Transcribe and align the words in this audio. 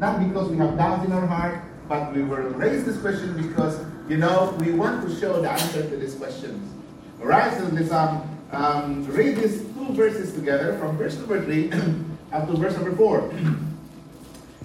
Not 0.00 0.18
because 0.26 0.48
we 0.50 0.56
have 0.56 0.78
doubt 0.78 1.04
in 1.04 1.12
our 1.12 1.26
heart, 1.26 1.62
but 1.86 2.14
we 2.14 2.22
were 2.22 2.48
raised 2.50 2.86
this 2.86 2.98
question 2.98 3.36
because, 3.36 3.78
you 4.08 4.16
know, 4.16 4.56
we 4.58 4.72
want 4.72 5.06
to 5.06 5.14
show 5.20 5.42
the 5.42 5.50
answer 5.50 5.82
to 5.88 5.94
these 5.98 6.14
questions. 6.14 6.72
All 7.20 7.26
right, 7.26 7.52
so 7.58 7.64
let's 7.66 7.92
um, 7.92 8.22
um, 8.50 9.06
read 9.12 9.36
these 9.36 9.58
two 9.60 9.90
verses 9.92 10.32
together 10.32 10.78
from 10.78 10.96
verse 10.96 11.16
number 11.18 11.44
3 11.44 11.72
up 12.32 12.46
to 12.48 12.56
verse 12.56 12.74
number 12.74 12.96
4. 12.96 13.32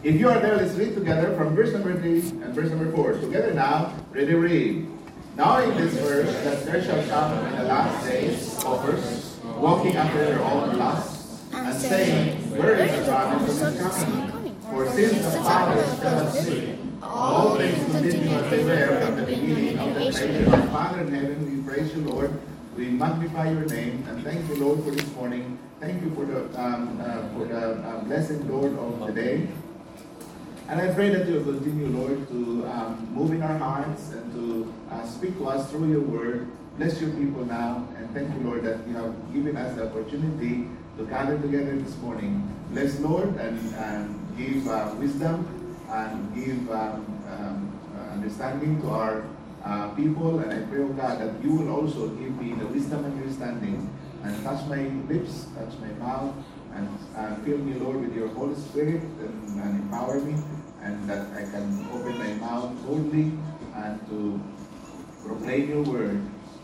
If 0.04 0.20
you 0.20 0.30
are 0.30 0.40
there, 0.40 0.56
let's 0.58 0.76
read 0.76 0.94
together 0.94 1.36
from 1.36 1.56
verse 1.56 1.74
number 1.74 1.96
3 2.00 2.06
and 2.44 2.54
verse 2.54 2.70
number 2.70 2.92
4. 2.92 3.14
Together 3.22 3.56
now, 3.56 3.92
ready, 4.12 4.36
read. 4.36 4.88
Now 5.36 5.60
in 5.64 5.76
this 5.78 5.96
verse 5.96 6.32
that 6.44 6.64
there 6.64 6.84
shall 6.84 7.04
come 7.08 7.46
in 7.48 7.56
the 7.58 7.64
last 7.64 8.06
days 8.08 8.56
scoffers, 8.56 9.38
walking 9.58 9.96
after 9.96 10.24
their 10.24 10.42
own 10.44 10.78
lusts, 10.78 11.44
and 11.52 11.74
saying, 11.82 12.36
Where 12.52 12.76
is 12.76 13.00
the 13.04 13.12
promise 13.12 13.62
of 13.64 13.74
his 13.74 14.04
coming? 14.04 14.45
For 14.76 14.86
since 14.92 15.24
the 15.24 15.40
fathers 15.40 15.94
fell 16.00 16.28
asleep, 16.28 16.76
all 17.02 17.56
things 17.56 17.80
continued 17.94 18.44
they 18.52 18.62
were 18.66 19.00
from 19.06 19.16
the 19.16 19.24
beginning 19.24 19.80
of 19.80 19.94
the 19.96 20.02
creation. 20.12 20.52
Our 20.54 20.68
Father 20.68 21.00
in 21.00 21.14
heaven, 21.14 21.40
we 21.48 21.64
praise 21.74 21.96
you, 21.96 22.02
Lord. 22.02 22.34
We 22.76 22.88
magnify 22.90 23.52
your 23.52 23.64
name 23.68 24.04
and 24.10 24.22
thank 24.22 24.50
you, 24.50 24.58
Lord, 24.58 24.84
for 24.84 24.92
this 24.92 25.10
morning. 25.16 25.58
Thank 25.80 26.04
you 26.04 26.14
for 26.14 26.26
the 26.26 26.40
um, 26.62 27.00
uh, 27.00 27.22
for 27.34 27.46
the 27.48 27.66
uh, 27.88 28.04
blessing, 28.04 28.50
Lord, 28.52 28.78
of 28.78 29.08
the 29.08 29.14
day. 29.14 29.48
And 30.68 30.82
I 30.82 30.94
pray 30.94 31.08
that 31.12 31.26
you 31.30 31.36
will 31.40 31.54
continue, 31.54 31.88
Lord, 31.96 32.28
to 32.28 32.68
um, 32.76 33.08
move 33.14 33.32
in 33.32 33.44
our 33.44 33.58
hearts 33.58 34.10
and 34.12 34.26
to 34.36 34.74
uh, 34.94 35.06
speak 35.08 35.38
to 35.38 35.48
us 35.56 35.72
through 35.72 35.90
your 35.90 36.02
word. 36.02 36.52
Bless 36.78 37.00
your 37.00 37.12
people 37.12 37.46
now. 37.46 37.88
And 37.98 38.12
thank 38.14 38.28
you, 38.34 38.42
Lord, 38.50 38.66
that 38.66 38.86
you 38.86 38.94
have 38.96 39.16
given 39.34 39.56
us 39.56 39.74
the 39.78 39.88
opportunity 39.88 40.68
to 40.98 41.06
gather 41.08 41.40
together 41.40 41.78
this 41.78 41.96
morning. 42.00 42.44
Bless, 42.72 43.00
Lord, 43.00 43.30
and, 43.38 43.60
and 43.76 44.25
give 44.38 44.68
uh, 44.68 44.94
wisdom 45.00 45.48
and 45.90 46.36
give 46.36 46.70
um, 46.72 47.06
um, 47.28 47.80
uh, 47.96 48.14
understanding 48.14 48.82
to 48.82 48.90
our 48.90 49.24
uh, 49.64 49.90
people. 49.96 50.40
And 50.40 50.52
I 50.54 50.62
pray, 50.70 50.82
O 50.82 50.86
oh 50.92 50.94
God, 50.94 51.20
that 51.20 51.42
you 51.44 51.54
will 51.54 51.70
also 51.72 52.10
give 52.20 52.36
me 52.42 52.54
the 52.54 52.68
wisdom 52.68 53.06
and 53.06 53.14
understanding 53.20 53.90
and 54.24 54.44
touch 54.44 54.66
my 54.68 54.84
lips, 55.10 55.48
touch 55.56 55.74
my 55.80 55.92
mouth, 56.04 56.34
and 56.74 56.90
uh, 57.16 57.36
fill 57.46 57.58
me, 57.60 57.76
Lord, 57.80 58.02
with 58.02 58.16
your 58.16 58.28
Holy 58.30 58.56
Spirit 58.56 59.02
and, 59.02 59.62
and 59.62 59.82
empower 59.82 60.20
me, 60.20 60.42
and 60.82 61.08
that 61.10 61.28
I 61.38 61.42
can 61.50 61.88
open 61.94 62.18
my 62.18 62.34
mouth 62.42 62.74
boldly 62.86 63.32
and 63.76 64.00
to 64.10 64.42
proclaim 65.26 65.70
your 65.70 65.84
word 65.84 66.22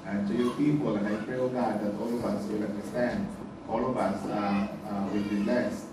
and 0.07 0.25
uh, 0.25 0.27
to 0.27 0.33
your 0.35 0.53
people. 0.57 0.95
And 0.95 1.07
I 1.07 1.15
pray, 1.23 1.37
O 1.37 1.43
oh 1.45 1.49
God, 1.49 1.81
that 1.83 1.93
all 1.99 2.09
of 2.13 2.25
us 2.25 2.43
will 2.49 2.63
understand, 2.63 3.27
all 3.69 3.89
of 3.89 3.95
us 3.95 4.25
uh, 4.25 4.67
uh, 4.89 5.05
will 5.13 5.23
be 5.23 5.43
blessed 5.43 5.85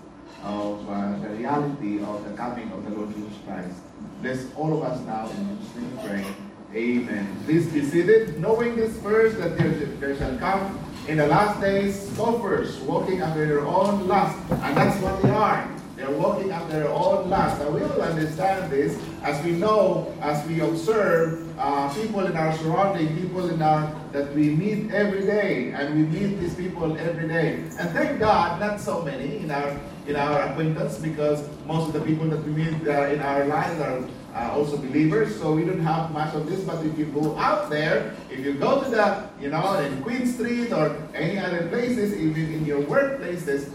reality 1.57 2.03
of 2.03 2.23
the 2.29 2.35
coming 2.37 2.71
of 2.71 2.83
the 2.83 2.91
Lord 2.95 3.13
Jesus 3.15 3.33
Christ. 3.45 3.77
Bless 4.21 4.45
all 4.55 4.77
of 4.77 4.83
us 4.83 4.99
now 5.05 5.27
in 5.29 5.57
Jesus' 5.59 6.05
name. 6.11 6.35
Amen. 6.75 7.37
Please 7.45 7.67
be 7.67 7.83
seated, 7.83 8.39
knowing 8.39 8.75
this 8.75 8.91
verse 8.97 9.35
that 9.37 9.57
there, 9.57 9.69
there 9.71 10.15
shall 10.17 10.37
come 10.37 10.77
in 11.07 11.17
the 11.17 11.25
last 11.25 11.59
days 11.59 12.09
scoffers 12.11 12.77
walking 12.81 13.21
after 13.21 13.45
their 13.47 13.61
own 13.65 14.07
lust. 14.07 14.37
And 14.51 14.77
that's 14.77 15.01
what 15.01 15.19
they 15.23 15.31
are. 15.31 15.67
They're 15.95 16.11
walking 16.11 16.51
after 16.51 16.79
their 16.79 16.89
own 16.89 17.27
lust. 17.29 17.59
And 17.61 17.73
we 17.73 17.81
will 17.81 18.01
understand 18.01 18.71
this 18.71 19.01
as 19.23 19.43
we 19.43 19.53
know, 19.53 20.15
as 20.21 20.47
we 20.47 20.59
observe 20.59 21.48
uh, 21.59 21.93
people 21.93 22.25
in 22.25 22.35
our 22.37 22.55
surrounding, 22.57 23.17
people 23.19 23.49
in 23.49 23.61
our, 23.61 23.93
that 24.13 24.33
we 24.33 24.49
meet 24.55 24.91
every 24.91 25.21
day, 25.27 25.71
and 25.75 25.93
we 25.93 26.03
meet 26.19 26.39
these 26.39 26.55
people 26.55 26.95
every 26.97 27.27
day. 27.27 27.55
And 27.77 27.91
thank 27.91 28.17
God, 28.19 28.59
not 28.61 28.79
so 28.79 29.03
many 29.03 29.37
in 29.37 29.51
our 29.51 29.77
in 30.07 30.15
our 30.15 30.41
acquaintance, 30.49 30.97
because 30.97 31.45
most 31.67 31.87
of 31.93 31.93
the 31.93 32.01
people 32.01 32.25
that 32.29 32.41
we 32.43 32.51
meet 32.63 32.73
uh, 32.87 33.05
in 33.13 33.19
our 33.19 33.45
lives 33.45 33.77
are 33.79 33.99
uh, 34.33 34.51
also 34.57 34.75
believers, 34.75 35.35
so 35.39 35.51
we 35.51 35.63
don't 35.63 35.81
have 35.85 36.09
much 36.09 36.33
of 36.33 36.49
this. 36.49 36.61
But 36.63 36.83
if 36.83 36.97
you 36.97 37.05
go 37.07 37.37
out 37.37 37.69
there, 37.69 38.15
if 38.31 38.39
you 38.39 38.53
go 38.53 38.81
to 38.83 38.89
the, 38.89 39.29
you 39.39 39.51
know, 39.51 39.77
in 39.79 40.01
Queen 40.01 40.25
Street 40.25 40.71
or 40.71 40.95
any 41.13 41.37
other 41.37 41.67
places, 41.67 42.13
even 42.17 42.41
in 42.53 42.65
your 42.65 42.81
workplaces, 42.83 43.69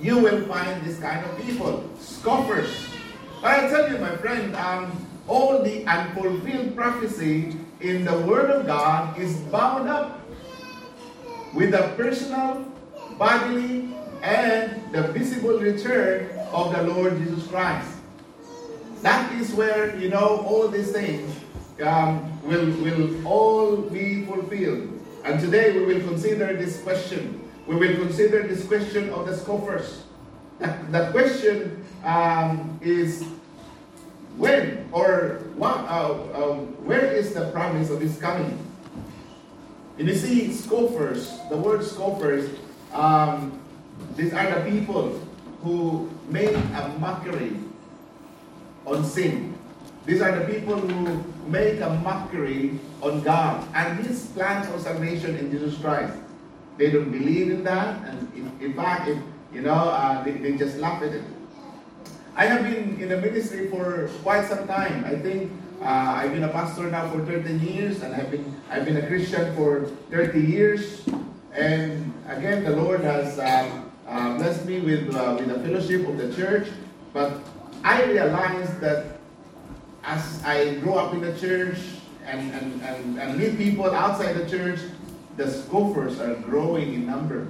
you 0.00 0.16
will 0.16 0.40
find 0.46 0.80
this 0.86 0.98
kind 0.98 1.26
of 1.26 1.36
people, 1.44 1.84
scoffers. 1.98 2.70
But 3.42 3.50
I 3.64 3.68
tell 3.68 3.90
you, 3.90 3.98
my 3.98 4.16
friend. 4.16 4.54
Um, 4.54 5.08
all 5.30 5.62
the 5.62 5.86
unfulfilled 5.86 6.74
prophecy 6.74 7.54
in 7.80 8.04
the 8.04 8.18
Word 8.26 8.50
of 8.50 8.66
God 8.66 9.16
is 9.18 9.36
bound 9.54 9.88
up 9.88 10.26
with 11.54 11.70
the 11.70 11.92
personal, 11.96 12.66
bodily, 13.16 13.94
and 14.22 14.82
the 14.92 15.04
visible 15.14 15.56
return 15.60 16.28
of 16.50 16.72
the 16.74 16.82
Lord 16.82 17.16
Jesus 17.18 17.46
Christ. 17.46 17.88
That 19.02 19.30
is 19.40 19.52
where, 19.54 19.96
you 19.98 20.10
know, 20.10 20.42
all 20.50 20.66
these 20.68 20.90
things 20.92 21.30
um, 21.82 22.26
will, 22.42 22.66
will 22.82 23.06
all 23.26 23.76
be 23.76 24.26
fulfilled. 24.26 24.90
And 25.24 25.38
today 25.40 25.78
we 25.78 25.94
will 25.94 26.00
consider 26.10 26.54
this 26.58 26.82
question. 26.82 27.38
We 27.68 27.76
will 27.76 27.94
consider 27.94 28.46
this 28.48 28.66
question 28.66 29.10
of 29.10 29.26
the 29.26 29.36
scoffers. 29.36 30.02
The 30.58 31.08
question 31.12 31.84
um, 32.04 32.80
is 32.82 33.24
when 34.40 34.88
or 34.88 35.44
what, 35.60 35.84
uh, 35.84 36.16
uh 36.32 36.56
where 36.88 37.04
is 37.12 37.36
the 37.36 37.52
promise 37.52 37.92
of 37.92 38.00
his 38.00 38.16
coming? 38.16 38.56
And 40.00 40.08
you 40.08 40.16
see, 40.16 40.48
scoffers, 40.56 41.28
the 41.52 41.60
word 41.60 41.84
scoffers, 41.84 42.48
um, 42.96 43.60
these 44.16 44.32
are 44.32 44.48
the 44.48 44.64
people 44.64 45.12
who 45.60 46.08
make 46.32 46.56
a 46.56 46.82
mockery 46.98 47.52
on 48.88 49.04
sin. 49.04 49.52
These 50.08 50.24
are 50.24 50.32
the 50.40 50.48
people 50.48 50.80
who 50.80 51.20
make 51.44 51.76
a 51.84 51.92
mockery 52.00 52.80
on 53.04 53.20
God 53.20 53.60
and 53.76 54.00
his 54.00 54.24
plan 54.32 54.64
of 54.72 54.80
salvation 54.80 55.36
in 55.36 55.52
Jesus 55.52 55.76
Christ. 55.76 56.16
They 56.80 56.88
don't 56.88 57.12
believe 57.12 57.52
in 57.52 57.60
that, 57.64 58.00
and 58.08 58.18
in, 58.32 58.48
in 58.64 58.72
fact, 58.72 59.04
if, 59.12 59.20
you 59.52 59.60
know, 59.60 59.92
uh, 59.92 60.24
they, 60.24 60.32
they 60.32 60.56
just 60.56 60.80
laugh 60.80 61.04
at 61.04 61.12
it. 61.12 61.24
I 62.40 62.46
have 62.46 62.62
been 62.64 62.98
in 62.98 63.10
the 63.10 63.20
ministry 63.20 63.68
for 63.68 64.08
quite 64.22 64.48
some 64.48 64.66
time. 64.66 65.04
I 65.04 65.14
think 65.14 65.52
uh, 65.82 66.16
I've 66.16 66.32
been 66.32 66.44
a 66.44 66.48
pastor 66.48 66.90
now 66.90 67.06
for 67.10 67.20
13 67.26 67.60
years, 67.60 68.00
and 68.02 68.14
I've 68.14 68.30
been 68.30 68.48
I've 68.70 68.86
been 68.86 68.96
a 68.96 69.06
Christian 69.06 69.54
for 69.54 69.92
30 70.08 70.40
years. 70.40 71.04
And 71.52 72.08
again, 72.30 72.64
the 72.64 72.70
Lord 72.74 73.02
has 73.02 73.38
um, 73.38 73.92
uh, 74.08 74.38
blessed 74.40 74.64
me 74.64 74.80
with 74.80 75.12
uh, 75.14 75.36
with 75.38 75.48
the 75.52 75.60
fellowship 75.60 76.08
of 76.08 76.16
the 76.16 76.32
church. 76.34 76.68
But 77.12 77.36
I 77.84 78.04
realized 78.08 78.80
that 78.80 79.20
as 80.08 80.40
I 80.42 80.80
grow 80.80 80.96
up 80.96 81.12
in 81.12 81.20
the 81.20 81.36
church 81.38 81.76
and 82.24 82.52
and, 82.56 82.80
and, 82.80 83.20
and 83.20 83.36
meet 83.38 83.58
people 83.60 83.84
outside 83.84 84.32
the 84.40 84.48
church, 84.48 84.80
the 85.36 85.44
scoffers 85.44 86.16
are 86.24 86.36
growing 86.40 86.94
in 86.94 87.04
number. 87.04 87.48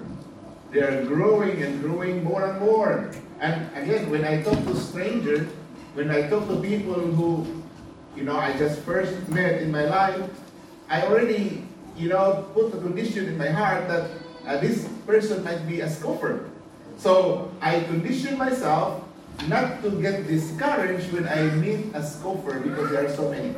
They 0.75 0.83
are 0.83 1.07
growing 1.07 1.63
and 1.63 1.79
growing 1.81 2.25
more 2.27 2.43
and 2.51 2.59
more. 2.59 3.15
And 3.41 3.65
again, 3.75 4.09
when 4.13 4.25
I 4.25 4.43
talk 4.45 4.57
to 4.69 4.77
strangers, 4.77 5.49
when 5.97 6.13
I 6.13 6.29
talk 6.29 6.47
to 6.49 6.61
people 6.61 6.93
who, 7.01 7.49
you 8.15 8.23
know, 8.23 8.37
I 8.37 8.53
just 8.59 8.81
first 8.85 9.17
met 9.29 9.63
in 9.65 9.73
my 9.73 9.89
life, 9.89 10.29
I 10.91 11.03
already, 11.09 11.65
you 11.97 12.09
know, 12.11 12.45
put 12.53 12.73
a 12.75 12.77
condition 12.79 13.27
in 13.27 13.39
my 13.39 13.49
heart 13.49 13.89
that 13.89 14.11
uh, 14.47 14.57
this 14.61 14.87
person 15.07 15.43
might 15.43 15.67
be 15.67 15.81
a 15.81 15.89
scoffer. 15.89 16.51
So 16.99 17.51
I 17.63 17.81
condition 17.89 18.37
myself 18.37 19.03
not 19.49 19.83
to 19.83 19.91
get 20.03 20.29
discouraged 20.29 21.11
when 21.13 21.27
I 21.27 21.49
meet 21.65 21.89
a 21.97 22.05
scoffer 22.05 22.61
because 22.61 22.91
there 22.91 23.07
are 23.09 23.13
so 23.17 23.31
many. 23.31 23.55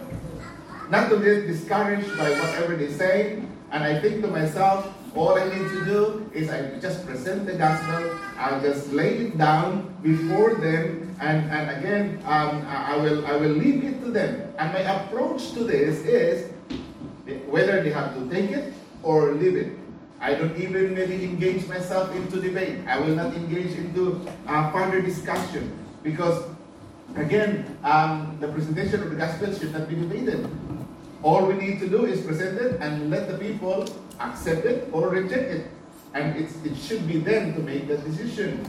Not 0.91 1.10
to 1.10 1.19
get 1.19 1.48
discouraged 1.50 2.06
by 2.16 2.31
whatever 2.38 2.76
they 2.76 2.92
say, 2.92 3.42
and 3.72 3.82
I 3.82 3.98
think 4.00 4.22
to 4.22 4.28
myself, 4.28 4.87
all 5.15 5.37
I 5.37 5.45
need 5.45 5.69
to 5.69 5.84
do 5.84 6.31
is 6.33 6.49
I 6.49 6.81
just 6.81 7.05
present 7.06 7.45
the 7.45 7.53
gospel, 7.53 8.17
I 8.39 8.59
just 8.61 8.89
lay 8.95 9.28
it 9.28 9.37
down 9.37 9.93
before 10.03 10.55
them, 10.55 11.15
and, 11.21 11.50
and 11.50 11.67
again, 11.69 12.23
um, 12.25 12.65
I, 12.67 12.97
will, 12.97 13.27
I 13.27 13.36
will 13.36 13.53
leave 13.53 13.84
it 13.84 14.01
to 14.01 14.10
them. 14.10 14.41
And 14.57 14.72
my 14.72 14.81
approach 14.81 15.53
to 15.53 15.65
this 15.65 16.01
is 16.09 16.48
whether 17.45 17.83
they 17.83 17.91
have 17.91 18.15
to 18.16 18.31
take 18.33 18.53
it 18.53 18.72
or 19.03 19.33
leave 19.33 19.54
it. 19.57 19.72
I 20.19 20.33
don't 20.34 20.57
even 20.57 20.95
maybe 20.95 21.25
engage 21.25 21.69
myself 21.69 22.15
into 22.16 22.41
debate. 22.41 22.78
I 22.89 22.98
will 22.98 23.15
not 23.15 23.34
engage 23.34 23.77
into 23.77 24.25
uh, 24.48 24.72
further 24.72 25.03
discussion 25.03 25.77
because, 26.03 26.42
again, 27.16 27.77
um, 27.84 28.39
the 28.41 28.48
presentation 28.48 29.03
of 29.03 29.10
the 29.10 29.16
gospel 29.16 29.53
should 29.53 29.75
not 29.75 29.91
be 29.91 29.95
debated. 29.95 30.48
All 31.22 31.45
we 31.47 31.54
need 31.54 31.81
to 31.81 31.86
do 31.89 32.07
is 32.07 32.22
present 32.25 32.59
it 32.59 32.81
and 32.81 33.10
let 33.10 33.28
the 33.31 33.36
people 33.39 33.86
accepted 34.20 34.88
or 34.92 35.09
rejected. 35.09 35.68
And 36.14 36.36
it's, 36.36 36.53
it 36.64 36.76
should 36.76 37.06
be 37.09 37.16
them 37.18 37.54
to 37.54 37.60
make 37.60 37.88
the 37.88 37.97
decision. 37.98 38.60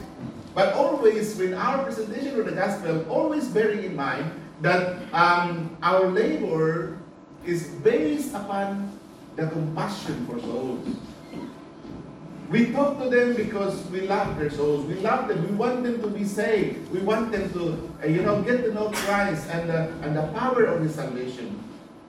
But 0.54 0.72
always, 0.74 1.36
with 1.36 1.52
our 1.52 1.82
presentation 1.84 2.38
of 2.40 2.46
the 2.46 2.52
gospel, 2.52 3.04
always 3.10 3.48
bearing 3.48 3.84
in 3.84 3.96
mind 3.96 4.30
that 4.62 4.96
um, 5.12 5.76
our 5.82 6.06
labor 6.08 6.96
is 7.44 7.68
based 7.84 8.32
upon 8.34 8.88
the 9.36 9.48
compassion 9.48 10.24
for 10.26 10.40
souls. 10.40 10.86
We 12.48 12.70
talk 12.72 13.00
to 13.02 13.08
them 13.10 13.34
because 13.34 13.82
we 13.90 14.02
love 14.06 14.38
their 14.38 14.48
souls. 14.50 14.86
We 14.86 14.94
love 15.00 15.28
them. 15.28 15.44
We 15.48 15.52
want 15.56 15.82
them 15.82 16.00
to 16.00 16.08
be 16.08 16.24
saved. 16.24 16.88
We 16.92 17.00
want 17.00 17.32
them 17.32 17.50
to, 17.52 17.64
uh, 18.02 18.06
you 18.06 18.22
know, 18.22 18.40
get 18.42 18.62
to 18.64 18.72
know 18.72 18.88
Christ 18.92 19.48
and 19.50 19.68
the, 19.68 19.88
and 20.06 20.16
the 20.16 20.28
power 20.38 20.64
of 20.66 20.80
His 20.82 20.94
salvation. 20.94 21.58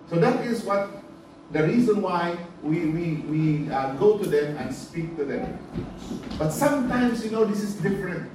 So 0.08 0.18
that 0.20 0.46
is 0.46 0.64
what 0.64 0.92
the 1.52 1.64
reason 1.64 2.02
why 2.02 2.38
we, 2.64 2.86
we, 2.88 3.14
we 3.30 3.70
uh, 3.70 3.94
go 3.96 4.18
to 4.18 4.26
them 4.28 4.58
and 4.58 4.74
speak 4.74 5.16
to 5.18 5.26
them. 5.26 5.58
But 6.40 6.50
sometimes, 6.52 7.24
you 7.24 7.32
know, 7.32 7.46
this 7.46 7.62
is 7.62 7.76
different. 7.76 8.30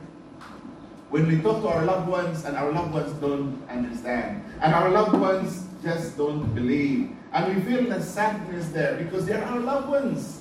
When 1.10 1.26
we 1.26 1.40
talk 1.42 1.62
to 1.62 1.68
our 1.68 1.84
loved 1.84 2.08
ones 2.08 2.44
and 2.44 2.56
our 2.56 2.70
loved 2.70 2.94
ones 2.94 3.12
don't 3.20 3.66
understand, 3.68 4.44
and 4.62 4.72
our 4.72 4.90
loved 4.90 5.18
ones 5.18 5.66
just 5.82 6.16
don't 6.16 6.54
believe, 6.54 7.10
and 7.32 7.54
we 7.56 7.62
feel 7.62 7.88
the 7.88 8.00
sadness 8.00 8.68
there 8.68 8.96
because 8.96 9.26
they're 9.26 9.42
our 9.44 9.58
loved 9.58 9.88
ones. 9.88 10.39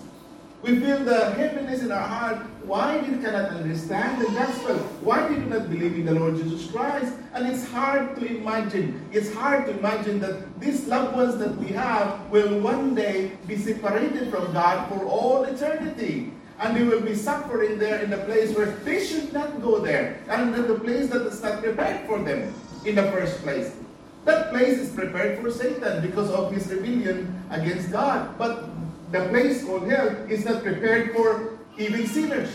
We 0.61 0.77
feel 0.77 1.00
the 1.06 1.31
heaviness 1.31 1.81
in 1.83 1.91
our 1.91 2.06
heart. 2.06 2.38
Why 2.63 2.97
we 2.97 3.17
cannot 3.23 3.50
understand 3.51 4.21
the 4.21 4.25
gospel? 4.31 4.75
Why 5.01 5.25
we 5.27 5.35
do 5.35 5.45
not 5.45 5.69
believe 5.69 5.94
in 5.95 6.06
the 6.06 6.13
Lord 6.13 6.35
Jesus 6.35 6.69
Christ? 6.69 7.13
And 7.33 7.47
it's 7.47 7.65
hard 7.71 8.17
to 8.19 8.25
imagine. 8.25 9.01
It's 9.13 9.33
hard 9.33 9.67
to 9.67 9.77
imagine 9.79 10.19
that 10.19 10.59
these 10.59 10.85
loved 10.88 11.15
ones 11.15 11.38
that 11.38 11.56
we 11.57 11.67
have 11.69 12.29
will 12.29 12.59
one 12.59 12.94
day 12.94 13.31
be 13.47 13.56
separated 13.56 14.29
from 14.29 14.51
God 14.51 14.89
for 14.89 15.06
all 15.06 15.44
eternity. 15.45 16.33
And 16.59 16.75
they 16.75 16.83
will 16.83 17.01
be 17.01 17.15
suffering 17.15 17.79
there 17.79 18.03
in 18.03 18.09
the 18.09 18.17
place 18.27 18.53
where 18.53 18.65
they 18.83 19.03
should 19.06 19.31
not 19.31 19.61
go 19.61 19.79
there. 19.79 20.19
And 20.27 20.53
in 20.53 20.67
the 20.67 20.75
place 20.77 21.09
that 21.09 21.25
is 21.25 21.41
not 21.41 21.63
prepared 21.63 22.06
for 22.06 22.19
them 22.19 22.53
in 22.83 22.95
the 22.95 23.03
first 23.13 23.41
place. 23.44 23.71
That 24.25 24.51
place 24.51 24.77
is 24.77 24.91
prepared 24.91 25.39
for 25.39 25.50
Satan 25.51 26.06
because 26.06 26.29
of 26.29 26.51
his 26.51 26.67
rebellion 26.67 27.33
against 27.50 27.91
God. 27.94 28.38
But 28.38 28.69
the 29.09 29.25
place 29.33 29.65
called 29.65 29.89
hell 29.89 30.13
is 30.29 30.45
not 30.45 30.61
prepared 30.61 31.15
for 31.17 31.57
even 31.79 32.06
sinners. 32.06 32.53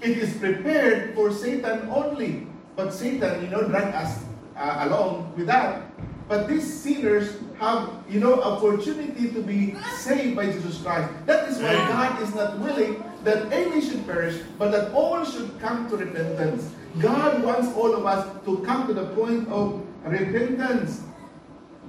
It 0.00 0.16
is 0.18 0.30
prepared 0.38 1.14
for 1.14 1.30
Satan 1.34 1.90
only. 1.90 2.46
But 2.76 2.94
Satan, 2.94 3.42
you 3.42 3.50
know, 3.50 3.66
dragged 3.68 3.94
us 3.96 4.22
uh, 4.56 4.86
along 4.86 5.34
with 5.36 5.46
that. 5.46 5.82
But 6.28 6.46
these 6.48 6.64
sinners 6.64 7.34
have, 7.60 7.90
you 8.08 8.18
know, 8.20 8.40
opportunity 8.42 9.28
to 9.34 9.42
be 9.42 9.74
saved 9.98 10.36
by 10.38 10.46
Jesus 10.48 10.80
Christ. 10.80 11.12
That 11.26 11.48
is 11.50 11.58
why 11.58 11.74
God 11.92 12.22
is 12.22 12.32
not 12.34 12.56
willing 12.60 13.04
that 13.24 13.52
any 13.52 13.82
should 13.82 14.06
perish, 14.06 14.40
but 14.58 14.70
that 14.72 14.92
all 14.94 15.22
should 15.24 15.50
come 15.60 15.90
to 15.90 15.96
repentance. 15.98 16.70
God 17.00 17.42
wants 17.42 17.68
all 17.76 17.92
of 17.92 18.06
us 18.06 18.24
to 18.46 18.58
come 18.64 18.86
to 18.86 18.94
the 18.94 19.06
point 19.18 19.50
of 19.50 19.82
repentance. 20.06 21.02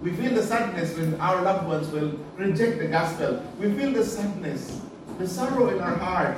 We 0.04 0.12
feel 0.12 0.34
the 0.34 0.44
sadness 0.44 0.98
when 0.98 1.16
our 1.22 1.42
loved 1.44 1.66
ones 1.66 1.88
will 1.90 2.12
reject 2.36 2.78
the 2.80 2.88
gospel. 2.88 3.42
We 3.58 3.72
feel 3.72 3.94
the 3.94 4.04
sadness, 4.04 4.82
the 5.18 5.26
sorrow 5.26 5.70
in 5.70 5.80
our 5.80 5.96
heart. 5.96 6.38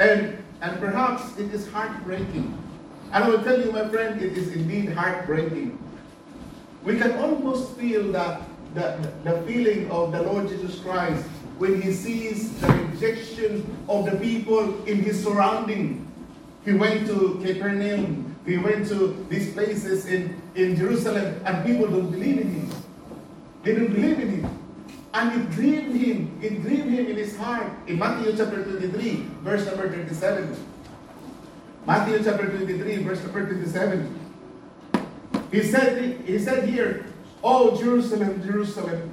And, 0.00 0.36
and 0.60 0.80
perhaps 0.80 1.38
it 1.38 1.54
is 1.54 1.68
heartbreaking. 1.70 2.58
And 3.12 3.22
I 3.22 3.28
will 3.28 3.44
tell 3.44 3.60
you, 3.64 3.70
my 3.70 3.88
friend, 3.88 4.20
it 4.20 4.36
is 4.36 4.48
indeed 4.52 4.92
heartbreaking. 4.92 5.78
We 6.82 6.98
can 6.98 7.12
almost 7.20 7.76
feel 7.76 8.10
that 8.10 8.42
the, 8.74 8.98
the 9.22 9.40
feeling 9.42 9.88
of 9.92 10.10
the 10.10 10.20
Lord 10.20 10.48
Jesus 10.48 10.80
Christ 10.80 11.24
when 11.58 11.80
he 11.80 11.92
sees 11.92 12.58
the 12.60 12.66
rejection 12.90 13.62
of 13.88 14.10
the 14.10 14.16
people 14.18 14.84
in 14.86 14.98
his 15.00 15.22
surrounding. 15.22 16.10
He 16.64 16.72
went 16.72 17.06
to 17.06 17.40
Capernaum 17.46 18.35
we 18.46 18.58
went 18.58 18.86
to 18.94 19.26
these 19.28 19.52
places 19.52 20.06
in, 20.06 20.40
in 20.54 20.76
Jerusalem 20.76 21.34
and 21.44 21.66
people 21.66 21.88
don't 21.90 22.12
believe 22.12 22.38
in 22.40 22.48
him. 22.48 22.70
They 23.64 23.74
don't 23.74 23.92
believe 23.92 24.20
in 24.20 24.28
him. 24.40 24.58
And 25.12 25.42
it 25.42 25.50
grieved 25.50 25.96
him. 25.96 26.38
It 26.40 26.62
grieved 26.62 26.86
him 26.88 27.06
in 27.08 27.16
his 27.16 27.36
heart. 27.36 27.72
In 27.88 27.98
Matthew 27.98 28.34
chapter 28.36 28.62
23, 28.62 29.24
verse 29.42 29.66
number 29.66 29.88
twenty-seven. 29.92 30.54
Matthew 31.86 32.22
chapter 32.22 32.48
23, 32.48 32.98
verse 33.02 33.22
number 33.24 33.46
27. 33.52 34.18
He 35.50 35.62
said, 35.64 36.20
he 36.24 36.38
said 36.38 36.68
here, 36.68 37.06
O 37.42 37.76
Jerusalem, 37.78 38.42
Jerusalem, 38.44 39.12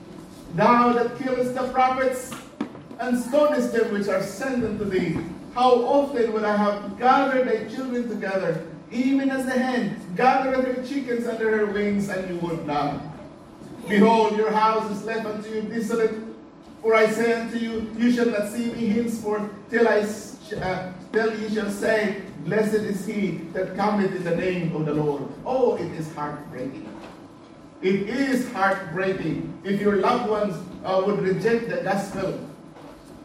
thou 0.55 0.93
that 0.93 1.17
killest 1.17 1.55
the 1.55 1.69
prophets 1.71 2.31
and 2.99 3.17
stonest 3.19 3.73
them 3.73 3.91
which 3.93 4.07
are 4.07 4.21
sent 4.21 4.63
unto 4.63 4.85
thee, 4.85 5.17
how 5.55 5.71
often 5.85 6.33
would 6.33 6.43
I 6.43 6.57
have 6.57 6.97
gathered 6.99 7.47
thy 7.47 7.73
children 7.73 8.09
together 8.09 8.65
even 8.93 9.29
as 9.29 9.45
the 9.45 9.53
hen 9.57 9.97
gathereth 10.15 10.65
her 10.65 10.83
chickens 10.85 11.27
under 11.27 11.55
her 11.57 11.65
wings, 11.67 12.09
and 12.09 12.29
you 12.29 12.37
would 12.45 12.65
not. 12.65 13.01
Behold, 13.89 14.37
your 14.37 14.51
house 14.51 14.89
is 14.91 15.03
left 15.03 15.25
unto 15.25 15.49
you 15.49 15.61
desolate. 15.63 16.13
For 16.81 16.93
I 16.93 17.07
say 17.09 17.33
unto 17.41 17.57
you, 17.57 17.89
you 17.97 18.11
shall 18.11 18.27
not 18.27 18.49
see 18.49 18.71
me 18.73 18.87
henceforth 18.87 19.43
till 19.69 19.87
I 19.87 20.05
uh, 20.61 20.91
till 21.11 21.33
ye 21.39 21.55
shall 21.55 21.71
say, 21.71 22.21
Blessed 22.45 22.75
is 22.83 23.05
he 23.05 23.39
that 23.53 23.75
cometh 23.75 24.13
in 24.13 24.23
the 24.23 24.35
name 24.35 24.75
of 24.75 24.85
the 24.85 24.93
Lord. 24.93 25.23
Oh, 25.45 25.75
it 25.75 25.87
is 25.93 26.13
heartbreaking. 26.13 26.87
It 27.81 28.07
is 28.07 28.51
heartbreaking 28.51 29.59
if 29.63 29.79
your 29.81 29.97
loved 29.97 30.29
ones 30.29 30.55
uh, 30.85 31.01
would 31.05 31.19
reject 31.21 31.69
the 31.69 31.77
gospel. 31.83 32.39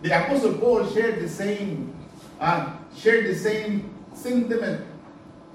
The 0.02 0.16
Apostle 0.24 0.54
Paul 0.54 0.88
shared 0.90 1.20
the 1.20 1.28
same, 1.28 1.94
uh, 2.40 2.74
shared 2.96 3.26
the 3.26 3.36
same 3.38 3.92
sentiment 4.14 4.84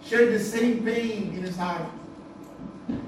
shared 0.07 0.33
the 0.33 0.39
same 0.39 0.83
pain 0.83 1.33
in 1.35 1.43
his 1.43 1.55
heart. 1.57 1.83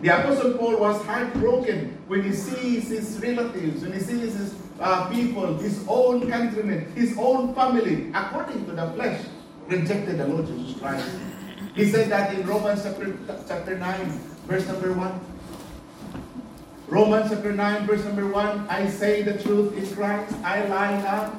The 0.01 0.07
Apostle 0.19 0.53
Paul 0.57 0.79
was 0.79 1.01
heartbroken 1.05 1.97
when 2.07 2.23
he 2.23 2.31
sees 2.31 2.89
his 2.89 3.19
relatives, 3.21 3.83
when 3.83 3.91
he 3.93 3.99
sees 3.99 4.33
his 4.33 4.55
uh, 4.79 5.09
people, 5.09 5.57
his 5.57 5.83
own 5.87 6.29
countrymen, 6.29 6.91
his 6.95 7.15
own 7.17 7.53
family, 7.53 8.11
according 8.13 8.65
to 8.67 8.71
the 8.71 8.89
flesh, 8.91 9.21
rejected 9.67 10.17
the 10.17 10.27
Lord 10.27 10.47
Jesus 10.47 10.79
Christ. 10.79 11.09
He 11.75 11.89
said 11.91 12.09
that 12.09 12.33
in 12.33 12.47
Romans 12.47 12.83
chapter, 12.83 13.17
chapter 13.47 13.77
9, 13.77 14.07
verse 14.47 14.65
number 14.67 14.93
1. 14.93 15.19
Romans 16.87 17.29
chapter 17.31 17.51
9, 17.51 17.87
verse 17.87 18.03
number 18.05 18.27
1 18.27 18.67
I 18.69 18.87
say 18.87 19.23
the 19.23 19.41
truth 19.41 19.75
in 19.75 19.95
Christ, 19.95 20.33
I 20.43 20.65
lie 20.67 21.01
not. 21.01 21.35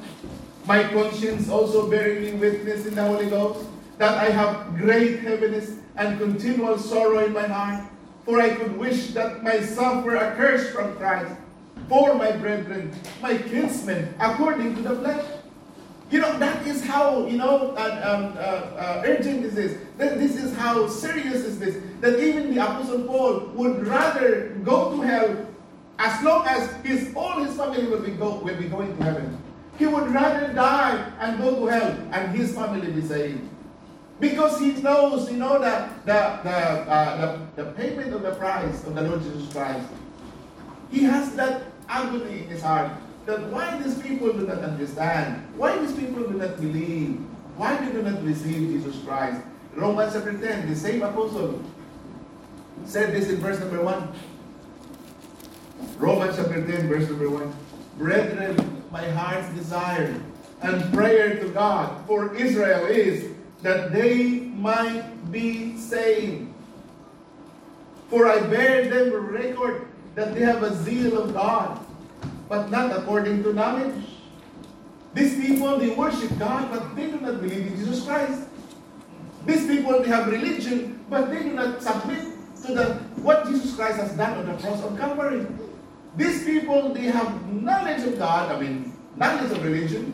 My 0.65 0.83
conscience 0.91 1.49
also 1.49 1.89
bearing 1.89 2.21
me 2.23 2.31
witness 2.37 2.85
in 2.85 2.93
the 2.93 3.01
Holy 3.07 3.27
Ghost 3.27 3.65
that 3.97 4.17
I 4.17 4.29
have 4.31 4.77
great 4.77 5.19
heaviness 5.21 5.75
and 5.95 6.17
continual 6.19 6.77
sorrow 6.77 7.19
in 7.25 7.33
my 7.33 7.47
heart, 7.47 7.83
for 8.25 8.41
I 8.41 8.49
could 8.49 8.77
wish 8.77 9.07
that 9.13 9.43
myself 9.43 10.05
were 10.05 10.17
accursed 10.17 10.71
from 10.71 10.95
Christ, 10.97 11.33
for 11.89 12.13
my 12.15 12.31
brethren, 12.31 12.91
my 13.21 13.37
kinsmen, 13.37 14.13
according 14.19 14.75
to 14.75 14.81
the 14.81 14.95
flesh. 14.95 15.25
You 16.11 16.21
know, 16.21 16.37
that 16.39 16.65
is 16.65 16.83
how, 16.85 17.25
you 17.25 17.37
know, 17.37 17.71
uh, 17.71 17.75
um, 18.03 18.37
uh, 18.37 18.79
uh, 18.79 19.03
urgent 19.05 19.43
this 19.43 19.57
is. 19.57 19.77
That 19.97 20.17
this 20.19 20.37
is 20.37 20.55
how 20.55 20.87
serious 20.87 21.43
is 21.43 21.59
this. 21.59 21.75
That 21.99 22.19
even 22.23 22.53
the 22.55 22.63
Apostle 22.63 23.03
Paul 23.03 23.47
would 23.55 23.85
rather 23.85 24.49
go 24.63 24.91
to 24.95 25.01
hell 25.01 25.49
as 25.99 26.23
long 26.23 26.45
as 26.47 26.71
his, 26.83 27.13
all 27.13 27.43
his 27.43 27.57
family 27.57 27.87
will 27.87 27.99
be, 28.01 28.11
go, 28.11 28.35
will 28.37 28.55
be 28.55 28.65
going 28.69 28.95
to 28.95 29.03
heaven. 29.03 29.37
He 29.77 29.85
would 29.85 30.09
rather 30.11 30.53
die 30.53 31.11
and 31.19 31.39
go 31.39 31.65
to 31.65 31.65
hell 31.73 32.07
and 32.11 32.37
his 32.37 32.55
family 32.55 32.89
be 32.89 33.01
saved. 33.01 33.41
Because 34.19 34.59
he 34.59 34.73
knows, 34.81 35.29
you 35.29 35.37
know, 35.37 35.59
that 35.59 36.03
the, 36.05 36.39
the, 36.43 36.49
uh, 36.49 37.37
the, 37.37 37.39
the 37.63 37.71
payment 37.73 38.11
of 38.13 38.23
the 38.23 38.31
price 38.33 38.83
of 38.85 38.95
the 38.95 39.01
Lord 39.03 39.21
Jesus 39.21 39.51
Christ, 39.53 39.85
he 40.91 41.03
has 41.03 41.35
that 41.35 41.63
agony 41.87 42.39
in 42.39 42.47
his 42.47 42.63
heart 42.63 42.91
that 43.27 43.43
why 43.51 43.79
these 43.83 44.01
people 44.01 44.33
do 44.33 44.47
not 44.47 44.57
understand, 44.59 45.45
why 45.55 45.77
these 45.79 45.93
people 45.93 46.23
do 46.23 46.31
not 46.37 46.59
believe, 46.59 47.17
why 47.57 47.75
they 47.77 47.91
do 47.91 48.01
not 48.01 48.23
receive 48.23 48.69
Jesus 48.69 48.95
Christ. 49.05 49.39
Romans 49.75 50.13
chapter 50.13 50.33
10, 50.35 50.67
the 50.69 50.75
same 50.75 51.03
apostle 51.03 51.61
said 52.85 53.13
this 53.13 53.29
in 53.29 53.35
verse 53.37 53.59
number 53.59 53.83
1. 53.83 54.11
Romans 55.99 56.35
chapter 56.37 56.65
10, 56.65 56.87
verse 56.87 57.07
number 57.09 57.29
1. 57.29 57.53
Brethren, 57.97 58.83
my 58.91 59.07
heart's 59.11 59.49
desire 59.53 60.19
and 60.63 60.93
prayer 60.93 61.39
to 61.41 61.49
God 61.49 62.01
for 62.07 62.33
Israel 62.33 62.85
is 62.87 63.25
that 63.61 63.91
they 63.91 64.39
might 64.53 65.31
be 65.31 65.75
saved. 65.77 66.47
For 68.09 68.27
I 68.29 68.39
bear 68.47 68.87
them 68.89 69.11
record 69.13 69.87
that 70.15 70.33
they 70.33 70.41
have 70.41 70.63
a 70.63 70.73
zeal 70.83 71.17
of 71.19 71.33
God, 71.33 71.79
but 72.49 72.69
not 72.69 72.95
according 72.95 73.43
to 73.43 73.53
knowledge. 73.53 73.95
These 75.13 75.35
people, 75.41 75.77
they 75.79 75.89
worship 75.89 76.31
God, 76.37 76.69
but 76.71 76.95
they 76.95 77.07
do 77.09 77.19
not 77.19 77.41
believe 77.41 77.67
in 77.67 77.75
Jesus 77.75 78.05
Christ. 78.05 78.43
These 79.45 79.67
people, 79.67 80.01
they 80.03 80.07
have 80.09 80.27
religion, 80.27 81.03
but 81.09 81.29
they 81.31 81.39
do 81.43 81.53
not 81.53 81.81
submit 81.81 82.33
to 82.65 82.73
the, 82.73 82.85
what 83.23 83.47
Jesus 83.47 83.75
Christ 83.75 83.97
has 83.97 84.11
done 84.15 84.39
on 84.45 84.45
the 84.45 84.61
cross 84.61 84.81
of 84.83 84.97
Calvary. 84.97 85.45
These 86.15 86.45
people, 86.45 86.93
they 86.93 87.03
have 87.03 87.53
knowledge 87.53 88.03
of 88.03 88.17
God, 88.17 88.51
I 88.51 88.59
mean, 88.59 88.93
knowledge 89.15 89.51
of 89.51 89.63
religion, 89.63 90.13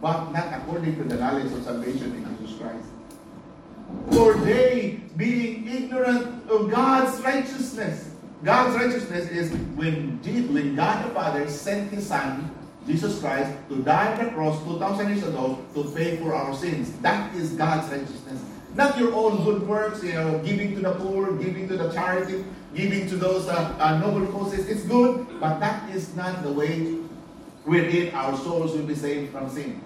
but 0.00 0.30
not 0.30 0.52
according 0.54 0.96
to 0.96 1.04
the 1.04 1.16
knowledge 1.16 1.52
of 1.52 1.62
salvation 1.62 2.14
in 2.14 2.24
Christ. 2.62 2.88
For 4.12 4.34
they, 4.40 5.00
being 5.16 5.68
ignorant 5.68 6.48
of 6.50 6.70
God's 6.70 7.20
righteousness, 7.22 8.08
God's 8.42 8.76
righteousness 8.76 9.28
is 9.30 9.52
when, 9.76 10.18
when 10.52 10.74
God 10.76 11.06
the 11.10 11.14
Father 11.14 11.48
sent 11.48 11.92
His 11.92 12.06
Son, 12.06 12.50
Jesus 12.86 13.20
Christ, 13.20 13.52
to 13.68 13.76
die 13.82 14.16
on 14.18 14.24
the 14.24 14.30
cross 14.32 14.62
2,000 14.64 15.08
years 15.08 15.26
ago 15.26 15.62
to 15.74 15.84
pay 15.94 16.16
for 16.16 16.34
our 16.34 16.54
sins. 16.54 16.92
That 16.98 17.32
is 17.36 17.50
God's 17.52 17.90
righteousness. 17.92 18.42
Not 18.74 18.98
your 18.98 19.12
own 19.12 19.44
good 19.44 19.68
works, 19.68 20.02
you 20.02 20.14
know, 20.14 20.38
giving 20.38 20.74
to 20.74 20.80
the 20.80 20.92
poor, 20.94 21.36
giving 21.36 21.68
to 21.68 21.76
the 21.76 21.92
charity, 21.92 22.42
giving 22.74 23.06
to 23.08 23.16
those 23.16 23.46
uh, 23.46 23.76
uh, 23.78 23.98
noble 23.98 24.26
causes. 24.32 24.66
It's 24.68 24.82
good, 24.84 25.26
but 25.38 25.58
that 25.60 25.88
is 25.90 26.16
not 26.16 26.42
the 26.42 26.50
way 26.50 26.96
within 27.66 28.12
our 28.14 28.36
souls 28.38 28.72
will 28.74 28.86
be 28.86 28.94
saved 28.94 29.30
from 29.30 29.48
sin. 29.50 29.80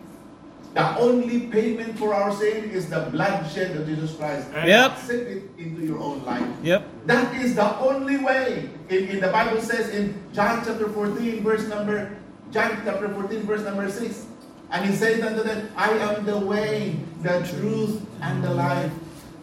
The 0.77 0.93
only 1.01 1.41
payment 1.49 1.97
for 1.99 2.13
our 2.13 2.29
sin 2.37 2.69
is 2.69 2.93
the 2.93 3.09
bloodshed 3.09 3.73
of 3.81 3.89
Jesus 3.89 4.13
Christ. 4.13 4.53
Yep. 4.61 4.93
Accept 4.93 5.25
it 5.25 5.43
into 5.57 5.81
your 5.81 5.97
own 5.97 6.21
life. 6.23 6.45
Yep. 6.63 6.85
That 7.09 7.33
is 7.41 7.57
the 7.57 7.65
only 7.81 8.21
way. 8.21 8.69
In, 8.93 9.09
in 9.09 9.21
the 9.25 9.33
Bible 9.33 9.57
says 9.63 9.89
in 9.97 10.13
John 10.37 10.61
chapter 10.69 10.87
14, 10.93 11.41
verse 11.43 11.65
number 11.73 12.21
John 12.53 12.77
chapter 12.85 13.09
14, 13.09 13.49
verse 13.49 13.65
number 13.65 13.89
6. 13.89 14.27
And 14.69 14.85
he 14.85 14.93
said 14.95 15.25
unto 15.25 15.41
them, 15.49 15.73
I 15.81 15.97
am 15.97 16.27
the 16.29 16.37
way, 16.45 17.01
the 17.25 17.41
truth, 17.57 17.97
and 18.21 18.45
the 18.45 18.53
life. 18.53 18.93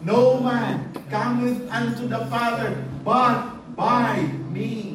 No 0.05 0.37
man 0.39 0.85
cometh 1.09 1.57
unto 1.73 2.05
the 2.07 2.27
Father 2.29 2.77
but 3.03 3.57
by 3.75 4.21
me. 4.53 4.92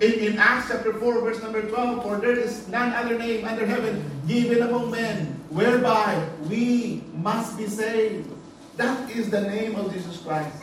In, 0.00 0.12
in 0.16 0.38
Acts 0.40 0.68
chapter 0.72 0.94
4, 0.96 1.20
verse 1.20 1.42
number 1.44 1.60
12, 1.60 2.02
for 2.02 2.16
there 2.16 2.32
is 2.32 2.64
none 2.68 2.88
other 2.96 3.18
name 3.20 3.44
under 3.44 3.66
heaven 3.68 4.00
given 4.26 4.62
among 4.64 4.90
men 4.90 5.36
whereby 5.52 6.16
we 6.48 7.04
must 7.20 7.58
be 7.60 7.66
saved. 7.68 8.32
That 8.78 9.10
is 9.12 9.28
the 9.28 9.42
name 9.42 9.76
of 9.76 9.92
Jesus 9.92 10.16
Christ. 10.16 10.56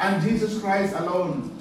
And 0.00 0.20
Jesus 0.22 0.58
Christ 0.60 0.94
alone. 0.98 1.54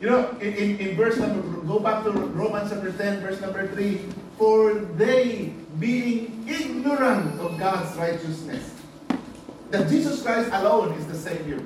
You 0.00 0.10
know, 0.10 0.30
in, 0.40 0.54
in, 0.54 0.78
in 0.78 0.96
verse 0.96 1.16
number, 1.18 1.42
go 1.66 1.80
back 1.80 2.04
to 2.04 2.12
Romans 2.12 2.70
chapter 2.70 2.92
10, 2.92 3.20
verse 3.20 3.40
number 3.40 3.66
3. 3.66 4.02
For 4.38 4.74
they, 4.94 5.52
being 5.80 6.44
ignorant 6.46 7.40
of 7.40 7.58
God's 7.58 7.96
righteousness, 7.98 8.62
that 9.70 9.88
Jesus 9.88 10.22
Christ 10.22 10.50
alone 10.52 10.92
is 10.94 11.06
the 11.08 11.18
Savior. 11.18 11.60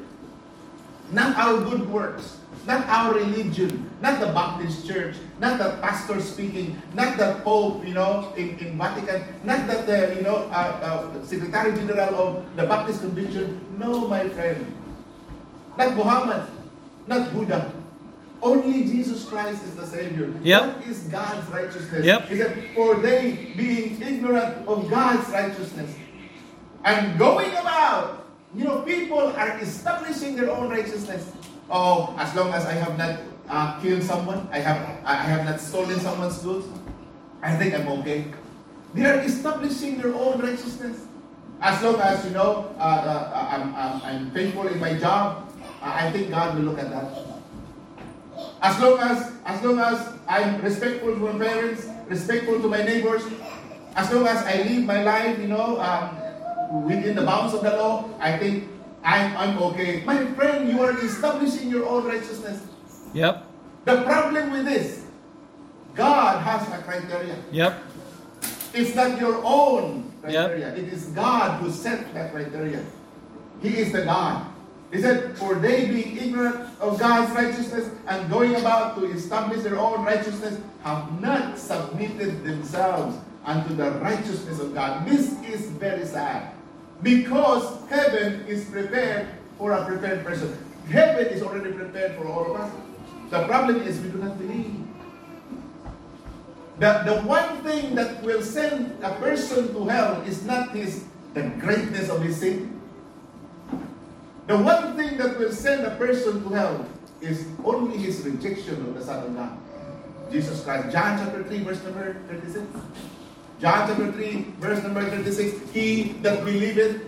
Not 1.13 1.37
our 1.37 1.61
good 1.61 1.89
works, 1.91 2.38
not 2.69 2.85
our 2.93 3.17
religion, 3.17 3.89
not 4.05 4.21
the 4.21 4.29
Baptist 4.29 4.85
church, 4.85 5.17
not 5.41 5.57
the 5.57 5.81
pastor 5.81 6.21
speaking, 6.21 6.77
not 6.93 7.17
the 7.17 7.41
Pope, 7.43 7.81
you 7.81 7.97
know, 7.97 8.29
in, 8.37 8.61
in 8.61 8.77
Vatican, 8.77 9.25
not 9.43 9.65
that 9.67 9.89
the, 9.89 10.13
you 10.15 10.21
know, 10.21 10.45
uh, 10.53 10.85
uh, 11.09 11.25
Secretary 11.25 11.73
General 11.73 12.13
of 12.13 12.31
the 12.61 12.69
Baptist 12.69 13.01
Convention. 13.01 13.57
No, 13.81 14.05
my 14.07 14.29
friend. 14.29 14.61
Not 15.81 15.97
Muhammad, 15.97 16.45
not 17.09 17.33
Buddha. 17.33 17.73
Only 18.45 18.85
Jesus 18.85 19.25
Christ 19.25 19.65
is 19.65 19.75
the 19.81 19.87
Savior. 19.89 20.29
Yep. 20.45 20.63
That 20.63 20.87
is 20.87 21.01
God's 21.11 21.49
righteousness. 21.49 22.05
Yep. 22.05 22.29
He 22.29 22.37
said, 22.39 22.53
for 22.77 22.95
they 23.01 23.55
being 23.57 23.97
ignorant 24.03 24.69
of 24.69 24.91
God's 24.91 25.27
righteousness 25.31 25.91
and 26.85 27.19
going 27.19 27.51
about, 27.57 28.29
you 28.55 28.65
know, 28.65 28.83
people 28.83 29.19
are 29.19 29.59
establishing 29.59 30.37
their 30.37 30.51
own 30.51 30.69
righteousness 30.71 31.33
oh, 31.71 32.15
as 32.19 32.35
long 32.35 32.53
as 32.53 32.65
I 32.67 32.73
have 32.73 32.99
not 32.99 33.21
uh, 33.49 33.81
killed 33.81 34.03
someone, 34.03 34.49
I 34.53 34.59
have, 34.61 34.81
I 35.05 35.15
have 35.29 35.45
not 35.45 35.61
stolen 35.61 36.01
someone's 36.01 36.39
goods, 36.39 36.67
I 37.43 37.55
think 37.57 37.75
I'm 37.75 37.89
okay. 38.01 38.25
They 38.95 39.05
are 39.05 39.21
establishing 39.21 39.99
their 39.99 40.15
own 40.15 40.41
righteousness. 40.41 41.05
As 41.61 41.83
long 41.83 42.01
as, 42.01 42.25
you 42.25 42.31
know, 42.31 42.71
uh, 42.79 42.83
uh, 42.83 43.09
uh 43.35 43.47
I'm, 43.53 43.75
I'm, 43.75 43.95
I'm 44.03 44.31
faithful 44.31 44.67
in 44.69 44.79
my 44.79 44.95
job, 44.95 45.49
uh, 45.61 45.67
I 45.83 46.11
think 46.11 46.31
God 46.31 46.55
will 46.57 46.65
look 46.73 46.79
at 46.79 46.91
that. 46.91 47.11
As 48.63 48.79
long 48.81 48.99
as, 49.01 49.33
as 49.45 49.63
long 49.65 49.79
as 49.79 49.99
I'm 50.29 50.61
respectful 50.63 51.11
to 51.15 51.19
my 51.19 51.45
parents, 51.47 51.87
respectful 52.09 52.61
to 52.63 52.69
my 52.69 52.83
neighbors, 52.83 53.23
as 53.95 54.11
long 54.13 54.27
as 54.27 54.39
I 54.47 54.63
live 54.63 54.85
my 54.85 55.03
life, 55.03 55.39
you 55.39 55.49
know, 55.49 55.81
um, 55.81 56.85
within 56.85 57.17
the 57.17 57.23
bounds 57.25 57.55
of 57.55 57.63
the 57.63 57.71
law, 57.77 58.09
I 58.21 58.39
think 58.39 58.69
I'm, 59.09 59.35
I'm 59.39 59.59
okay. 59.73 60.03
My 60.05 60.23
friend, 60.37 60.69
you 60.69 60.83
are 60.83 60.93
establishing 61.03 61.71
your 61.71 61.89
own 61.89 62.05
righteousness. 62.05 62.63
Yep. 63.15 63.43
The 63.87 64.03
problem 64.03 64.53
with 64.53 64.67
this, 64.67 65.03
God 65.95 66.43
has 66.43 66.69
a 66.69 66.83
criteria. 66.83 67.37
Yep. 67.51 67.75
It's 68.75 68.95
not 68.95 69.19
your 69.19 69.41
own 69.43 70.13
criteria. 70.21 70.75
Yep. 70.77 70.79
It 70.79 70.93
is 70.93 71.05
God 71.17 71.59
who 71.63 71.71
set 71.71 72.13
that 72.13 72.33
criteria. 72.33 72.85
He 73.63 73.79
is 73.79 73.93
the 73.93 74.05
God. 74.05 74.45
He 74.93 75.01
said, 75.01 75.39
For 75.39 75.55
they 75.55 75.87
being 75.89 76.19
ignorant 76.19 76.69
of 76.79 76.99
God's 77.01 77.33
righteousness 77.33 77.89
and 78.09 78.29
going 78.31 78.57
about 78.57 78.99
to 78.99 79.07
establish 79.11 79.63
their 79.63 79.79
own 79.79 80.05
righteousness 80.05 80.61
have 80.85 81.19
not 81.19 81.57
submitted 81.59 82.45
themselves 82.45 83.17
unto 83.47 83.75
the 83.75 83.91
righteousness 84.05 84.61
of 84.61 84.75
God. 84.75 85.09
This 85.09 85.33
is 85.49 85.71
very 85.71 86.05
sad. 86.05 86.53
Because 87.03 87.79
heaven 87.89 88.45
is 88.49 88.65
prepared 88.71 89.29
for 89.57 89.73
a 89.73 89.85
prepared 89.85 90.25
person. 90.25 90.57
Heaven 90.91 91.27
is 91.29 91.43
already 91.43 91.73
prepared 91.73 92.17
for 92.17 92.27
all 92.27 92.53
of 92.55 92.61
us. 92.61 92.73
The 93.31 93.47
problem 93.47 93.83
is 93.83 94.01
we 94.01 94.09
do 94.09 94.19
not 94.19 94.39
believe. 94.39 94.75
The, 96.81 97.03
the 97.07 97.23
one 97.23 97.63
thing 97.63 97.95
that 97.95 98.23
will 98.23 98.43
send 98.43 99.03
a 99.03 99.15
person 99.17 99.73
to 99.75 99.87
hell 99.87 100.21
is 100.23 100.45
not 100.45 100.71
his 100.71 101.05
the 101.35 101.43
greatness 101.61 102.09
of 102.09 102.23
his 102.23 102.39
sin. 102.41 102.81
The 104.47 104.57
one 104.57 104.97
thing 104.97 105.19
that 105.19 105.39
will 105.39 105.53
send 105.53 105.87
a 105.87 105.95
person 105.97 106.43
to 106.43 106.49
hell 106.51 106.87
is 107.21 107.47
only 107.65 107.99
his 107.99 108.23
rejection 108.23 108.77
of 108.81 108.95
the 108.95 109.05
Son 109.05 109.25
of 109.27 109.37
God. 109.37 109.59
Jesus 110.33 110.65
Christ. 110.65 110.91
John 110.91 111.19
chapter 111.19 111.45
3, 111.45 111.59
verse 111.65 111.83
number 111.85 112.17
36. 112.29 112.65
John 113.59 113.91
chapter 113.91 114.15
3, 114.15 114.63
verse 114.63 114.81
number 114.87 115.03
36. 115.03 115.75
He 115.75 116.15
that 116.23 116.47
believeth, 116.47 117.03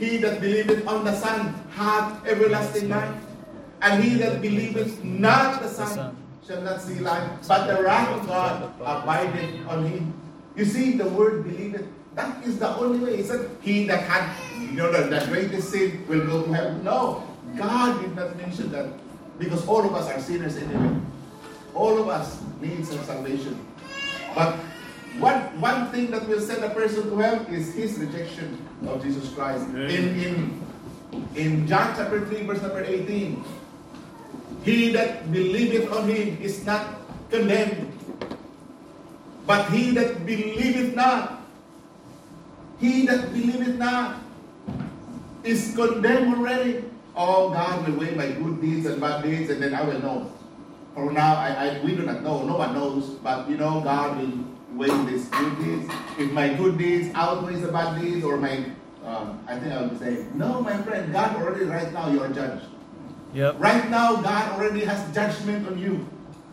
he 0.00 0.16
that 0.24 0.40
believeth 0.40 0.80
on 0.88 1.04
the 1.04 1.12
Son 1.12 1.52
hath 1.76 2.24
everlasting 2.26 2.88
life. 2.88 3.12
And 3.84 4.02
he 4.02 4.16
that 4.24 4.40
believeth 4.40 5.04
not 5.04 5.60
the 5.60 5.68
Son 5.68 6.16
shall 6.46 6.64
not 6.64 6.80
see 6.80 7.00
life, 7.04 7.28
but 7.46 7.68
the 7.68 7.84
wrath 7.84 8.08
of 8.16 8.24
God 8.26 8.64
abideth 8.80 9.60
on 9.68 9.84
him. 9.84 10.16
You 10.56 10.64
see, 10.64 10.96
the 10.96 11.04
word 11.08 11.44
believeth, 11.44 11.84
that 12.16 12.32
is 12.46 12.58
the 12.58 12.72
only 12.80 13.04
way. 13.04 13.16
He 13.20 13.22
said, 13.22 13.44
He 13.60 13.84
that 13.84 14.08
had, 14.08 14.24
you 14.56 14.80
know, 14.80 14.88
the, 14.88 15.20
greatest 15.28 15.68
sin 15.68 16.00
will 16.08 16.24
go 16.24 16.44
to 16.48 16.52
heaven. 16.52 16.80
No, 16.84 17.28
God 17.60 18.00
did 18.00 18.16
not 18.16 18.32
mention 18.40 18.72
that 18.72 18.88
because 19.38 19.60
all 19.68 19.84
of 19.84 19.92
us 19.92 20.08
are 20.08 20.20
sinners 20.20 20.56
anyway. 20.56 20.96
All 21.74 22.00
of 22.00 22.08
us 22.08 22.40
need 22.62 22.86
some 22.86 23.02
salvation. 23.04 23.58
But 24.34 24.54
one, 25.22 25.40
one 25.62 25.90
thing 25.94 26.10
that 26.10 26.26
will 26.28 26.40
send 26.42 26.64
a 26.66 26.70
person 26.70 27.06
to 27.08 27.14
hell 27.22 27.46
is 27.48 27.74
his 27.74 27.98
rejection 27.98 28.58
of 28.86 28.98
Jesus 29.02 29.30
Christ. 29.30 29.62
In, 29.70 30.18
in, 30.18 30.34
in 31.36 31.50
John 31.70 31.94
chapter 31.96 32.26
3, 32.26 32.42
verse 32.42 32.62
number 32.62 32.82
18, 32.82 33.38
he 34.66 34.90
that 34.92 35.30
believeth 35.30 35.92
on 35.92 36.08
him 36.10 36.36
is 36.42 36.64
not 36.66 36.98
condemned, 37.30 37.94
but 39.46 39.70
he 39.70 39.92
that 39.92 40.26
believeth 40.26 40.96
not, 40.98 41.42
he 42.80 43.06
that 43.06 43.30
believeth 43.32 43.76
not 43.78 44.18
is 45.44 45.76
condemned 45.76 46.34
already. 46.34 46.82
Oh, 47.14 47.50
God 47.54 47.86
will 47.86 48.00
weigh 48.02 48.16
my 48.18 48.32
good 48.34 48.58
deeds 48.60 48.86
and 48.86 48.98
bad 49.00 49.22
deeds, 49.22 49.46
and 49.48 49.62
then 49.62 49.74
I 49.78 49.82
will 49.86 50.00
know. 50.02 50.32
For 50.96 51.12
now, 51.12 51.36
I, 51.38 51.78
I 51.78 51.84
we 51.84 51.94
do 51.94 52.02
not 52.02 52.22
know. 52.22 52.42
No 52.44 52.56
one 52.58 52.74
knows. 52.74 53.10
But 53.22 53.48
you 53.50 53.56
know, 53.58 53.80
God 53.82 54.18
will 54.18 54.44
when 54.76 55.06
these 55.06 55.26
good 55.28 55.58
deeds, 55.58 55.92
if 56.18 56.30
my 56.32 56.52
good 56.54 56.76
deeds 56.78 57.10
outweighs 57.14 57.60
the 57.62 57.70
bad 57.70 58.00
deeds, 58.00 58.24
or 58.24 58.36
my, 58.36 58.64
um, 59.04 59.42
I 59.46 59.58
think 59.58 59.72
I 59.72 59.82
would 59.82 59.98
say, 59.98 60.26
no, 60.34 60.60
my 60.60 60.76
friend, 60.82 61.12
God 61.12 61.36
already 61.36 61.64
right 61.64 61.92
now 61.92 62.10
you 62.10 62.22
are 62.22 62.28
judged. 62.28 62.66
Yep. 63.34 63.56
Right 63.58 63.88
now, 63.90 64.16
God 64.20 64.52
already 64.52 64.84
has 64.84 65.00
judgment 65.14 65.66
on 65.66 65.78
you. 65.78 66.06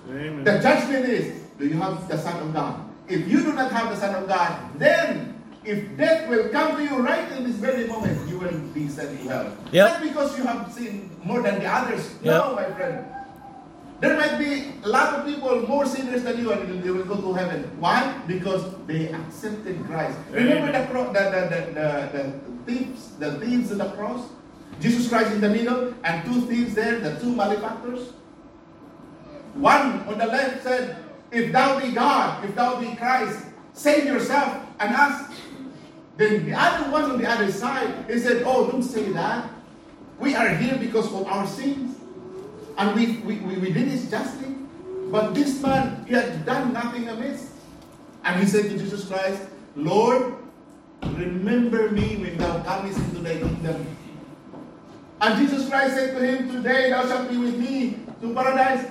Amen. 0.09 0.43
The 0.43 0.59
judgment 0.59 1.05
is, 1.05 1.43
do 1.59 1.67
you 1.67 1.75
have 1.75 2.07
the 2.07 2.17
Son 2.17 2.39
of 2.41 2.53
God? 2.53 2.79
If 3.07 3.27
you 3.27 3.41
do 3.43 3.53
not 3.53 3.71
have 3.71 3.89
the 3.89 3.95
Son 3.95 4.15
of 4.23 4.27
God, 4.27 4.79
then 4.79 5.41
if 5.63 5.95
death 5.97 6.27
will 6.29 6.49
come 6.49 6.77
to 6.77 6.83
you 6.83 6.97
right 7.01 7.31
in 7.33 7.43
this 7.43 7.55
very 7.55 7.87
moment, 7.87 8.27
you 8.27 8.39
will 8.39 8.57
be 8.73 8.87
sent 8.87 9.11
to 9.19 9.29
hell. 9.29 9.57
Yep. 9.71 9.91
Not 9.93 10.01
because 10.01 10.37
you 10.37 10.43
have 10.43 10.71
sinned 10.73 11.17
more 11.23 11.41
than 11.41 11.59
the 11.59 11.67
others. 11.67 12.13
Yep. 12.23 12.25
No, 12.25 12.55
my 12.55 12.65
friend. 12.75 13.05
There 14.01 14.17
might 14.17 14.39
be 14.41 14.71
a 14.81 14.89
lot 14.89 15.13
of 15.13 15.27
people 15.29 15.61
more 15.69 15.85
sinners 15.85 16.23
than 16.25 16.39
you, 16.41 16.49
and 16.51 16.81
they 16.81 16.89
will 16.89 17.05
go 17.05 17.17
to 17.21 17.33
heaven. 17.37 17.69
Why? 17.77 18.01
Because 18.25 18.65
they 18.89 19.13
accepted 19.13 19.77
Christ. 19.85 20.17
Remember 20.33 20.71
the, 20.73 20.87
cross, 20.89 21.13
the, 21.13 21.23
the, 21.29 21.45
the, 21.45 21.61
the, 21.77 21.85
the 22.25 22.33
thieves, 22.65 23.11
the 23.21 23.37
thieves 23.37 23.71
on 23.71 23.77
the 23.77 23.91
cross? 23.93 24.25
Jesus 24.81 25.07
Christ 25.07 25.33
in 25.37 25.41
the 25.41 25.49
middle, 25.49 25.93
and 26.03 26.25
two 26.25 26.41
thieves 26.49 26.73
there, 26.73 26.97
the 26.99 27.19
two 27.21 27.29
malefactors. 27.35 28.13
One 29.53 30.01
on 30.09 30.17
the 30.17 30.25
left 30.25 30.63
said, 30.63 30.97
If 31.31 31.51
thou 31.53 31.77
be 31.79 31.91
God, 31.93 32.43
if 32.43 32.55
thou 32.55 32.81
be 32.81 32.95
Christ, 32.95 33.45
save 33.73 34.05
yourself 34.05 34.65
and 34.79 34.95
us. 34.95 35.29
Then 36.17 36.49
the 36.49 36.57
other 36.57 36.89
one 36.89 37.03
on 37.05 37.21
the 37.21 37.29
other 37.29 37.51
side, 37.51 38.09
he 38.09 38.17
said, 38.17 38.41
Oh, 38.49 38.65
don't 38.65 38.81
say 38.81 39.11
that. 39.13 39.45
We 40.17 40.33
are 40.33 40.49
here 40.49 40.77
because 40.81 41.05
of 41.13 41.27
our 41.27 41.45
sins. 41.45 42.00
And 42.81 42.95
we, 42.97 43.13
we, 43.21 43.37
we 43.61 43.69
did 43.71 43.91
this 43.93 44.09
justly. 44.09 44.55
But 45.13 45.35
this 45.35 45.61
man, 45.61 46.03
he 46.07 46.15
had 46.15 46.43
done 46.47 46.73
nothing 46.73 47.07
amiss. 47.09 47.53
And 48.23 48.41
he 48.41 48.47
said 48.47 48.71
to 48.71 48.77
Jesus 48.79 49.05
Christ, 49.07 49.43
Lord, 49.75 50.33
remember 51.03 51.91
me 51.91 52.15
when 52.17 52.39
thou 52.39 52.63
comest 52.63 52.97
into 52.97 53.19
thy 53.19 53.37
kingdom. 53.37 53.85
And 55.21 55.37
Jesus 55.37 55.69
Christ 55.69 55.93
said 55.93 56.17
to 56.17 56.25
him, 56.25 56.49
Today 56.51 56.89
thou 56.89 57.05
shalt 57.05 57.29
be 57.29 57.37
with 57.37 57.55
me 57.59 57.99
to 58.19 58.33
paradise. 58.33 58.87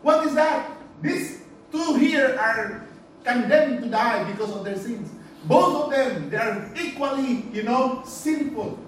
What 0.00 0.26
is 0.26 0.34
that? 0.36 0.70
These 1.02 1.42
two 1.70 1.96
here 1.96 2.38
are 2.40 2.86
condemned 3.24 3.82
to 3.82 3.90
die 3.90 4.24
because 4.32 4.52
of 4.56 4.64
their 4.64 4.78
sins. 4.78 5.10
Both 5.44 5.84
of 5.84 5.90
them, 5.90 6.30
they 6.30 6.38
are 6.38 6.70
equally, 6.80 7.44
you 7.52 7.64
know, 7.64 8.02
sinful. 8.06 8.78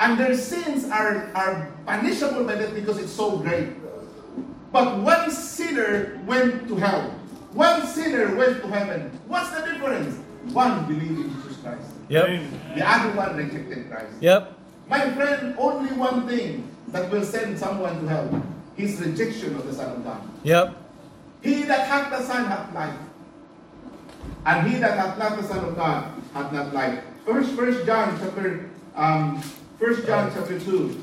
And 0.00 0.18
their 0.18 0.36
sins 0.36 0.86
are, 0.90 1.30
are 1.38 1.70
punishable 1.86 2.44
by 2.44 2.56
death 2.56 2.74
because 2.74 2.98
it's 2.98 3.12
so 3.12 3.38
great. 3.38 3.70
But 4.72 4.98
one 5.00 5.30
sinner 5.30 6.18
went 6.26 6.66
to 6.66 6.74
hell. 6.76 7.10
One 7.54 7.86
sinner 7.86 8.34
went 8.34 8.58
to 8.62 8.68
heaven. 8.68 9.14
What's 9.30 9.50
the 9.50 9.62
difference? 9.70 10.18
One 10.52 10.84
believed 10.90 11.20
in 11.20 11.30
Jesus 11.42 11.56
Christ. 11.62 11.86
Yep. 12.08 12.26
The 12.74 12.82
other 12.90 13.14
one 13.16 13.36
rejected 13.36 13.88
Christ. 13.90 14.12
Yep. 14.20 14.52
My 14.88 15.10
friend, 15.14 15.54
only 15.58 15.92
one 15.96 16.26
thing 16.26 16.68
that 16.88 17.10
will 17.10 17.22
send 17.24 17.56
someone 17.58 18.00
to 18.02 18.08
hell. 18.08 18.42
His 18.76 19.00
rejection 19.00 19.54
of 19.54 19.64
the 19.64 19.72
Son 19.72 19.94
of 19.94 20.02
God. 20.04 20.20
Yep. 20.42 20.74
He 21.42 21.62
that 21.62 21.86
hath 21.86 22.10
the 22.10 22.22
Son 22.26 22.44
hath 22.46 22.74
life. 22.74 22.98
And 24.44 24.68
he 24.68 24.78
that 24.80 24.98
hath 24.98 25.16
not 25.16 25.38
the 25.40 25.44
Son 25.46 25.64
of 25.64 25.76
God 25.76 26.10
hath 26.34 26.52
not 26.52 26.74
life. 26.74 26.98
First, 27.24 27.52
First 27.54 27.86
John 27.86 28.18
chapter 28.18 28.68
um, 28.96 29.40
First 29.78 30.06
John 30.06 30.30
chapter 30.32 30.58
2. 30.60 31.02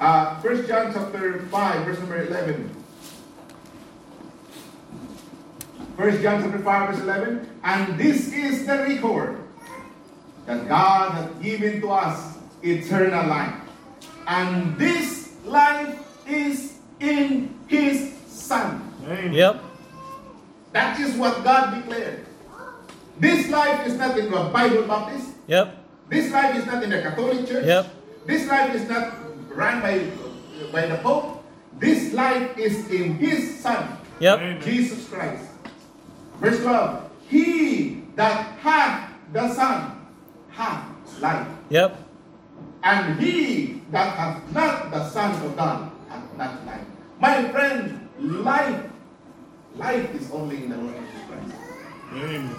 Uh, 0.00 0.34
1 0.42 0.66
John 0.66 0.92
chapter 0.92 1.40
5, 1.46 1.84
verse 1.84 1.98
number 2.00 2.26
11. 2.26 2.68
1 5.94 6.22
John 6.22 6.42
chapter 6.42 6.58
5, 6.58 6.90
verse 6.90 7.02
11. 7.04 7.48
And 7.62 7.98
this 8.00 8.32
is 8.32 8.66
the 8.66 8.78
record 8.78 9.38
that 10.46 10.66
God 10.66 11.12
has 11.12 11.30
given 11.40 11.80
to 11.82 11.90
us 11.92 12.38
eternal 12.64 13.28
life. 13.28 13.54
And 14.26 14.76
this 14.76 15.34
life 15.44 16.02
is 16.28 16.78
in 16.98 17.54
his 17.68 18.12
Son. 18.26 18.92
Amen. 19.04 19.32
Yep. 19.32 19.62
That 20.72 20.98
is 20.98 21.16
what 21.16 21.44
God 21.44 21.76
declared. 21.80 22.26
This 23.22 23.48
life 23.54 23.86
is 23.86 23.94
not 23.96 24.18
in 24.18 24.32
the 24.34 24.50
Bible 24.50 24.82
Baptist. 24.82 25.38
Yep. 25.46 25.78
This 26.10 26.32
life 26.32 26.58
is 26.58 26.66
not 26.66 26.82
in 26.82 26.90
the 26.90 27.00
Catholic 27.06 27.46
Church. 27.46 27.62
Yep. 27.64 27.86
This 28.26 28.50
life 28.50 28.74
is 28.74 28.88
not 28.90 29.14
run 29.54 29.78
by, 29.78 30.10
by 30.74 30.90
the 30.90 30.98
Pope. 31.06 31.46
This 31.78 32.10
life 32.12 32.58
is 32.58 32.82
in 32.90 33.14
His 33.22 33.62
Son, 33.62 33.94
yep. 34.18 34.58
Jesus 34.66 35.06
Christ. 35.08 35.54
Verse 36.42 36.58
12. 36.66 37.30
He 37.30 38.02
that 38.18 38.58
hath 38.58 39.14
the 39.32 39.54
Son 39.54 40.02
hath 40.50 40.82
life. 41.22 41.46
Yep. 41.70 41.94
And 42.82 43.20
he 43.22 43.82
that 43.94 44.18
hath 44.18 44.42
not 44.52 44.90
the 44.90 45.06
Son 45.14 45.30
of 45.46 45.54
God 45.54 45.92
hath 46.10 46.26
not 46.36 46.58
life. 46.66 46.82
My 47.22 47.38
friend, 47.54 48.02
life, 48.18 48.82
life 49.78 50.10
is 50.12 50.26
only 50.34 50.56
in 50.66 50.70
the 50.70 50.76
Lord 50.76 50.98
Jesus 51.06 51.22
Christ. 51.30 51.54
Amen. 52.18 52.50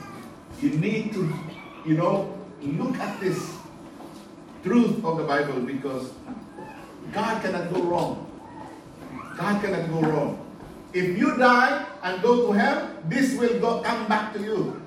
You 0.63 0.69
need 0.79 1.11
to, 1.11 1.27
you 1.83 1.99
know, 1.99 2.31
look 2.63 2.95
at 2.95 3.19
this 3.19 3.35
truth 4.63 5.03
of 5.03 5.17
the 5.19 5.27
Bible 5.27 5.59
because 5.67 6.15
God 7.11 7.43
cannot 7.43 7.67
go 7.75 7.83
wrong. 7.83 8.11
God 9.35 9.59
cannot 9.59 9.91
go 9.91 9.99
wrong. 10.07 10.31
If 10.93 11.19
you 11.19 11.35
die 11.35 11.83
and 12.07 12.21
go 12.23 12.47
to 12.47 12.53
hell, 12.55 12.87
this 13.11 13.35
will 13.35 13.59
go 13.59 13.83
come 13.83 14.07
back 14.07 14.31
to 14.39 14.39
you. 14.39 14.79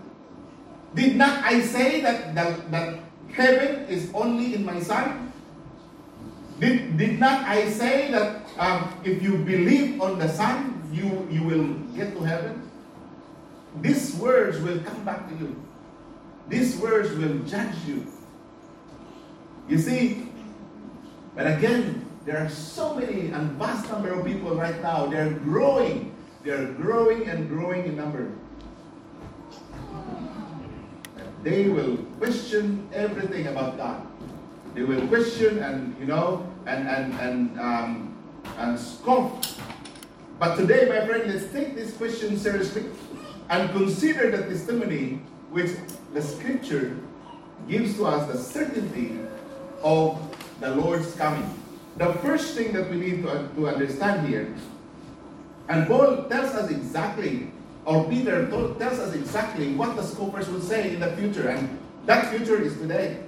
Did 0.97 1.21
not 1.21 1.45
I 1.45 1.61
say 1.61 2.00
that 2.00 2.33
that, 2.33 2.73
that 2.73 2.97
heaven 3.37 3.85
is 3.92 4.09
only 4.16 4.56
in 4.56 4.64
my 4.64 4.80
sight? 4.80 5.12
Did, 6.56 6.97
did 6.97 7.21
not 7.21 7.45
I 7.45 7.69
say 7.69 8.08
that 8.17 8.49
um, 8.56 8.97
if 9.04 9.21
you 9.21 9.45
believe 9.45 10.00
on 10.00 10.17
the 10.17 10.25
Son, 10.32 10.80
you, 10.89 11.28
you 11.28 11.45
will 11.45 11.69
get 11.93 12.17
to 12.17 12.25
heaven? 12.25 12.65
These 13.84 14.17
words 14.17 14.56
will 14.65 14.80
come 14.80 15.04
back 15.04 15.28
to 15.28 15.36
you. 15.36 15.52
These 16.49 16.76
words 16.78 17.11
will 17.19 17.39
judge 17.43 17.75
you. 17.87 18.06
You 19.69 19.78
see, 19.78 20.28
but 21.35 21.47
again, 21.47 22.04
there 22.25 22.39
are 22.39 22.49
so 22.49 22.95
many 22.95 23.28
and 23.35 23.50
vast 23.59 23.91
number 23.91 24.11
of 24.13 24.25
people 24.25 24.54
right 24.54 24.80
now. 24.80 25.06
They're 25.06 25.30
growing. 25.43 26.15
They're 26.45 26.71
growing 26.75 27.28
and 27.28 27.49
growing 27.49 27.85
in 27.87 27.97
number. 27.97 28.30
And 29.91 31.26
they 31.43 31.69
will 31.69 31.97
question 32.19 32.89
everything 32.93 33.49
about 33.49 33.76
God. 33.76 34.06
They 34.75 34.82
will 34.82 35.06
question 35.09 35.59
and 35.61 35.97
you 35.99 36.04
know 36.06 36.47
and 36.67 36.87
and 36.89 37.13
and 37.19 37.61
um, 37.61 38.19
and 38.59 38.78
scoff. 38.78 39.59
But 40.39 40.56
today, 40.56 40.87
my 40.87 41.02
friend, 41.06 41.26
let's 41.32 41.50
take 41.50 41.75
this 41.75 41.97
question 41.97 42.37
seriously 42.39 42.85
and 43.50 43.71
consider 43.71 44.30
the 44.30 44.45
testimony 44.47 45.21
which 45.50 45.71
the 46.15 46.23
scripture 46.23 46.97
gives 47.69 47.97
to 47.97 48.06
us 48.06 48.30
the 48.30 48.39
certainty 48.39 49.19
of 49.82 50.19
the 50.61 50.75
Lord's 50.75 51.15
coming. 51.17 51.49
The 51.97 52.13
first 52.15 52.56
thing 52.56 52.73
that 52.73 52.91
we 52.91 52.97
need 52.97 53.23
to, 53.23 53.49
to 53.56 53.69
understand 53.69 54.28
here, 54.28 54.54
and 55.69 55.87
Paul 55.87 56.28
tells 56.28 56.54
us 56.54 56.71
exactly, 56.71 57.50
or 57.85 58.09
Peter 58.09 58.49
told, 58.50 58.78
tells 58.78 58.99
us 58.99 59.15
exactly 59.15 59.75
what 59.75 59.97
the 59.97 60.02
scopers 60.02 60.50
will 60.52 60.61
say 60.61 60.95
in 60.95 61.00
the 61.00 61.13
future, 61.17 61.49
and 61.49 61.78
that 62.06 62.35
future 62.35 62.61
is 62.61 62.76
today. 62.76 63.19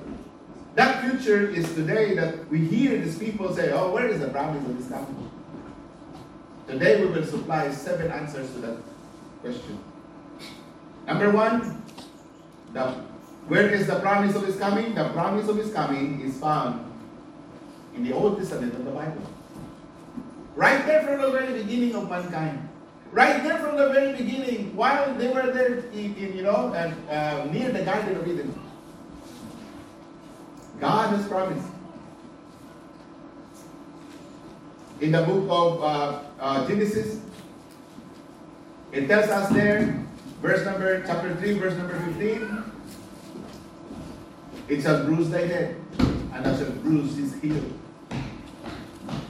That 0.74 1.02
future 1.04 1.48
is 1.48 1.66
today 1.74 2.14
that 2.14 2.48
we 2.50 2.60
hear 2.64 2.98
these 3.00 3.18
people 3.18 3.52
say, 3.54 3.72
Oh, 3.72 3.90
where 3.92 4.06
is 4.08 4.20
the 4.20 4.28
promise 4.28 4.64
of 4.64 4.78
this 4.78 4.88
coming? 4.88 5.30
Today 6.68 7.04
we 7.04 7.10
will 7.10 7.24
supply 7.26 7.70
seven 7.72 8.10
answers 8.12 8.48
to 8.52 8.58
that 8.58 8.76
question. 9.42 9.78
Number 11.06 11.30
one, 11.30 11.82
the, 12.72 12.82
where 13.48 13.70
is 13.70 13.86
the 13.86 13.98
promise 14.00 14.36
of 14.36 14.44
his 14.46 14.56
coming? 14.56 14.94
The 14.94 15.08
promise 15.10 15.48
of 15.48 15.56
his 15.56 15.72
coming 15.72 16.20
is 16.20 16.38
found 16.38 16.84
in 17.96 18.04
the 18.04 18.12
Old 18.12 18.38
Testament 18.38 18.74
of 18.74 18.84
the 18.84 18.90
Bible. 18.90 19.22
Right 20.54 20.84
there 20.86 21.02
from 21.06 21.20
the 21.22 21.30
very 21.30 21.62
beginning 21.62 21.94
of 21.94 22.10
mankind. 22.10 22.68
Right 23.10 23.42
there 23.42 23.58
from 23.58 23.76
the 23.76 23.88
very 23.88 24.12
beginning, 24.16 24.76
while 24.76 25.14
they 25.14 25.32
were 25.32 25.50
there 25.50 25.76
in, 25.94 26.14
in 26.16 26.36
you 26.36 26.42
know, 26.42 26.74
and, 26.74 26.94
uh, 27.08 27.50
near 27.50 27.72
the 27.72 27.82
Garden 27.82 28.16
of 28.16 28.28
Eden. 28.28 28.54
God 30.78 31.10
has 31.16 31.26
promised. 31.26 31.68
In 35.00 35.12
the 35.12 35.22
book 35.22 35.46
of 35.48 35.82
uh, 35.82 36.20
uh, 36.38 36.68
Genesis, 36.68 37.20
it 38.92 39.06
tells 39.06 39.28
us 39.30 39.50
there 39.52 40.04
verse 40.40 40.64
number 40.64 41.02
chapter 41.06 41.34
3, 41.36 41.52
verse 41.58 41.76
number 41.76 41.98
15. 42.18 42.62
It 44.68 44.82
shall 44.82 45.04
bruise 45.04 45.30
thy 45.30 45.46
head, 45.46 45.76
and 45.98 46.46
I 46.46 46.56
shall 46.56 46.70
bruise 46.84 47.16
his 47.16 47.34
heel. 47.40 47.62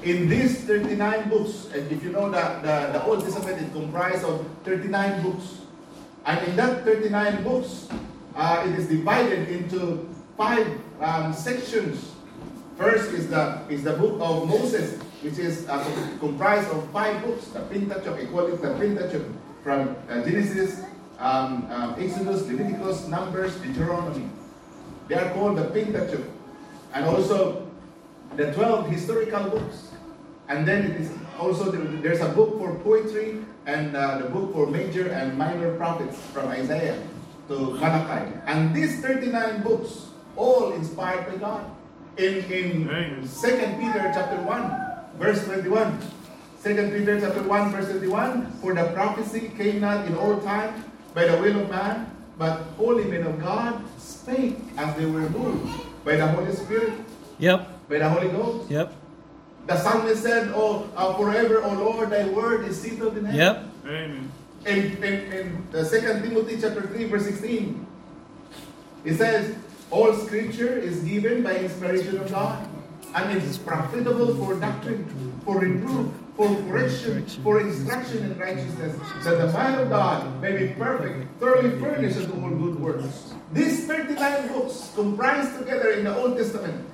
In 0.02 0.28
these 0.28 0.62
39 0.64 1.28
books, 1.28 1.68
and 1.74 1.90
if 1.90 2.02
you 2.02 2.10
know 2.10 2.30
that 2.30 2.62
the, 2.62 2.98
the 2.98 3.04
Old 3.04 3.22
Testament 3.22 3.60
is 3.62 3.72
comprised 3.72 4.24
of 4.24 4.44
39 4.64 5.22
books, 5.22 5.58
and 6.26 6.44
in 6.48 6.56
that 6.56 6.84
39 6.84 7.44
books, 7.44 7.88
uh, 8.34 8.64
it 8.66 8.78
is 8.78 8.88
divided 8.88 9.48
into 9.48 10.08
five 10.36 10.66
um, 11.00 11.32
sections. 11.32 12.12
First 12.76 13.10
is 13.10 13.28
the 13.28 13.62
is 13.68 13.82
the 13.82 13.94
book 13.94 14.18
of 14.20 14.46
Moses, 14.48 15.00
which 15.22 15.38
is 15.38 15.68
uh, 15.68 15.82
comprised 16.20 16.70
of 16.70 16.86
five 16.90 17.22
books. 17.24 17.46
The 17.48 17.60
Pentateuch, 17.60 18.16
we 18.30 18.50
the 18.54 18.74
Pentateuch, 18.78 19.26
from 19.64 19.96
uh, 20.08 20.22
Genesis 20.22 20.82
um, 21.18 21.66
um, 21.70 21.94
Exodus, 21.98 22.46
Leviticus, 22.48 23.06
Numbers, 23.08 23.56
Deuteronomy. 23.60 24.28
They 25.08 25.16
are 25.16 25.32
called 25.34 25.58
the 25.58 25.64
Pentateuch. 25.70 26.24
And 26.94 27.04
also 27.04 27.66
the 28.36 28.52
12 28.54 28.88
historical 28.88 29.50
books. 29.50 29.88
And 30.48 30.66
then 30.66 30.90
it 30.92 31.00
is 31.00 31.10
also 31.38 31.70
the, 31.70 31.78
there's 32.00 32.20
a 32.20 32.28
book 32.30 32.56
for 32.58 32.74
poetry 32.80 33.38
and 33.66 33.94
uh, 33.96 34.18
the 34.18 34.28
book 34.30 34.52
for 34.52 34.66
major 34.66 35.10
and 35.10 35.36
minor 35.36 35.76
prophets 35.76 36.16
from 36.32 36.48
Isaiah 36.48 37.02
to 37.48 37.54
Malachi. 37.58 38.32
And 38.46 38.74
these 38.74 39.00
39 39.02 39.62
books, 39.62 40.06
all 40.36 40.72
inspired 40.72 41.26
by 41.26 41.36
God. 41.36 41.70
In, 42.16 42.38
in 42.50 42.88
2 43.22 43.28
Peter 43.28 44.10
chapter 44.14 44.40
1, 44.42 45.18
verse 45.18 45.44
21, 45.44 46.00
2 46.64 46.90
Peter 46.98 47.20
chapter 47.20 47.42
1, 47.42 47.70
verse 47.70 47.88
21, 47.90 48.50
for 48.60 48.74
the 48.74 48.90
prophecy 48.92 49.52
came 49.56 49.80
not 49.80 50.06
in 50.06 50.16
all 50.16 50.38
time 50.40 50.84
by 51.18 51.24
the 51.26 51.36
will 51.38 51.58
of 51.62 51.68
man, 51.68 52.08
but 52.38 52.54
holy 52.80 53.02
men 53.04 53.24
of 53.26 53.40
God 53.42 53.82
spake 53.98 54.54
as 54.76 54.94
they 54.96 55.04
were 55.04 55.28
moved 55.36 55.72
by 56.04 56.14
the 56.14 56.28
Holy 56.28 56.52
Spirit. 56.54 56.92
Yep. 57.40 57.88
By 57.88 57.98
the 57.98 58.08
Holy 58.08 58.28
Ghost. 58.28 58.70
Yep. 58.70 58.92
The 59.70 59.76
psalmist 59.84 60.22
said, 60.22 60.52
"Oh, 60.54 60.86
uh, 60.94 61.14
forever, 61.16 61.58
O 61.64 61.70
oh 61.70 61.72
Lord, 61.86 62.10
Thy 62.14 62.28
word 62.28 62.68
is 62.68 62.80
settled 62.80 63.16
in 63.18 63.24
heaven." 63.24 63.40
Yep. 63.40 63.66
Amen. 63.86 64.30
In, 64.66 64.78
in, 65.02 65.64
in 65.74 65.84
Second 65.84 66.22
Timothy 66.22 66.54
chapter 66.60 66.82
three 66.86 67.06
verse 67.10 67.24
sixteen, 67.26 67.84
it 69.04 69.16
says, 69.16 69.56
"All 69.90 70.14
Scripture 70.22 70.72
is 70.92 71.00
given 71.02 71.42
by 71.42 71.56
inspiration 71.66 72.16
of 72.22 72.30
God, 72.30 72.62
and 73.16 73.36
it 73.36 73.42
is 73.42 73.58
profitable 73.58 74.36
for 74.38 74.54
doctrine, 74.54 75.02
for 75.44 75.58
reproof." 75.58 76.14
for 76.38 76.54
correction, 76.70 77.26
for 77.42 77.60
instruction 77.60 78.22
in 78.30 78.38
righteousness, 78.38 78.94
that 79.26 79.38
the 79.42 79.52
man 79.52 79.74
of 79.82 79.88
God 79.90 80.22
may 80.40 80.54
be 80.56 80.66
perfect, 80.78 81.18
thoroughly 81.42 81.70
furnished 81.82 82.16
unto 82.16 82.40
all 82.40 82.50
good 82.54 82.78
works. 82.78 83.34
These 83.52 83.88
39 83.90 84.46
books 84.54 84.92
comprised 84.94 85.58
together 85.58 85.90
in 85.98 86.04
the 86.04 86.16
Old 86.16 86.38
Testament, 86.38 86.88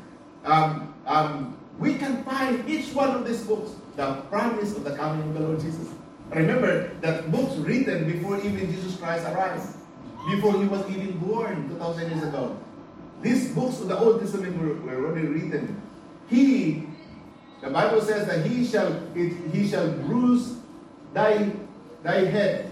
um, 0.47 0.93
um, 1.07 1.59
we 1.79 1.95
can 2.01 2.25
find 2.25 2.67
each 2.67 2.95
one 2.95 3.11
of 3.11 3.27
these 3.29 3.45
books 3.45 3.73
the 3.97 4.15
promise 4.33 4.75
of 4.79 4.83
the 4.85 4.97
coming 4.97 5.23
of 5.29 5.35
the 5.35 5.41
Lord 5.41 5.61
Jesus. 5.61 5.91
Remember 6.35 6.89
that 7.03 7.31
books 7.31 7.55
written 7.61 8.11
before 8.11 8.39
even 8.41 8.73
Jesus 8.73 8.97
Christ 8.97 9.27
arrived, 9.29 9.67
before 10.31 10.53
he 10.59 10.67
was 10.67 10.81
even 10.91 11.19
born 11.19 11.69
2,000 11.69 12.11
years 12.11 12.23
ago. 12.23 12.57
These 13.21 13.53
books 13.55 13.79
of 13.81 13.89
the 13.89 13.99
Old 13.99 14.21
Testament 14.21 14.57
were, 14.57 14.75
were 14.77 15.07
already 15.07 15.27
written. 15.29 15.81
He 16.29 16.87
the 17.65 17.71
Bible 17.71 18.03
says 18.03 18.27
that 18.29 18.45
he 18.45 18.61
shall 18.69 18.93
it, 19.17 19.33
he 19.51 19.67
shall 19.67 19.89
bruise 20.05 20.53
thy 21.17 21.49
thy 22.05 22.27
head. 22.29 22.69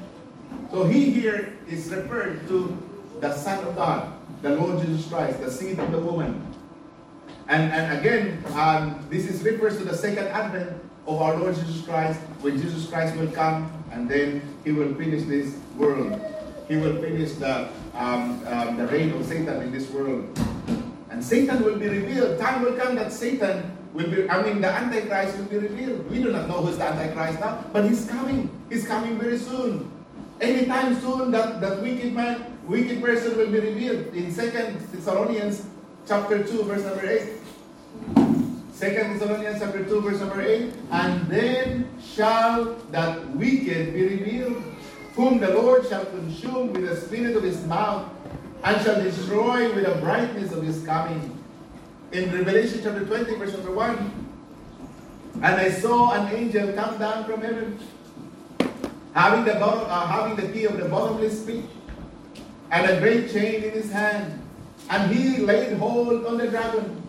So 0.70 0.84
he 0.84 1.10
here 1.16 1.54
is 1.66 1.88
referred 1.88 2.46
to 2.48 2.76
the 3.24 3.32
Son 3.32 3.56
of 3.66 3.74
God, 3.74 4.12
the 4.44 4.54
Lord 4.54 4.84
Jesus 4.84 5.08
Christ, 5.08 5.40
the 5.40 5.50
seed 5.50 5.80
of 5.80 5.90
the 5.90 5.98
woman. 5.98 6.44
And, 7.48 7.72
and 7.72 7.98
again, 7.98 8.44
um, 8.54 9.02
this 9.08 9.28
is 9.28 9.40
refers 9.42 9.78
to 9.78 9.84
the 9.84 9.96
second 9.96 10.28
advent 10.28 10.68
of 11.06 11.22
our 11.22 11.36
Lord 11.38 11.54
Jesus 11.56 11.80
Christ, 11.82 12.20
when 12.44 12.60
Jesus 12.60 12.86
Christ 12.86 13.16
will 13.16 13.32
come 13.32 13.72
and 13.90 14.08
then 14.08 14.42
he 14.64 14.72
will 14.72 14.94
finish 14.94 15.24
this 15.24 15.56
world. 15.76 16.20
He 16.68 16.76
will 16.76 17.00
finish 17.00 17.32
the, 17.32 17.68
um, 17.94 18.46
um, 18.46 18.76
the 18.76 18.86
reign 18.86 19.10
of 19.12 19.24
Satan 19.24 19.60
in 19.62 19.72
this 19.72 19.90
world. 19.90 20.22
And 21.10 21.24
Satan 21.24 21.62
will 21.64 21.78
be 21.78 21.88
revealed. 21.88 22.38
Time 22.38 22.62
will 22.62 22.74
come 22.76 22.94
that 22.96 23.12
Satan 23.12 23.72
will 23.94 24.10
be, 24.10 24.28
I 24.28 24.42
mean, 24.42 24.60
the 24.60 24.68
Antichrist 24.70 25.38
will 25.38 25.44
be 25.46 25.58
revealed. 25.58 26.10
We 26.10 26.22
do 26.22 26.32
not 26.32 26.48
know 26.48 26.60
who's 26.60 26.78
the 26.78 26.84
Antichrist 26.84 27.40
now, 27.40 27.64
but 27.72 27.84
he's 27.88 28.06
coming. 28.06 28.48
He's 28.68 28.86
coming 28.86 29.18
very 29.18 29.38
soon. 29.38 29.90
Anytime 30.40 30.98
soon, 31.00 31.30
that, 31.32 31.60
that 31.60 31.82
wicked 31.82 32.12
man, 32.14 32.56
wicked 32.66 33.02
person 33.02 33.36
will 33.36 33.50
be 33.50 33.60
revealed. 33.60 34.14
In 34.14 34.32
Second 34.32 34.80
Thessalonians 34.92 35.64
chapter 36.06 36.42
2, 36.42 36.62
verse 36.64 36.84
number 36.84 37.06
8. 38.18 38.26
Second 38.72 39.18
Thessalonians 39.18 39.60
chapter 39.60 39.84
2, 39.84 40.00
verse 40.00 40.20
number 40.20 40.40
8. 40.42 40.72
And 40.90 41.28
then 41.28 41.88
shall 42.02 42.74
that 42.90 43.28
wicked 43.36 43.94
be 43.94 44.02
revealed, 44.02 44.62
whom 45.14 45.38
the 45.38 45.50
Lord 45.50 45.86
shall 45.88 46.06
consume 46.06 46.72
with 46.72 46.88
the 46.88 46.96
spirit 46.96 47.36
of 47.36 47.42
his 47.44 47.64
mouth, 47.66 48.10
and 48.64 48.80
shall 48.82 49.00
destroy 49.00 49.72
with 49.74 49.84
the 49.84 50.00
brightness 50.00 50.52
of 50.52 50.62
his 50.64 50.82
coming 50.84 51.38
in 52.12 52.30
Revelation 52.32 52.80
chapter 52.82 53.04
20, 53.04 53.34
verse 53.36 53.52
number 53.54 53.72
1. 53.72 54.28
And 55.42 55.54
I 55.56 55.70
saw 55.70 56.12
an 56.12 56.34
angel 56.34 56.72
come 56.74 56.98
down 56.98 57.24
from 57.24 57.40
heaven, 57.40 57.78
having 59.14 59.44
the, 59.44 59.54
bottom, 59.58 59.84
uh, 59.90 60.06
having 60.06 60.36
the 60.36 60.52
key 60.52 60.64
of 60.66 60.76
the 60.78 60.88
bottomless 60.88 61.42
pit, 61.44 61.64
and 62.70 62.90
a 62.90 63.00
great 63.00 63.30
chain 63.32 63.64
in 63.64 63.70
his 63.72 63.90
hand. 63.90 64.38
And 64.90 65.12
he 65.14 65.38
laid 65.38 65.72
hold 65.78 66.26
on 66.26 66.36
the 66.36 66.48
dragon, 66.48 67.02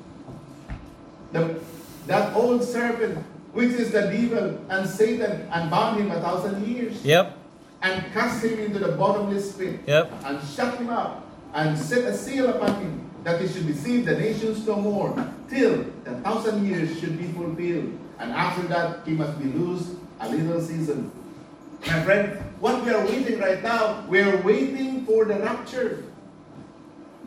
the, 1.33 1.59
that 2.07 2.33
old 2.33 2.63
serpent, 2.63 3.17
which 3.51 3.71
is 3.73 3.91
the 3.91 4.03
devil 4.03 4.57
and 4.69 4.87
Satan, 4.89 5.47
and 5.51 5.69
bound 5.69 5.99
him 5.99 6.11
a 6.11 6.21
thousand 6.21 6.65
years. 6.65 7.03
Yep. 7.03 7.37
And 7.81 8.13
cast 8.13 8.43
him 8.45 8.57
into 8.59 8.79
the 8.79 8.93
bottomless 8.93 9.51
pit. 9.53 9.81
Yep. 9.85 10.11
And 10.23 10.39
shut 10.47 10.77
him 10.77 10.89
up, 10.89 11.27
and 11.53 11.77
set 11.77 12.05
a 12.05 12.15
seal 12.15 12.49
upon 12.51 12.73
him 12.81 13.02
that 13.23 13.39
he 13.41 13.47
should 13.47 13.67
deceive 13.67 14.05
the 14.05 14.17
nations 14.17 14.65
no 14.67 14.75
more, 14.75 15.11
till 15.49 15.85
the 16.03 16.11
thousand 16.23 16.65
years 16.65 16.99
should 16.99 17.17
be 17.17 17.25
fulfilled, 17.27 17.97
and 18.19 18.31
after 18.31 18.67
that 18.67 19.05
he 19.05 19.13
must 19.13 19.37
be 19.39 19.45
loosed 19.45 19.93
a 20.19 20.29
little 20.29 20.61
season. 20.61 21.09
My 21.87 22.01
friend, 22.03 22.39
what 22.59 22.83
we 22.85 22.91
are 22.91 23.05
waiting 23.05 23.39
right 23.39 23.61
now, 23.61 24.05
we 24.07 24.21
are 24.21 24.37
waiting 24.41 25.05
for 25.05 25.25
the 25.25 25.35
rapture. 25.35 26.03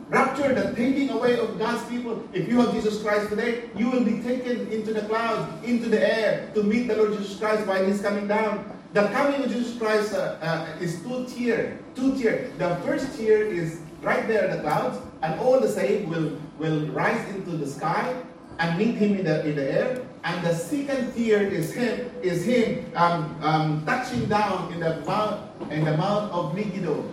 Rapture, 0.09 0.53
the 0.53 0.73
taking 0.73 1.09
away 1.09 1.37
of 1.37 1.59
God's 1.59 1.83
people. 1.89 2.23
If 2.31 2.47
you 2.47 2.59
have 2.61 2.71
Jesus 2.73 3.01
Christ 3.03 3.29
today, 3.29 3.63
you 3.75 3.89
will 3.89 4.03
be 4.05 4.21
taken 4.21 4.71
into 4.71 4.93
the 4.93 5.01
clouds, 5.01 5.51
into 5.67 5.89
the 5.89 5.99
air, 6.17 6.49
to 6.55 6.63
meet 6.63 6.87
the 6.87 6.95
Lord 6.95 7.17
Jesus 7.17 7.35
Christ 7.37 7.67
while 7.67 7.85
He's 7.85 8.01
coming 8.01 8.25
down. 8.25 8.63
The 8.93 9.03
coming 9.09 9.43
of 9.43 9.51
Jesus 9.51 9.77
Christ 9.77 10.13
uh, 10.13 10.37
uh, 10.41 10.65
is 10.79 11.01
two 11.01 11.25
tier. 11.27 11.77
Two 11.93 12.15
tier. 12.17 12.49
The 12.57 12.77
first 12.77 13.17
tier 13.17 13.41
is 13.43 13.81
right 14.01 14.27
there 14.27 14.45
in 14.45 14.57
the 14.57 14.61
clouds, 14.61 14.97
and 15.21 15.39
all 15.39 15.59
the 15.59 15.67
saved 15.69 16.07
will, 16.09 16.37
will 16.59 16.85
rise 16.87 17.27
into 17.33 17.51
the 17.51 17.67
sky 17.67 18.15
and 18.59 18.77
meet 18.77 18.95
him 18.95 19.17
in 19.17 19.25
the, 19.25 19.45
in 19.47 19.55
the 19.55 19.71
air. 19.71 20.03
And 20.23 20.45
the 20.45 20.53
second 20.53 21.13
tier 21.13 21.39
is 21.41 21.71
him 21.73 22.09
is 22.21 22.43
him 22.43 22.83
um, 22.95 23.37
um, 23.41 23.85
touching 23.85 24.25
down 24.27 24.73
in 24.73 24.79
the 24.81 24.99
mount 25.07 25.49
in 25.71 25.85
the 25.85 25.95
mount 25.95 26.31
of 26.33 26.53
Megiddo, 26.53 27.05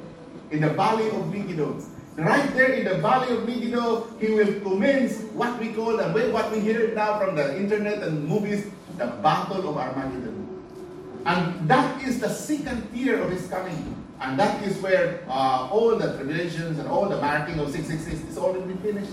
in 0.51 0.63
the 0.63 0.71
valley 0.71 1.09
of 1.11 1.33
Megiddo. 1.33 1.79
Right 2.17 2.53
there 2.55 2.73
in 2.73 2.85
the 2.85 2.99
valley 2.99 3.37
of 3.37 3.47
Megiddo, 3.47 4.09
he 4.21 4.33
will 4.33 4.59
commence 4.61 5.21
what 5.33 5.59
we 5.61 5.69
call 5.73 6.01
and 6.01 6.13
what 6.33 6.51
we 6.51 6.61
hear 6.61 6.93
now 6.95 7.21
from 7.21 7.37
the 7.37 7.57
internet 7.57 8.03
and 8.03 8.27
movies, 8.27 8.67
the 8.99 9.07
battle 9.07 9.69
of 9.69 9.77
Armageddon. 9.77 10.41
And 11.27 11.69
that 11.69 12.03
is 12.03 12.21
the 12.21 12.29
second 12.29 12.89
tier 12.93 13.21
of 13.21 13.31
his 13.31 13.47
coming. 13.49 14.04
And 14.25 14.41
that 14.41 14.63
is 14.63 14.81
where 14.81 15.21
uh, 15.29 15.69
all 15.71 15.97
the 15.99 16.17
tribulations 16.17 16.79
and 16.79 16.89
all 16.89 17.07
the 17.11 17.21
marking 17.21 17.61
of 17.61 17.71
666 17.71 18.33
is 18.33 18.39
already 18.39 18.73
finished. 18.77 19.13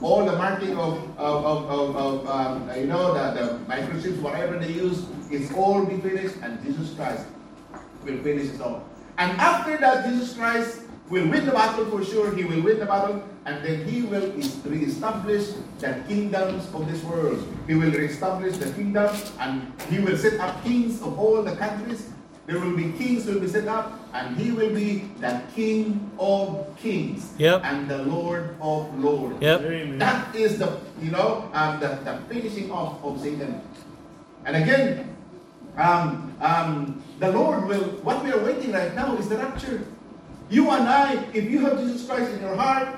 All 0.00 0.24
the 0.24 0.32
marking 0.38 0.72
of, 0.78 0.94
of, 1.18 1.66
of, 1.68 1.96
of 1.96 2.26
um, 2.28 2.70
you 2.74 2.86
know, 2.86 3.12
the, 3.12 3.38
the 3.38 3.46
microchips, 3.70 4.18
whatever 4.22 4.58
they 4.58 4.72
use, 4.72 5.04
is 5.30 5.52
all 5.52 5.84
be 5.84 5.98
finished 6.00 6.36
and 6.42 6.62
Jesus 6.64 6.94
Christ 6.94 7.26
will 8.04 8.16
finish 8.22 8.46
it 8.50 8.60
all. 8.62 8.84
And 9.18 9.32
after 9.38 9.76
that, 9.76 10.06
Jesus 10.08 10.32
Christ 10.34 10.80
will 11.10 11.28
win 11.28 11.44
the 11.44 11.52
battle 11.52 11.84
for 11.86 12.02
sure. 12.02 12.34
He 12.34 12.44
will 12.44 12.62
win 12.62 12.78
the 12.78 12.86
battle, 12.86 13.22
and 13.44 13.62
then 13.64 13.86
he 13.86 14.02
will 14.02 14.32
reestablish 14.64 15.48
the 15.78 15.92
kingdoms 16.08 16.72
of 16.72 16.88
this 16.90 17.02
world. 17.04 17.42
He 17.66 17.74
will 17.74 17.90
reestablish 17.90 18.56
the 18.56 18.70
kingdom, 18.72 19.14
and 19.40 19.72
he 19.90 19.98
will 19.98 20.16
set 20.16 20.38
up 20.40 20.62
kings 20.64 21.02
of 21.02 21.18
all 21.18 21.42
the 21.42 21.54
countries, 21.56 22.08
there 22.48 22.56
will 22.58 22.72
be 22.74 22.92
kings 22.96 23.26
who 23.28 23.34
will 23.36 23.40
be 23.44 23.48
set 23.52 23.68
up, 23.68 23.92
and 24.16 24.34
he 24.34 24.52
will 24.56 24.72
be 24.74 25.04
the 25.20 25.42
King 25.54 26.10
of 26.18 26.64
Kings 26.80 27.34
yep. 27.36 27.60
and 27.62 27.84
the 27.86 27.98
Lord 28.08 28.56
of 28.58 28.88
Lords. 28.98 29.36
Yep. 29.44 29.98
That 30.00 30.34
is 30.34 30.56
the 30.56 30.80
you 30.98 31.10
know 31.12 31.44
um, 31.52 31.78
the, 31.78 32.00
the 32.08 32.16
finishing 32.24 32.72
off 32.72 33.04
of 33.04 33.20
Satan. 33.20 33.60
And 34.46 34.56
again, 34.56 35.12
um, 35.76 36.32
um, 36.40 37.04
the 37.20 37.28
Lord 37.30 37.68
will. 37.68 37.84
What 38.00 38.24
we 38.24 38.32
are 38.32 38.40
waiting 38.42 38.72
right 38.72 38.94
now 38.96 39.12
is 39.20 39.28
the 39.28 39.36
rapture. 39.36 39.84
You 40.48 40.70
and 40.70 40.88
I, 40.88 41.20
if 41.36 41.44
you 41.52 41.60
have 41.68 41.76
Jesus 41.78 42.08
Christ 42.08 42.32
in 42.32 42.40
your 42.40 42.56
heart, 42.56 42.88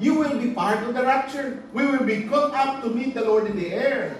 you 0.00 0.14
will 0.18 0.36
be 0.42 0.50
part 0.50 0.82
of 0.82 0.92
the 0.92 1.02
rapture. 1.04 1.62
We 1.72 1.86
will 1.86 2.02
be 2.02 2.24
caught 2.24 2.50
up 2.52 2.82
to 2.82 2.90
meet 2.90 3.14
the 3.14 3.22
Lord 3.22 3.46
in 3.46 3.54
the 3.54 3.70
air. 3.70 4.18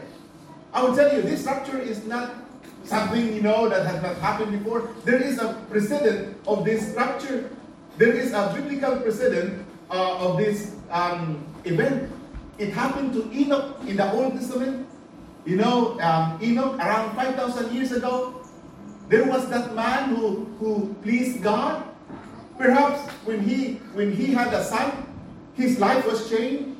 I 0.72 0.84
will 0.84 0.94
tell 0.94 1.12
you, 1.12 1.20
this 1.20 1.42
rapture 1.42 1.80
is 1.80 2.06
not 2.06 2.41
something 2.84 3.32
you 3.34 3.40
know 3.40 3.68
that 3.68 3.86
has 3.86 4.02
not 4.02 4.16
happened 4.18 4.52
before. 4.52 4.90
There 5.04 5.20
is 5.22 5.38
a 5.38 5.54
precedent 5.70 6.36
of 6.46 6.64
this 6.64 6.92
structure. 6.92 7.50
There 7.98 8.12
is 8.12 8.32
a 8.32 8.50
biblical 8.54 8.96
precedent 9.00 9.66
uh, 9.90 10.18
of 10.18 10.38
this 10.38 10.74
um, 10.90 11.44
event. 11.64 12.10
It 12.58 12.70
happened 12.72 13.12
to 13.14 13.30
Enoch 13.32 13.80
in 13.86 13.96
the 13.96 14.12
Old 14.12 14.34
Testament. 14.34 14.86
You 15.44 15.56
know, 15.56 15.98
um, 16.00 16.38
Enoch 16.42 16.76
around 16.78 17.16
5,000 17.16 17.72
years 17.74 17.92
ago, 17.92 18.44
there 19.08 19.24
was 19.26 19.48
that 19.50 19.74
man 19.74 20.14
who, 20.14 20.44
who 20.58 20.94
pleased 21.02 21.42
God. 21.42 21.84
Perhaps 22.58 23.08
when 23.26 23.42
he 23.42 23.80
when 23.92 24.12
he 24.14 24.26
had 24.30 24.54
a 24.54 24.62
son, 24.62 25.06
his 25.56 25.78
life 25.80 26.06
was 26.06 26.30
changed. 26.30 26.71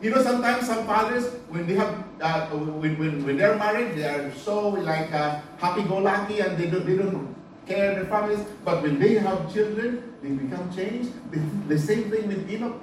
You 0.00 0.10
know, 0.14 0.22
sometimes 0.22 0.66
some 0.70 0.86
fathers, 0.86 1.26
when 1.50 1.66
they 1.66 1.74
have, 1.74 1.90
uh, 2.20 2.46
when, 2.54 2.96
when, 2.98 3.24
when 3.26 3.36
they're 3.36 3.56
married, 3.58 3.96
they 3.96 4.04
are 4.06 4.30
so 4.34 4.68
like 4.70 5.12
uh, 5.12 5.40
happy-go-lucky 5.58 6.38
and 6.38 6.56
they 6.56 6.70
don't, 6.70 6.86
they 6.86 6.94
don't 6.94 7.34
care 7.66 7.94
their 7.96 8.04
families. 8.06 8.46
But 8.64 8.82
when 8.82 9.00
they 9.00 9.14
have 9.18 9.52
children, 9.52 10.14
they 10.22 10.30
become 10.30 10.70
changed. 10.74 11.10
The, 11.32 11.42
the 11.66 11.78
same 11.78 12.10
thing 12.12 12.28
with 12.28 12.48
Enoch. 12.48 12.78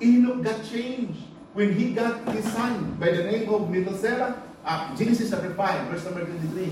Enoch 0.00 0.42
got 0.44 0.62
changed 0.64 1.18
when 1.54 1.74
he 1.74 1.92
got 1.92 2.22
his 2.30 2.44
son 2.52 2.94
by 3.02 3.10
the 3.10 3.24
name 3.24 3.48
of 3.52 3.68
Methuselah. 3.68 4.40
Uh, 4.64 4.96
Genesis 4.96 5.30
chapter 5.30 5.52
5, 5.52 5.86
verse 5.90 6.04
number 6.04 6.24
23. 6.24 6.70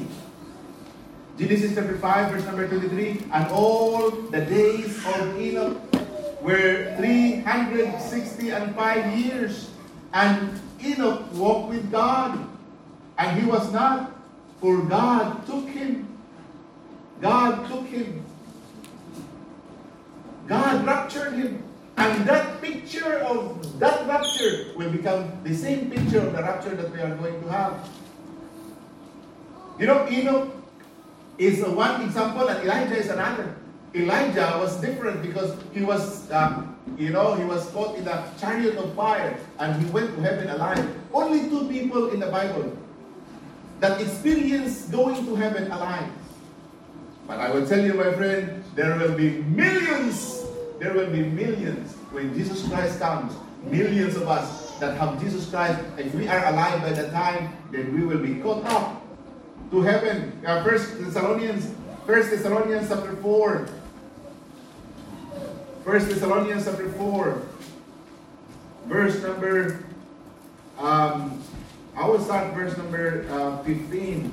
Genesis 1.38 1.74
chapter 1.74 1.98
5, 1.98 2.30
verse 2.30 2.44
number 2.46 2.68
23. 2.68 3.26
And 3.32 3.50
all 3.50 4.10
the 4.30 4.42
days 4.46 4.94
of 5.06 5.38
Enoch 5.40 5.74
were 6.40 6.94
360 6.98 8.50
and 8.50 8.76
5 8.76 9.18
years. 9.18 9.70
And 10.12 10.60
Enoch 10.84 11.24
walked 11.32 11.70
with 11.70 11.90
God, 11.90 12.38
and 13.18 13.40
he 13.40 13.46
was 13.46 13.72
not, 13.72 14.14
for 14.60 14.76
God 14.82 15.46
took 15.46 15.68
him. 15.68 16.06
God 17.20 17.66
took 17.68 17.86
him. 17.86 18.22
God 20.46 20.84
raptured 20.86 21.32
him. 21.34 21.62
And 21.96 22.26
that 22.28 22.60
picture 22.60 23.18
of 23.20 23.78
that 23.78 24.06
rapture 24.08 24.68
will 24.76 24.90
become 24.90 25.30
the 25.44 25.54
same 25.54 25.90
picture 25.90 26.20
of 26.20 26.32
the 26.34 26.42
rapture 26.42 26.74
that 26.74 26.90
we 26.90 26.98
are 27.00 27.14
going 27.16 27.40
to 27.42 27.48
have. 27.52 27.88
You 29.78 29.86
know, 29.86 30.06
Enoch 30.10 30.48
is 31.38 31.64
one 31.64 32.02
example 32.02 32.48
and 32.48 32.62
Elijah 32.64 32.96
is 32.96 33.08
another. 33.08 33.54
Elijah 33.94 34.56
was 34.56 34.80
different 34.80 35.20
because 35.20 35.52
he 35.72 35.84
was, 35.84 36.30
uh, 36.30 36.64
you 36.96 37.10
know, 37.10 37.34
he 37.34 37.44
was 37.44 37.68
caught 37.76 37.96
in 37.98 38.08
a 38.08 38.24
chariot 38.40 38.76
of 38.78 38.94
fire 38.96 39.36
and 39.58 39.76
he 39.84 39.90
went 39.90 40.16
to 40.16 40.22
heaven 40.22 40.48
alive. 40.48 40.80
Only 41.12 41.48
two 41.50 41.68
people 41.68 42.08
in 42.10 42.20
the 42.20 42.32
Bible 42.32 42.72
that 43.80 44.00
experience 44.00 44.88
going 44.88 45.22
to 45.26 45.34
heaven 45.36 45.70
alive. 45.70 46.08
But 47.28 47.38
I 47.40 47.50
will 47.50 47.66
tell 47.66 47.84
you, 47.84 47.92
my 47.94 48.12
friend, 48.14 48.64
there 48.74 48.96
will 48.96 49.12
be 49.14 49.44
millions, 49.52 50.40
there 50.80 50.94
will 50.94 51.10
be 51.12 51.22
millions 51.28 51.92
when 52.16 52.32
Jesus 52.32 52.66
Christ 52.68 52.98
comes, 52.98 53.34
millions 53.68 54.16
of 54.16 54.26
us 54.26 54.72
that 54.80 54.96
have 54.96 55.20
Jesus 55.20 55.50
Christ. 55.50 55.78
If 55.98 56.14
we 56.14 56.28
are 56.28 56.46
alive 56.48 56.80
by 56.80 56.92
the 56.96 57.10
time, 57.12 57.52
then 57.70 57.92
we 57.92 58.06
will 58.08 58.22
be 58.24 58.40
caught 58.40 58.64
up 58.72 59.04
to 59.70 59.82
heaven. 59.84 60.32
First 60.64 60.96
Thessalonians, 60.98 61.74
First 62.08 62.30
Thessalonians 62.30 62.88
chapter 62.88 63.14
4, 63.20 63.68
First 65.82 66.10
Thessalonians 66.14 66.64
chapter 66.64 66.88
4, 66.94 67.42
verse 68.86 69.18
number, 69.20 69.82
um, 70.78 71.42
I 71.96 72.06
will 72.08 72.20
start 72.22 72.54
verse 72.54 72.76
number 72.78 73.26
uh, 73.28 73.58
15. 73.64 74.30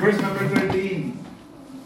Verse 0.00 0.18
number 0.22 0.48
13. 0.48 1.22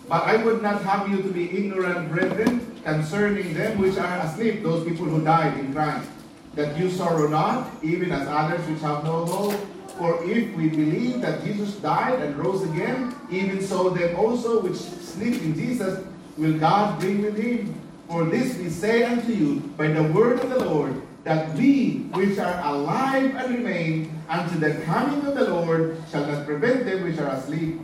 But 0.08 0.22
I 0.22 0.36
would 0.36 0.62
not 0.62 0.82
have 0.84 1.08
you 1.10 1.20
to 1.22 1.28
be 1.32 1.50
ignorant, 1.50 2.12
brethren, 2.12 2.70
concerning 2.84 3.54
them 3.54 3.78
which 3.78 3.96
are 3.98 4.18
asleep, 4.24 4.62
those 4.62 4.86
people 4.86 5.06
who 5.06 5.24
died 5.24 5.58
in 5.58 5.72
Christ, 5.74 6.08
that 6.54 6.78
you 6.78 6.88
sorrow 6.88 7.26
not, 7.26 7.68
even 7.82 8.12
as 8.12 8.28
others 8.28 8.64
which 8.70 8.80
have 8.82 9.02
no 9.02 9.26
hope. 9.26 9.58
For 9.98 10.18
if 10.26 10.50
we 10.58 10.68
believe 10.68 11.20
that 11.22 11.44
Jesus 11.44 11.76
died 11.78 12.18
and 12.20 12.34
rose 12.36 12.62
again, 12.66 13.14
even 13.30 13.62
so 13.62 13.90
then 13.90 14.14
also 14.16 14.60
which 14.60 14.74
sleep 14.76 15.40
in 15.42 15.54
Jesus 15.54 16.02
will 16.36 16.58
God 16.58 16.98
bring 16.98 17.22
with 17.22 17.36
him. 17.38 17.74
For 18.10 18.24
this 18.26 18.58
we 18.58 18.70
say 18.70 19.04
unto 19.04 19.30
you 19.32 19.60
by 19.78 19.88
the 19.88 20.02
word 20.02 20.40
of 20.40 20.50
the 20.50 20.64
Lord, 20.66 21.00
that 21.22 21.54
we 21.54 22.10
which 22.12 22.38
are 22.38 22.58
alive 22.66 23.34
and 23.36 23.54
remain 23.54 24.18
unto 24.28 24.58
the 24.58 24.74
coming 24.82 25.24
of 25.26 25.34
the 25.36 25.48
Lord 25.48 25.96
shall 26.10 26.26
not 26.26 26.44
prevent 26.44 26.84
them 26.84 27.04
which 27.04 27.18
are 27.18 27.30
asleep. 27.30 27.78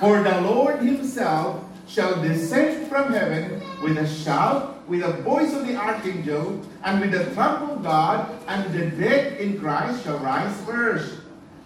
For 0.00 0.22
the 0.22 0.40
Lord 0.42 0.80
himself 0.80 1.64
shall 1.88 2.20
descend 2.20 2.88
from 2.90 3.12
heaven 3.12 3.62
with 3.80 3.96
a 3.96 4.08
shout 4.08 4.75
with 4.88 5.00
the 5.02 5.12
voice 5.26 5.52
of 5.54 5.66
the 5.66 5.74
archangel, 5.76 6.60
and 6.86 7.00
with 7.02 7.10
the 7.10 7.26
trump 7.34 7.62
of 7.70 7.82
God, 7.82 8.30
and 8.46 8.70
the 8.72 8.86
dead 9.02 9.38
in 9.40 9.58
Christ 9.58 10.04
shall 10.06 10.18
rise 10.18 10.54
first. 10.62 11.18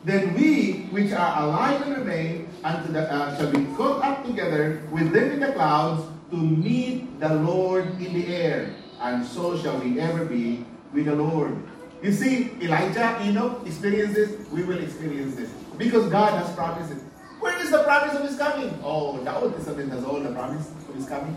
Then 0.04 0.32
we, 0.34 0.88
which 0.90 1.12
are 1.12 1.42
alive 1.44 1.82
and 1.84 1.96
remain, 1.98 2.48
unto 2.64 2.92
the, 2.92 3.04
uh, 3.12 3.36
shall 3.36 3.50
be 3.52 3.66
caught 3.76 4.00
up 4.02 4.24
together 4.24 4.80
with 4.90 5.12
them 5.12 5.32
in 5.32 5.40
the 5.40 5.52
clouds 5.52 6.02
to 6.32 6.36
meet 6.36 7.20
the 7.20 7.28
Lord 7.44 7.84
in 8.00 8.14
the 8.16 8.32
air. 8.34 8.70
And 9.00 9.24
so 9.26 9.58
shall 9.60 9.76
we 9.78 10.00
ever 10.00 10.24
be 10.24 10.64
with 10.92 11.04
the 11.06 11.14
Lord. 11.14 11.56
You 12.02 12.12
see, 12.16 12.52
Elijah, 12.64 13.20
Enoch 13.22 13.60
experienced 13.66 14.14
this. 14.16 14.32
We 14.48 14.62
will 14.64 14.80
experience 14.80 15.36
this. 15.36 15.50
Because 15.76 16.08
God 16.08 16.32
has 16.42 16.48
promised 16.56 16.92
it. 16.96 17.00
Where 17.40 17.56
is 17.60 17.68
the 17.70 17.82
promise 17.84 18.14
of 18.16 18.24
his 18.26 18.36
coming? 18.36 18.72
Oh, 18.82 19.20
Old 19.20 19.52
is 19.58 19.66
has 19.68 20.04
all 20.04 20.20
the 20.20 20.32
promise 20.32 20.70
of 20.88 20.94
his 20.94 21.04
coming. 21.06 21.36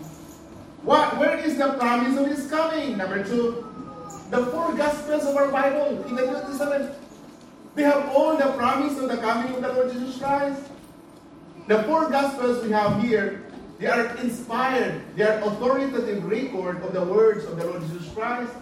What, 0.84 1.16
where 1.16 1.38
is 1.38 1.56
the 1.56 1.72
promise 1.80 2.18
of 2.20 2.26
his 2.26 2.46
coming? 2.50 2.98
Number 2.98 3.24
two, 3.24 3.64
the 4.28 4.44
four 4.52 4.74
Gospels 4.76 5.24
of 5.24 5.34
our 5.34 5.48
Bible 5.50 6.04
in 6.06 6.14
the 6.14 6.26
New 6.28 6.32
Testament, 6.36 6.92
they 7.74 7.82
have 7.82 8.10
all 8.12 8.36
the 8.36 8.52
promise 8.52 8.98
of 8.98 9.08
the 9.08 9.16
coming 9.16 9.54
of 9.56 9.62
the 9.64 9.72
Lord 9.72 9.92
Jesus 9.92 10.18
Christ. 10.18 10.60
The 11.68 11.82
four 11.84 12.10
Gospels 12.10 12.62
we 12.62 12.70
have 12.72 13.00
here, 13.02 13.46
they 13.80 13.86
are 13.86 14.12
inspired, 14.20 15.00
they 15.16 15.24
are 15.24 15.38
authoritative 15.48 16.20
record 16.30 16.82
of 16.84 16.92
the 16.92 17.02
words 17.02 17.46
of 17.48 17.56
the 17.56 17.64
Lord 17.64 17.80
Jesus 17.88 18.12
Christ. 18.12 18.52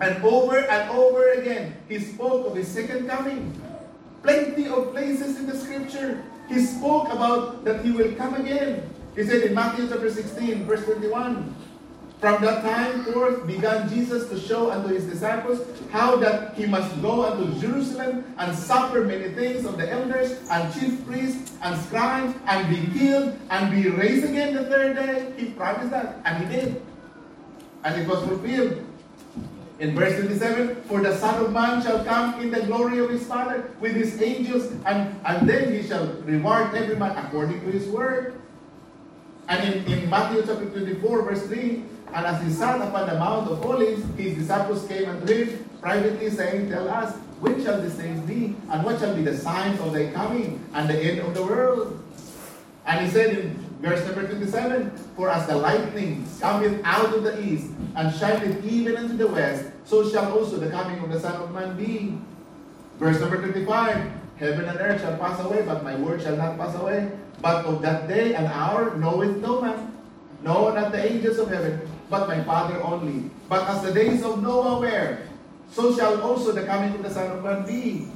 And 0.00 0.14
over 0.24 0.58
and 0.62 0.90
over 0.94 1.32
again, 1.42 1.74
he 1.90 1.98
spoke 1.98 2.46
of 2.46 2.54
his 2.54 2.68
second 2.70 3.08
coming. 3.10 3.50
Plenty 4.22 4.68
of 4.70 4.92
places 4.94 5.40
in 5.42 5.46
the 5.50 5.56
scripture, 5.58 6.22
he 6.48 6.60
spoke 6.62 7.10
about 7.12 7.64
that 7.64 7.84
he 7.84 7.90
will 7.90 8.14
come 8.14 8.34
again. 8.38 8.86
He 9.16 9.24
said 9.24 9.42
in 9.42 9.54
Matthew 9.54 9.88
chapter 9.88 10.10
16, 10.10 10.64
verse 10.66 10.84
21, 10.84 11.54
From 12.20 12.42
that 12.42 12.62
time 12.62 13.04
forth 13.12 13.44
began 13.46 13.88
Jesus 13.88 14.28
to 14.28 14.38
show 14.38 14.70
unto 14.70 14.88
his 14.94 15.04
disciples 15.04 15.60
how 15.90 16.16
that 16.16 16.54
he 16.54 16.64
must 16.66 16.94
go 17.02 17.24
unto 17.26 17.50
Jerusalem 17.60 18.24
and 18.38 18.56
suffer 18.56 19.02
many 19.02 19.34
things 19.34 19.64
of 19.66 19.78
the 19.78 19.90
elders 19.90 20.38
and 20.50 20.62
chief 20.74 21.04
priests 21.06 21.56
and 21.62 21.74
scribes 21.86 22.36
and 22.46 22.68
be 22.70 22.98
killed 22.98 23.36
and 23.50 23.70
be 23.72 23.88
raised 23.90 24.24
again 24.26 24.54
the 24.54 24.64
third 24.66 24.94
day. 24.94 25.32
He 25.36 25.46
promised 25.46 25.90
that, 25.90 26.18
and 26.24 26.46
he 26.46 26.54
did. 26.56 26.82
And 27.82 28.00
it 28.00 28.06
was 28.08 28.22
fulfilled. 28.28 28.86
In 29.80 29.96
verse 29.96 30.20
27, 30.20 30.76
for 30.84 31.00
the 31.00 31.16
Son 31.16 31.42
of 31.42 31.52
Man 31.52 31.82
shall 31.82 32.04
come 32.04 32.38
in 32.40 32.50
the 32.50 32.60
glory 32.66 32.98
of 32.98 33.08
his 33.10 33.26
Father 33.26 33.72
with 33.80 33.96
his 33.96 34.20
angels, 34.20 34.70
and, 34.84 35.18
and 35.24 35.48
then 35.48 35.72
he 35.72 35.82
shall 35.82 36.06
reward 36.30 36.74
every 36.76 36.94
man 36.94 37.16
according 37.16 37.58
to 37.64 37.72
his 37.72 37.88
word. 37.88 38.36
And 39.50 39.58
in, 39.66 39.74
in 39.90 40.00
Matthew 40.08 40.44
chapter 40.46 40.64
24, 40.70 41.22
verse 41.26 41.42
3, 41.50 41.82
and 42.14 42.22
as 42.24 42.38
he 42.42 42.48
sat 42.54 42.78
upon 42.80 43.08
the 43.10 43.18
Mount 43.18 43.50
of 43.50 43.58
Olives, 43.66 44.00
his 44.16 44.38
disciples 44.38 44.86
came 44.86 45.08
unto 45.10 45.26
him 45.26 45.64
privately, 45.82 46.30
saying, 46.30 46.70
Tell 46.70 46.88
us, 46.88 47.16
when 47.42 47.58
shall 47.62 47.82
these 47.82 47.94
things 47.98 48.20
be? 48.30 48.54
And 48.70 48.84
what 48.86 49.00
shall 49.00 49.12
be 49.14 49.22
the 49.22 49.36
signs 49.36 49.80
of 49.80 49.92
thy 49.92 50.10
coming 50.14 50.62
and 50.72 50.88
the 50.88 50.94
end 50.96 51.18
of 51.18 51.34
the 51.34 51.42
world? 51.42 51.98
And 52.86 53.04
he 53.04 53.10
said 53.10 53.36
in 53.36 53.58
verse 53.82 54.04
number 54.06 54.22
27, 54.30 54.90
For 55.18 55.28
as 55.28 55.48
the 55.48 55.56
lightning 55.56 56.24
cometh 56.38 56.80
out 56.84 57.10
of 57.12 57.24
the 57.26 57.42
east, 57.42 57.72
and 57.96 58.14
shineth 58.14 58.64
even 58.64 58.96
unto 58.98 59.16
the 59.16 59.26
west, 59.26 59.66
so 59.84 60.08
shall 60.08 60.30
also 60.30 60.58
the 60.62 60.70
coming 60.70 61.02
of 61.02 61.10
the 61.10 61.18
Son 61.18 61.34
of 61.42 61.50
Man 61.50 61.76
be. 61.76 62.14
Verse 63.00 63.18
number 63.18 63.38
25, 63.38 63.66
Heaven 64.38 64.64
and 64.64 64.78
earth 64.78 65.00
shall 65.02 65.18
pass 65.18 65.40
away, 65.42 65.62
but 65.66 65.82
my 65.82 65.96
word 65.96 66.22
shall 66.22 66.36
not 66.36 66.56
pass 66.56 66.74
away. 66.76 67.10
But 67.40 67.64
of 67.64 67.80
that 67.82 68.06
day 68.06 68.36
and 68.36 68.46
hour 68.46 68.94
knoweth 68.96 69.40
no 69.40 69.60
man, 69.64 69.96
no, 70.44 70.68
not 70.72 70.92
the 70.92 71.00
angels 71.00 71.40
of 71.40 71.48
heaven, 71.48 71.80
but 72.08 72.28
my 72.28 72.44
Father 72.44 72.76
only. 72.84 73.32
But 73.48 73.64
as 73.68 73.82
the 73.82 73.92
days 73.92 74.22
of 74.22 74.42
Noah 74.44 74.78
were, 74.80 75.24
so 75.72 75.96
shall 75.96 76.20
also 76.20 76.52
the 76.52 76.64
coming 76.68 76.92
of 76.94 77.02
the 77.02 77.10
Son 77.10 77.32
of 77.32 77.42
Man 77.44 77.64
be. 77.66 78.08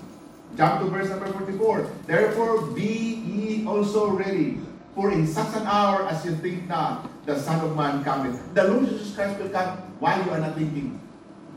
Jump 0.57 0.81
to 0.81 0.87
verse 0.93 1.09
number 1.09 1.27
44. 1.33 1.89
Therefore 2.07 2.63
be 2.77 3.19
ye 3.27 3.67
also 3.67 4.13
ready, 4.13 4.61
for 4.95 5.11
in 5.11 5.27
such 5.27 5.57
an 5.57 5.67
hour 5.67 6.07
as 6.07 6.25
you 6.25 6.37
think 6.37 6.69
not, 6.69 7.09
the 7.27 7.39
Son 7.41 7.61
of 7.65 7.75
Man 7.75 8.05
cometh. 8.05 8.37
The 8.55 8.65
Lord 8.69 8.89
Jesus 8.93 9.15
Christ 9.17 9.41
will 9.41 9.49
come 9.49 9.77
while 10.01 10.21
you 10.25 10.31
are 10.33 10.39
not 10.39 10.55
thinking. 10.55 11.01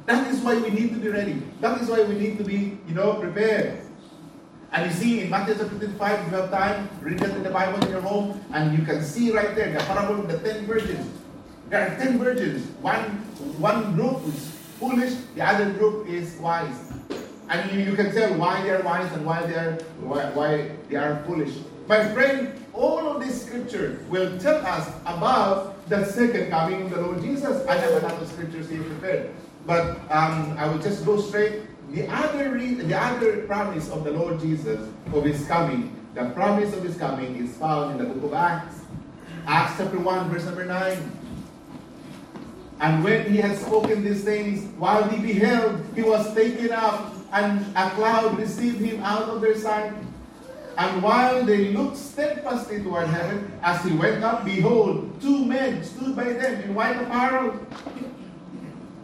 That 0.07 0.25
is 0.31 0.39
why 0.39 0.55
we 0.55 0.71
need 0.71 0.95
to 0.95 0.99
be 1.03 1.09
ready. 1.09 1.43
That 1.59 1.79
is 1.81 1.89
why 1.89 2.03
we 2.07 2.15
need 2.15 2.37
to 2.39 2.43
be, 2.47 2.79
you 2.87 2.95
know, 2.95 3.15
prepared. 3.19 3.86
And 4.71 4.89
you 4.91 4.97
see 4.97 5.21
in 5.21 5.29
Matthew 5.29 5.55
chapter 5.57 5.69
25, 5.77 6.19
if 6.25 6.31
you 6.31 6.37
have 6.37 6.51
time, 6.51 6.89
read 7.01 7.19
that 7.19 7.29
in 7.35 7.43
the 7.43 7.49
Bible 7.49 7.81
in 7.85 7.89
your 7.89 8.01
home, 8.01 8.41
and 8.53 8.77
you 8.77 8.83
can 8.83 9.01
see 9.01 9.31
right 9.31 9.55
there 9.55 9.71
the 9.71 9.79
parable 9.85 10.19
of 10.21 10.27
the 10.27 10.39
ten 10.39 10.65
virgins. 10.65 11.07
There 11.69 11.79
are 11.79 11.95
ten 11.95 12.19
virgins. 12.19 12.67
One, 12.81 13.03
one 13.63 13.95
group 13.95 14.27
is 14.27 14.51
foolish, 14.79 15.13
the 15.35 15.41
other 15.45 15.71
group 15.71 16.07
is 16.07 16.35
wise. 16.37 16.91
And 17.49 17.71
you, 17.71 17.79
you 17.79 17.93
can 17.95 18.11
tell 18.11 18.35
why 18.37 18.61
they 18.63 18.71
are 18.71 18.81
wise 18.83 19.09
and 19.13 19.25
why 19.25 19.47
they 19.47 19.53
are 19.55 19.71
why, 20.03 20.29
why 20.35 20.71
they 20.89 20.97
are 20.97 21.23
foolish. 21.25 21.55
My 21.87 22.03
friend, 22.13 22.51
all 22.73 23.07
of 23.07 23.23
this 23.23 23.45
scripture 23.45 24.03
will 24.09 24.37
tell 24.37 24.59
us 24.67 24.89
about 25.07 25.79
the 25.89 26.03
second 26.03 26.49
coming 26.49 26.83
of 26.83 26.89
the 26.91 26.99
Lord 27.01 27.21
Jesus. 27.21 27.65
I 27.67 27.77
have 27.77 28.03
another 28.03 28.25
scripture 28.25 28.59
here 28.63 28.83
prepared, 28.83 29.31
but 29.65 29.95
um, 30.11 30.57
I 30.59 30.67
will 30.67 30.79
just 30.79 31.05
go 31.05 31.21
straight 31.21 31.61
the 31.91 32.07
other, 32.09 32.51
re- 32.51 32.73
the 32.75 32.97
other 32.97 33.43
promise 33.45 33.89
of 33.89 34.03
the 34.03 34.11
Lord 34.11 34.39
Jesus 34.39 34.79
of 35.13 35.23
his 35.23 35.45
coming, 35.47 35.93
the 36.13 36.29
promise 36.31 36.73
of 36.73 36.83
his 36.83 36.97
coming 36.97 37.35
is 37.37 37.55
found 37.57 37.99
in 37.99 38.07
the 38.07 38.13
book 38.13 38.25
of 38.31 38.33
Acts. 38.33 38.79
Acts 39.45 39.75
chapter 39.77 39.99
1, 39.99 40.29
verse 40.29 40.45
number 40.45 40.65
9. 40.65 41.11
And 42.79 43.03
when 43.03 43.31
he 43.31 43.37
had 43.37 43.57
spoken 43.57 44.03
these 44.03 44.23
things, 44.23 44.65
while 44.77 45.07
he 45.09 45.19
beheld, 45.21 45.81
he 45.95 46.03
was 46.03 46.33
taken 46.35 46.71
up, 46.71 47.13
and 47.31 47.65
a 47.75 47.89
cloud 47.91 48.37
received 48.37 48.79
him 48.79 49.01
out 49.01 49.23
of 49.29 49.41
their 49.41 49.55
sight. 49.57 49.93
And 50.77 51.01
while 51.01 51.43
they 51.43 51.73
looked 51.73 51.97
steadfastly 51.97 52.83
toward 52.83 53.07
heaven, 53.07 53.51
as 53.63 53.83
he 53.83 53.93
went 53.93 54.23
up, 54.23 54.45
behold, 54.45 55.19
two 55.21 55.43
men 55.45 55.83
stood 55.83 56.15
by 56.15 56.25
them 56.33 56.61
in 56.61 56.75
white 56.75 56.97
apparel 56.97 57.57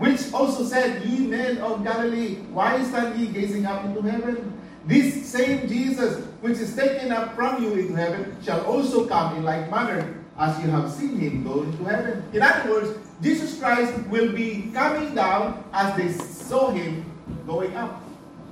which 0.03 0.19
also 0.35 0.65
said, 0.67 0.99
Ye 1.07 1.23
men 1.25 1.59
of 1.63 1.79
Galilee, 1.81 2.35
why 2.51 2.75
stand 2.83 3.15
ye 3.17 3.27
gazing 3.31 3.65
up 3.65 3.85
into 3.87 4.01
heaven? 4.01 4.51
This 4.85 5.15
same 5.25 5.65
Jesus, 5.71 6.19
which 6.43 6.57
is 6.59 6.75
taken 6.75 7.13
up 7.13 7.33
from 7.39 7.63
you 7.63 7.71
into 7.79 7.93
heaven, 7.95 8.35
shall 8.43 8.59
also 8.67 9.07
come 9.07 9.37
in 9.37 9.43
like 9.47 9.71
manner 9.71 10.19
as 10.37 10.59
you 10.61 10.69
have 10.75 10.91
seen 10.91 11.17
him 11.17 11.45
go 11.47 11.63
into 11.63 11.85
heaven. 11.85 12.21
In 12.33 12.41
other 12.41 12.69
words, 12.69 12.99
Jesus 13.21 13.57
Christ 13.57 13.93
will 14.11 14.33
be 14.33 14.69
coming 14.75 15.15
down 15.15 15.63
as 15.71 15.95
they 15.95 16.11
saw 16.11 16.69
him 16.71 17.05
going 17.47 17.73
up. 17.77 18.03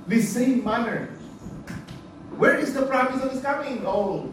The 0.08 0.22
same 0.22 0.64
manner. 0.64 1.08
Where 2.40 2.56
is 2.56 2.72
the 2.72 2.86
promise 2.86 3.22
of 3.22 3.30
his 3.32 3.42
coming? 3.42 3.82
Oh, 3.84 4.32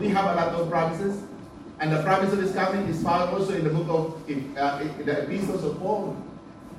we 0.00 0.08
have 0.08 0.24
a 0.34 0.34
lot 0.34 0.48
of 0.58 0.68
promises. 0.68 1.22
And 1.78 1.92
the 1.92 2.02
promise 2.02 2.32
of 2.32 2.40
his 2.40 2.50
coming 2.50 2.88
is 2.88 3.00
found 3.04 3.30
also 3.30 3.52
in 3.52 3.62
the 3.62 3.70
book 3.70 3.86
of 3.88 4.28
in, 4.28 4.58
uh, 4.58 4.82
in 4.98 5.06
the 5.06 5.20
epistles 5.22 5.62
of 5.62 5.78
Paul 5.78 6.18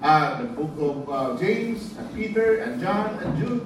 uh, 0.01 0.39
the 0.41 0.47
book 0.49 0.71
of 0.79 1.09
uh, 1.11 1.37
James, 1.41 1.95
and 1.97 2.13
Peter, 2.15 2.57
and 2.57 2.79
John, 2.81 3.17
and 3.23 3.37
Jude. 3.39 3.65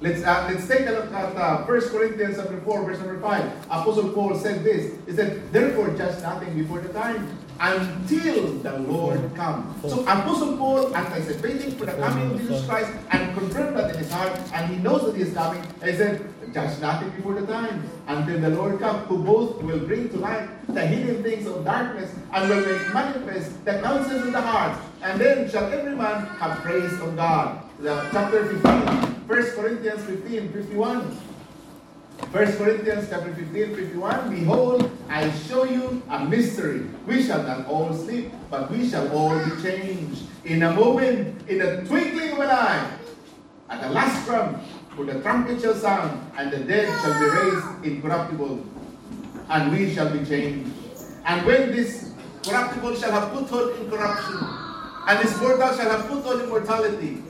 Let's, 0.00 0.22
uh, 0.22 0.50
let's 0.52 0.68
take 0.68 0.86
a 0.86 0.90
look 0.90 1.12
at 1.12 1.34
uh, 1.36 1.64
1 1.64 1.80
Corinthians 1.88 2.36
chapter 2.36 2.60
4, 2.60 2.84
verse 2.84 2.98
number 2.98 3.18
5. 3.18 3.64
Apostle 3.66 4.10
Paul 4.10 4.36
said 4.38 4.62
this. 4.62 4.92
He 5.06 5.12
said, 5.12 5.50
Therefore, 5.52 5.88
judge 5.96 6.20
nothing 6.22 6.52
before 6.54 6.80
the 6.80 6.90
time 6.90 7.26
until 7.58 8.48
the 8.58 8.78
Lord 8.80 9.34
comes. 9.34 9.90
So 9.90 10.00
Apostle 10.02 10.58
Paul 10.58 10.94
anticipating 10.94 11.74
for 11.78 11.86
the 11.86 11.92
coming 11.94 12.30
of 12.32 12.38
Jesus 12.42 12.66
Christ 12.66 12.92
and 13.10 13.34
confirmed 13.38 13.76
that 13.78 13.94
in 13.94 13.98
his 13.98 14.12
heart, 14.12 14.38
and 14.52 14.70
he 14.70 14.76
knows 14.82 15.06
that 15.06 15.16
he 15.16 15.22
is 15.22 15.32
coming. 15.32 15.62
And 15.80 15.90
he 15.90 15.96
said, 15.96 16.22
Judge 16.56 16.80
nothing 16.80 17.10
before 17.10 17.34
the 17.38 17.46
time, 17.52 17.84
until 18.08 18.40
the 18.40 18.48
Lord 18.48 18.80
come, 18.80 18.96
who 19.12 19.18
both 19.22 19.60
will 19.62 19.80
bring 19.80 20.08
to 20.08 20.16
light 20.16 20.48
the 20.72 20.80
hidden 20.80 21.22
things 21.22 21.46
of 21.46 21.66
darkness, 21.66 22.08
and 22.32 22.48
will 22.48 22.64
make 22.64 22.80
manifest 22.96 23.62
the 23.66 23.72
counsels 23.84 24.24
of 24.24 24.32
the 24.32 24.40
heart. 24.40 24.72
And 25.04 25.20
then 25.20 25.50
shall 25.50 25.68
every 25.70 25.94
man 25.94 26.24
have 26.40 26.56
praise 26.64 26.94
of 27.04 27.14
God. 27.14 27.60
The 27.80 28.08
chapter 28.10 28.46
15, 28.56 28.62
1 28.72 29.26
Corinthians 29.52 30.02
15, 30.04 30.52
51. 30.54 31.02
1 31.02 32.30
Corinthians 32.56 33.06
chapter 33.10 33.34
15, 33.36 33.76
51, 33.76 34.30
Behold, 34.40 34.90
I 35.10 35.30
show 35.44 35.64
you 35.64 36.00
a 36.08 36.24
mystery. 36.24 36.86
We 37.06 37.22
shall 37.22 37.42
not 37.42 37.66
all 37.66 37.92
sleep, 37.92 38.32
but 38.50 38.70
we 38.70 38.88
shall 38.88 39.06
all 39.12 39.36
be 39.44 39.60
changed. 39.62 40.22
In 40.46 40.62
a 40.62 40.72
moment, 40.72 41.36
in 41.50 41.60
a 41.60 41.84
twinkling 41.84 42.32
of 42.32 42.38
an 42.40 42.48
eye, 42.48 42.92
at 43.68 43.82
the 43.82 43.90
last 43.90 44.24
trump, 44.26 44.56
for 44.96 45.04
the 45.04 45.20
trumpet 45.20 45.60
shall 45.60 45.74
sound, 45.74 46.30
and 46.38 46.50
the 46.50 46.60
dead 46.64 46.88
shall 47.02 47.12
be 47.12 47.26
raised 47.28 47.84
incorruptible, 47.84 48.64
and 49.50 49.70
we 49.70 49.94
shall 49.94 50.10
be 50.10 50.24
changed. 50.24 50.70
And 51.26 51.44
when 51.44 51.70
this 51.70 52.12
corruptible 52.42 52.96
shall 52.96 53.12
have 53.12 53.30
put 53.34 53.52
on 53.52 53.76
incorruption, 53.78 54.38
and 55.06 55.18
this 55.20 55.38
mortal 55.38 55.76
shall 55.76 55.90
have 55.90 56.08
put 56.08 56.24
on 56.24 56.40
immortality, 56.40 57.22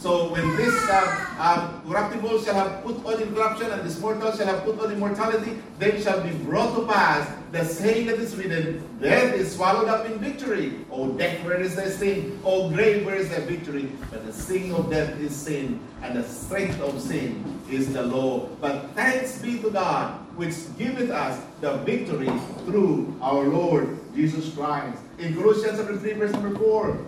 so 0.00 0.30
when 0.32 0.56
this 0.56 0.72
uh, 0.88 1.26
uh, 1.38 1.70
corruptible 1.86 2.42
shall 2.42 2.54
have 2.54 2.82
put 2.82 3.04
on 3.04 3.20
incorruption 3.20 3.70
and 3.70 3.82
this 3.82 4.00
mortal 4.00 4.32
shall 4.32 4.46
have 4.46 4.64
put 4.64 4.80
on 4.80 4.90
immortality, 4.92 5.58
then 5.78 6.00
shall 6.00 6.22
be 6.22 6.30
brought 6.38 6.74
to 6.74 6.86
pass 6.90 7.30
the 7.52 7.62
saying 7.66 8.06
that 8.06 8.18
is 8.18 8.34
written, 8.34 8.82
Death 8.98 9.34
is 9.34 9.54
swallowed 9.54 9.88
up 9.88 10.06
in 10.06 10.18
victory. 10.18 10.86
O 10.90 11.12
death, 11.12 11.44
where 11.44 11.60
is 11.60 11.76
thy 11.76 11.90
sin? 11.90 12.40
O 12.44 12.70
grave, 12.70 13.04
where 13.04 13.16
is 13.16 13.28
thy 13.28 13.40
victory? 13.40 13.92
But 14.10 14.24
the 14.24 14.32
sin 14.32 14.72
of 14.72 14.88
death 14.88 15.20
is 15.20 15.36
sin, 15.36 15.80
and 16.02 16.16
the 16.18 16.26
strength 16.26 16.80
of 16.80 16.98
sin 16.98 17.60
is 17.68 17.92
the 17.92 18.02
law. 18.02 18.46
But 18.58 18.92
thanks 18.94 19.42
be 19.42 19.58
to 19.58 19.70
God, 19.70 20.12
which 20.34 20.54
giveth 20.78 21.10
us 21.10 21.44
the 21.60 21.76
victory 21.84 22.32
through 22.64 23.14
our 23.20 23.44
Lord 23.44 23.98
Jesus 24.14 24.50
Christ. 24.54 24.96
In 25.18 25.34
Colossians 25.34 25.76
chapter 25.78 25.98
3, 25.98 26.12
verse 26.14 26.32
number 26.32 26.58
4, 26.58 26.98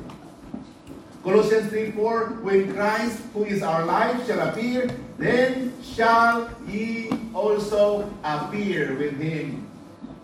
Colossians 1.22 1.70
3 1.70 1.92
4, 1.92 2.26
when 2.42 2.74
Christ, 2.74 3.22
who 3.32 3.44
is 3.46 3.62
our 3.62 3.84
life, 3.86 4.18
shall 4.26 4.40
appear, 4.48 4.90
then 5.18 5.72
shall 5.82 6.50
ye 6.66 7.10
also 7.32 8.10
appear 8.24 8.96
with 8.98 9.18
him. 9.20 9.68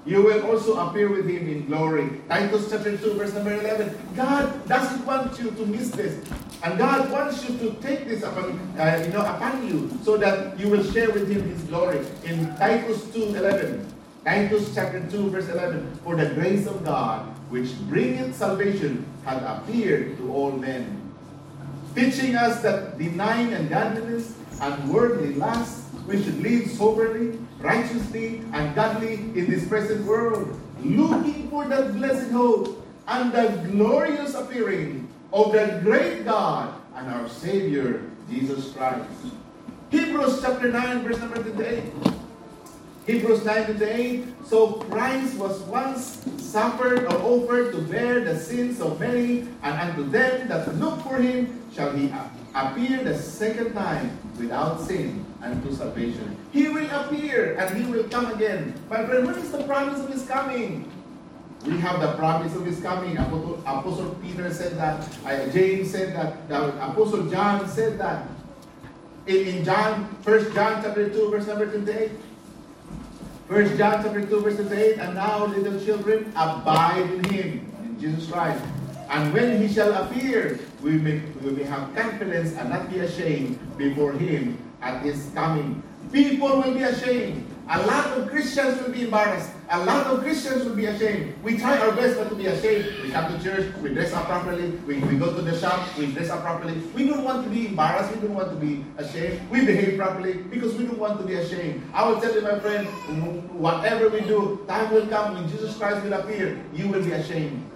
You 0.04 0.22
will 0.22 0.42
also 0.50 0.74
appear 0.88 1.08
with 1.08 1.26
him 1.28 1.46
in 1.48 1.66
glory. 1.66 2.08
Titus 2.28 2.70
chapter 2.70 2.96
2, 2.96 3.14
verse 3.14 3.32
number 3.34 3.52
11. 3.60 3.94
God 4.16 4.66
doesn't 4.68 5.04
want 5.06 5.38
you 5.38 5.52
to 5.52 5.66
miss 5.66 5.90
this. 5.90 6.18
And 6.64 6.76
God 6.78 7.12
wants 7.12 7.46
you 7.48 7.56
to 7.58 7.74
take 7.82 8.08
this 8.08 8.24
upon, 8.24 8.58
uh, 8.80 9.02
you 9.06 9.12
know, 9.12 9.20
upon 9.20 9.68
you 9.68 9.90
so 10.02 10.16
that 10.16 10.58
you 10.58 10.66
will 10.68 10.82
share 10.92 11.10
with 11.10 11.30
him 11.30 11.42
his 11.48 11.62
glory. 11.64 12.04
In 12.24 12.56
Titus 12.56 13.04
2, 13.12 13.36
11. 13.36 13.86
Titus 14.24 14.74
chapter 14.74 15.06
2, 15.08 15.30
verse 15.30 15.48
11. 15.48 16.00
For 16.02 16.16
the 16.16 16.34
grace 16.34 16.66
of 16.66 16.82
God, 16.84 17.26
which 17.50 17.70
bringeth 17.88 18.34
salvation, 18.34 19.04
had 19.28 19.42
appeared 19.44 20.16
to 20.18 20.32
all 20.32 20.52
men, 20.52 20.88
teaching 21.94 22.34
us 22.34 22.62
that 22.62 22.96
denying 22.98 23.52
ungodliness 23.52 24.34
and 24.60 24.74
worldly 24.92 25.34
lusts, 25.34 25.84
we 26.08 26.22
should 26.22 26.40
live 26.40 26.70
soberly, 26.70 27.38
righteously, 27.60 28.40
and 28.54 28.74
godly 28.74 29.14
in 29.38 29.44
this 29.50 29.68
present 29.68 30.04
world, 30.06 30.58
looking 30.82 31.50
for 31.50 31.68
that 31.68 31.94
blessed 31.94 32.30
hope 32.32 32.82
and 33.08 33.30
the 33.32 33.68
glorious 33.70 34.34
appearing 34.34 35.06
of 35.32 35.52
the 35.52 35.80
great 35.84 36.24
God 36.24 36.72
and 36.96 37.08
our 37.12 37.28
Savior, 37.28 38.04
Jesus 38.30 38.72
Christ. 38.72 39.08
Hebrews 39.90 40.40
chapter 40.40 40.72
9, 40.72 41.02
verse 41.04 41.18
number 41.18 41.42
28. 41.42 41.84
Hebrews 43.08 43.42
9 43.42 43.78
to 43.80 43.86
8. 43.88 44.46
So 44.46 44.72
Christ 44.92 45.36
was 45.40 45.60
once 45.64 46.20
suffered 46.36 47.04
or 47.08 47.16
offered 47.24 47.72
to 47.72 47.80
bear 47.80 48.20
the 48.20 48.38
sins 48.38 48.80
of 48.80 49.00
many, 49.00 49.48
and 49.64 49.72
unto 49.80 50.04
them 50.08 50.46
that 50.48 50.68
look 50.76 51.00
for 51.00 51.16
him 51.16 51.48
shall 51.72 51.90
he 51.96 52.12
appear 52.54 53.02
the 53.02 53.16
second 53.16 53.72
time 53.72 54.12
without 54.38 54.80
sin 54.84 55.24
unto 55.42 55.72
salvation. 55.72 56.36
He 56.52 56.68
will 56.68 56.88
appear 57.00 57.56
and 57.56 57.72
he 57.80 57.90
will 57.90 58.04
come 58.12 58.26
again. 58.32 58.74
But 58.90 59.08
friend, 59.08 59.24
what 59.24 59.38
is 59.38 59.50
the 59.52 59.64
promise 59.64 60.00
of 60.00 60.12
his 60.12 60.26
coming? 60.28 60.92
We 61.64 61.78
have 61.78 62.00
the 62.00 62.12
promise 62.12 62.54
of 62.54 62.66
his 62.66 62.78
coming. 62.80 63.16
Apostle 63.16 64.16
Peter 64.22 64.52
said 64.52 64.76
that. 64.76 65.00
Uh, 65.24 65.50
James 65.50 65.90
said 65.90 66.12
that. 66.14 66.36
Apostle 66.76 67.24
John 67.30 67.66
said 67.68 67.98
that. 67.98 68.28
In, 69.26 69.48
in 69.48 69.64
John, 69.64 70.08
First 70.22 70.54
John 70.54 70.82
chapter 70.82 71.08
2, 71.08 71.30
verse 71.30 71.46
number 71.48 71.66
28, 71.66 72.12
First 73.48 73.78
John 73.80 74.04
chapter 74.04 74.20
2, 74.20 74.40
verse 74.44 74.60
8, 74.60 74.98
And 75.00 75.14
now, 75.16 75.46
little 75.48 75.80
children, 75.80 76.28
abide 76.36 77.00
in 77.08 77.24
him, 77.32 77.48
in 77.82 77.96
Jesus 77.98 78.28
Christ. 78.30 78.62
And 79.08 79.32
when 79.32 79.62
he 79.64 79.72
shall 79.72 79.88
appear, 80.04 80.60
we 80.82 80.92
may, 81.00 81.22
we 81.40 81.52
may 81.56 81.62
have 81.64 81.96
confidence 81.96 82.52
and 82.52 82.68
not 82.68 82.92
be 82.92 82.98
ashamed 83.00 83.56
before 83.80 84.12
him 84.12 84.60
at 84.82 85.00
his 85.00 85.30
coming. 85.34 85.82
People 86.12 86.60
will 86.60 86.74
be 86.76 86.82
ashamed 86.84 87.47
a 87.70 87.82
lot 87.84 88.06
of 88.16 88.30
Christians 88.30 88.80
will 88.82 88.92
be 88.94 89.02
embarrassed. 89.04 89.50
A 89.68 89.84
lot 89.84 90.06
of 90.06 90.20
Christians 90.22 90.64
will 90.64 90.74
be 90.74 90.86
ashamed. 90.86 91.34
We 91.42 91.58
try 91.58 91.76
our 91.76 91.92
best 91.92 92.18
not 92.18 92.30
to 92.30 92.34
be 92.34 92.46
ashamed. 92.46 93.02
We 93.02 93.10
come 93.10 93.30
to 93.36 93.44
church, 93.44 93.76
we 93.82 93.92
dress 93.92 94.10
up 94.14 94.24
properly, 94.24 94.70
we, 94.88 95.00
we 95.00 95.18
go 95.18 95.34
to 95.36 95.42
the 95.42 95.52
shop, 95.58 95.86
we 95.98 96.06
dress 96.06 96.30
up 96.30 96.40
properly. 96.40 96.78
We 96.96 97.06
don't 97.06 97.24
want 97.24 97.44
to 97.44 97.50
be 97.50 97.66
embarrassed, 97.68 98.14
we 98.14 98.22
don't 98.26 98.34
want 98.34 98.48
to 98.58 98.66
be 98.66 98.86
ashamed. 98.96 99.50
We 99.50 99.66
behave 99.66 99.98
properly 99.98 100.34
because 100.48 100.76
we 100.76 100.86
don't 100.86 100.98
want 100.98 101.20
to 101.20 101.26
be 101.26 101.34
ashamed. 101.34 101.82
I 101.92 102.08
will 102.08 102.18
tell 102.22 102.32
you, 102.34 102.40
my 102.40 102.58
friend, 102.58 102.86
whatever 103.52 104.08
we 104.08 104.20
do, 104.22 104.64
time 104.66 104.90
will 104.90 105.06
come 105.06 105.34
when 105.34 105.46
Jesus 105.50 105.76
Christ 105.76 106.02
will 106.06 106.14
appear, 106.14 106.58
you 106.72 106.88
will 106.88 107.04
be 107.04 107.12
ashamed. 107.12 107.68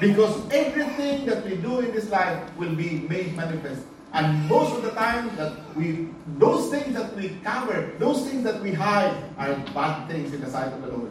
Because 0.00 0.48
everything 0.52 1.26
that 1.26 1.44
we 1.44 1.56
do 1.56 1.80
in 1.80 1.90
this 1.90 2.08
life 2.08 2.40
will 2.56 2.74
be 2.76 3.00
made 3.10 3.34
manifest. 3.36 3.82
And 4.14 4.46
most 4.48 4.70
of 4.78 4.86
the 4.86 4.94
time 4.94 5.26
that 5.34 5.58
we, 5.74 6.06
those 6.38 6.70
things 6.70 6.94
that 6.94 7.18
we 7.18 7.34
cover, 7.42 7.90
those 7.98 8.22
things 8.30 8.46
that 8.46 8.62
we 8.62 8.70
hide 8.70 9.10
are 9.36 9.58
bad 9.74 10.06
things 10.06 10.32
in 10.32 10.40
the 10.40 10.46
sight 10.46 10.70
of 10.70 10.80
the 10.82 10.88
Lord. 10.94 11.10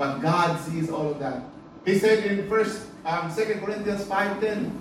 But 0.00 0.24
God 0.24 0.58
sees 0.64 0.88
all 0.90 1.12
of 1.12 1.20
that. 1.20 1.44
He 1.84 1.98
said 2.00 2.24
in 2.24 2.48
first, 2.48 2.88
um, 3.04 3.28
2 3.28 3.60
Corinthians 3.60 4.04
5.10, 4.08 4.72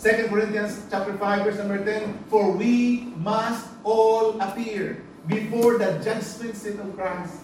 2 0.00 0.28
Corinthians 0.32 0.80
chapter 0.90 1.12
5, 1.12 1.44
verse 1.44 1.58
number 1.58 1.84
10, 1.84 2.24
For 2.32 2.50
we 2.50 3.12
must 3.20 3.68
all 3.84 4.40
appear 4.40 5.04
before 5.28 5.76
the 5.76 6.00
judgment 6.00 6.56
seat 6.56 6.80
of 6.80 6.88
Christ, 6.96 7.36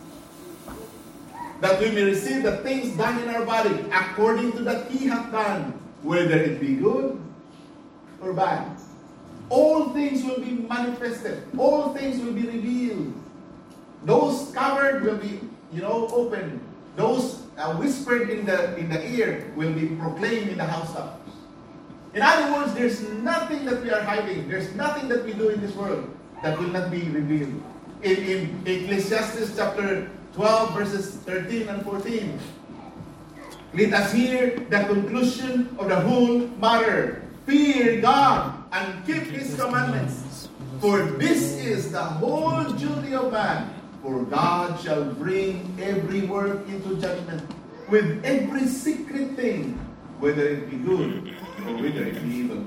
that 1.61 1.77
we 1.81 1.91
may 1.93 2.03
receive 2.17 2.43
the 2.49 2.65
things 2.65 2.97
done 2.97 3.21
in 3.29 3.29
our 3.29 3.45
body 3.45 3.77
according 3.93 4.53
to 4.53 4.61
that 4.65 4.91
He 4.91 5.05
hath 5.05 5.31
done, 5.31 5.77
whether 6.01 6.37
it 6.41 6.59
be 6.65 6.77
good 6.81 7.21
or 8.25 8.33
bad 8.33 8.65
all 9.49 9.91
things 9.91 10.25
will 10.25 10.41
be 10.43 10.53
manifested, 10.67 11.43
all 11.59 11.95
things 11.95 12.19
will 12.23 12.33
be 12.35 12.43
revealed. 12.47 13.15
Those 14.05 14.51
covered 14.53 15.03
will 15.05 15.17
be, 15.19 15.41
you 15.73 15.83
know, 15.83 16.07
opened. 16.11 16.61
Those 16.97 17.43
uh, 17.59 17.75
whispered 17.77 18.31
in 18.31 18.47
the 18.47 18.75
in 18.77 18.89
the 18.91 19.01
ear 19.15 19.53
will 19.57 19.73
be 19.73 19.87
proclaimed 19.95 20.51
in 20.51 20.59
the 20.59 20.65
house. 20.67 20.95
In 22.15 22.23
other 22.23 22.55
words, 22.57 22.73
there's 22.73 23.03
nothing 23.21 23.65
that 23.67 23.83
we 23.83 23.91
are 23.91 24.01
hiding. 24.01 24.49
There's 24.49 24.73
nothing 24.75 25.09
that 25.11 25.25
we 25.25 25.35
do 25.37 25.51
in 25.51 25.61
this 25.61 25.75
world 25.77 26.09
that 26.43 26.59
will 26.59 26.69
not 26.73 26.91
be 26.91 27.03
revealed. 27.09 27.53
In, 28.03 28.17
in 28.25 28.41
Ecclesiastes 28.65 29.57
chapter 29.57 30.09
12, 30.33 30.73
verses 30.75 31.17
13 31.29 31.69
and 31.69 31.85
14, 31.85 32.39
let 33.75 33.93
us 33.93 34.13
hear 34.13 34.57
the 34.71 34.81
conclusion 34.89 35.77
of 35.81 35.89
the 35.89 35.97
whole 36.01 36.49
matter. 36.57 37.21
Fear 37.47 38.01
God 38.03 38.59
and 38.75 39.07
keep 39.07 39.23
his 39.31 39.55
commandments. 39.55 40.51
For 40.83 41.07
this 41.15 41.55
is 41.63 41.93
the 41.95 42.03
whole 42.03 42.67
duty 42.75 43.15
of 43.15 43.31
man. 43.31 43.71
For 44.03 44.27
God 44.27 44.75
shall 44.83 45.07
bring 45.15 45.63
every 45.79 46.27
work 46.27 46.67
into 46.67 46.99
judgment 47.01 47.47
with 47.89 48.19
every 48.27 48.67
secret 48.67 49.39
thing, 49.39 49.79
whether 50.19 50.43
it 50.43 50.69
be 50.71 50.77
good 50.77 51.35
or 51.63 51.75
whether 51.79 52.03
it 52.11 52.19
be 52.27 52.51
evil. 52.51 52.67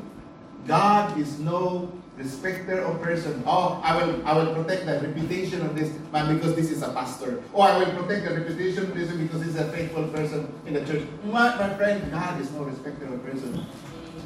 God 0.66 1.12
is 1.20 1.40
no 1.40 1.92
respecter 2.16 2.80
of 2.80 3.02
person. 3.02 3.44
Oh, 3.46 3.82
I 3.84 4.00
will 4.00 4.24
I 4.26 4.32
will 4.32 4.56
protect 4.64 4.86
the 4.88 5.04
reputation 5.06 5.60
of 5.64 5.76
this 5.76 5.92
man 6.12 6.36
because 6.40 6.56
this 6.56 6.72
is 6.72 6.82
a 6.84 6.90
pastor. 6.96 7.44
oh, 7.54 7.62
I 7.68 7.84
will 7.84 8.04
protect 8.04 8.32
the 8.32 8.36
reputation 8.40 8.88
of 8.88 8.96
this 8.96 9.12
man 9.12 9.28
because 9.28 9.40
this 9.44 9.56
is 9.60 9.60
a 9.60 9.68
faithful 9.76 10.08
person 10.08 10.48
in 10.66 10.74
the 10.74 10.86
church. 10.88 11.04
My, 11.28 11.52
my 11.60 11.68
friend, 11.76 12.00
God 12.12 12.40
is 12.40 12.50
no 12.56 12.64
respecter 12.64 13.06
of 13.12 13.24
person. 13.26 13.60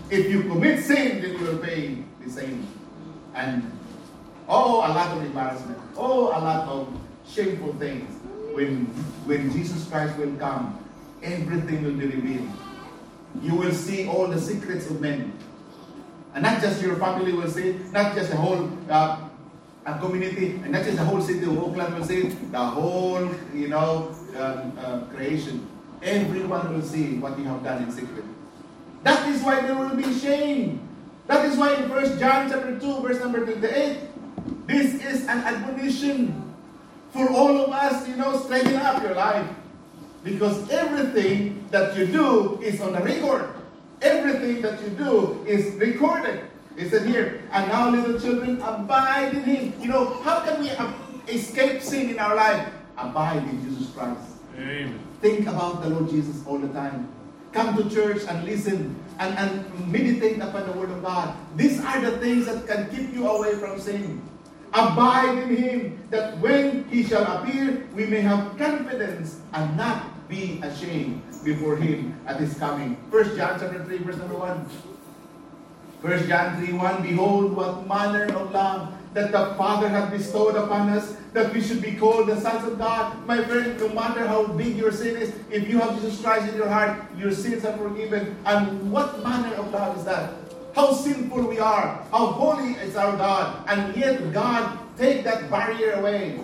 If 0.10 0.30
you 0.30 0.44
commit 0.44 0.84
sin, 0.84 1.22
then 1.22 1.32
you 1.34 1.40
will 1.46 1.58
pay 1.60 1.98
the 2.24 2.30
same. 2.30 2.68
And 3.36 3.72
oh, 4.48 4.80
a 4.80 4.90
lot 4.92 5.16
of 5.16 5.24
embarrassment. 5.24 5.80
Oh, 5.96 6.28
a 6.28 6.40
lot 6.40 6.68
of 6.68 6.90
shameful 7.28 7.74
things. 7.76 8.10
When, 8.54 8.86
when 9.26 9.52
Jesus 9.52 9.88
Christ 9.88 10.18
will 10.18 10.36
come, 10.38 10.84
everything 11.24 11.84
will 11.84 11.94
be 11.94 12.06
revealed. 12.06 12.50
You 13.42 13.56
will 13.56 13.72
see 13.74 14.08
all 14.08 14.28
the 14.28 14.40
secrets 14.40 14.88
of 14.90 15.02
men. 15.02 15.34
And 16.36 16.44
not 16.44 16.62
just 16.62 16.82
your 16.82 16.96
family 16.98 17.34
will 17.34 17.50
see, 17.50 17.78
not 17.92 18.14
just 18.16 18.30
the 18.30 18.38
whole 18.38 18.70
uh, 18.90 19.18
a 19.86 20.00
community, 20.00 20.58
and 20.64 20.72
not 20.72 20.84
just 20.84 20.98
the 20.98 21.04
whole 21.04 21.22
city 21.22 21.44
of 21.46 21.58
Oakland 21.58 21.96
will 21.96 22.06
see, 22.06 22.24
the 22.28 22.58
whole, 22.58 23.30
you 23.54 23.68
know, 23.68 24.14
um, 24.38 24.78
uh, 24.80 25.00
creation. 25.14 25.68
Everyone 26.02 26.74
will 26.76 26.82
see 26.86 27.18
what 27.18 27.38
you 27.40 27.46
have 27.46 27.64
done 27.64 27.84
in 27.84 27.92
secret. 27.92 28.24
That 29.04 29.28
is 29.28 29.44
why 29.44 29.62
there 29.62 29.76
will 29.76 29.96
be 29.96 30.08
shame. 30.20 30.80
That 31.28 31.46
is 31.46 31.58
why 31.58 31.76
in 31.76 31.90
1 31.90 32.20
John 32.20 32.50
chapter 32.50 32.80
2, 32.80 33.00
verse 33.02 33.20
number 33.20 33.44
28, 33.46 34.68
this 34.68 34.96
is 34.96 35.24
an 35.24 35.40
admonition 35.40 36.42
for 37.12 37.30
all 37.32 37.58
of 37.64 37.72
us, 37.72 38.08
you 38.08 38.16
know, 38.16 38.38
straighten 38.40 38.76
up 38.76 39.04
your 39.04 39.14
life. 39.16 39.48
Because 40.24 40.70
everything 40.70 41.68
that 41.70 41.96
you 41.98 42.06
do 42.08 42.62
is 42.62 42.80
on 42.80 42.96
a 42.96 43.02
record. 43.04 43.50
Everything 44.02 44.62
that 44.62 44.82
you 44.82 44.90
do 44.90 45.44
is 45.48 45.76
recorded. 45.76 46.40
It 46.76 46.90
said 46.90 47.06
here, 47.06 47.42
and 47.52 47.68
now 47.70 47.90
little 47.90 48.20
children, 48.20 48.60
abide 48.62 49.34
in 49.36 49.44
him. 49.44 49.74
You 49.80 49.90
know, 49.90 50.22
how 50.24 50.40
can 50.42 50.62
we 50.62 50.72
escape 51.32 51.82
sin 51.82 52.10
in 52.10 52.20
our 52.20 52.36
life? 52.36 52.68
Abide 52.98 53.44
in 53.44 53.64
Jesus 53.70 53.94
Christ. 53.94 54.22
Amen. 54.58 55.00
Think 55.22 55.48
about 55.48 55.82
the 55.84 55.90
Lord 55.90 56.10
Jesus 56.10 56.42
all 56.48 56.58
the 56.58 56.68
time 56.70 57.10
come 57.54 57.78
to 57.78 57.86
church 57.88 58.26
and 58.28 58.44
listen 58.44 58.98
and, 59.22 59.38
and 59.38 59.52
meditate 59.90 60.42
upon 60.42 60.66
the 60.66 60.74
Word 60.74 60.90
of 60.90 61.02
God. 61.06 61.32
These 61.56 61.80
are 61.86 62.02
the 62.02 62.18
things 62.18 62.46
that 62.50 62.66
can 62.68 62.90
keep 62.90 63.14
you 63.14 63.30
away 63.30 63.56
from 63.62 63.78
sin. 63.80 64.20
Abide 64.74 65.38
in 65.46 65.50
Him, 65.56 65.80
that 66.10 66.38
when 66.42 66.84
He 66.90 67.06
shall 67.06 67.24
appear, 67.24 67.86
we 67.94 68.06
may 68.10 68.22
have 68.26 68.58
confidence 68.58 69.38
and 69.54 69.78
not 69.78 70.10
be 70.28 70.58
ashamed 70.66 71.22
before 71.46 71.78
Him 71.78 72.18
at 72.26 72.42
His 72.42 72.58
coming. 72.58 72.98
First 73.14 73.38
John 73.38 73.62
chapter 73.62 73.86
3, 73.86 73.98
verse 74.02 74.18
number 74.18 74.36
1. 74.36 74.58
1 76.04 76.28
John 76.28 76.58
3, 76.66 76.74
1, 76.74 77.02
Behold, 77.06 77.54
what 77.56 77.86
manner 77.88 78.28
of 78.34 78.52
love 78.52 78.92
that 79.14 79.32
the 79.32 79.54
Father 79.56 79.88
has 79.88 80.10
bestowed 80.10 80.56
upon 80.56 80.90
us, 80.90 81.16
that 81.34 81.54
we 81.54 81.62
should 81.62 81.82
be 81.82 81.94
called 81.94 82.28
the 82.28 82.40
sons 82.42 82.66
of 82.68 82.78
God. 82.78 83.14
My 83.26 83.42
friend, 83.46 83.80
no 83.80 83.90
matter 83.90 84.26
how 84.28 84.46
big 84.48 84.78
your 84.78 84.92
sin 84.92 85.18
is, 85.18 85.34
if 85.52 85.70
you 85.70 85.80
have 85.80 85.96
Jesus 85.96 86.22
Christ 86.22 86.50
in 86.52 86.58
your 86.58 86.68
heart, 86.70 87.00
your 87.18 87.32
sins 87.32 87.64
are 87.66 87.78
forgiven. 87.78 88.36
And 88.46 88.92
what 88.92 89.22
manner 89.24 89.54
of 89.56 89.72
God 89.72 89.98
is 89.98 90.04
that? 90.06 90.34
How 90.76 90.94
sinful 90.94 91.46
we 91.46 91.60
are, 91.60 92.02
how 92.10 92.26
holy 92.34 92.74
is 92.82 92.96
our 92.96 93.16
God, 93.16 93.62
and 93.70 93.96
yet 93.96 94.34
God 94.34 94.78
take 94.98 95.24
that 95.24 95.46
barrier 95.50 95.94
away 96.02 96.40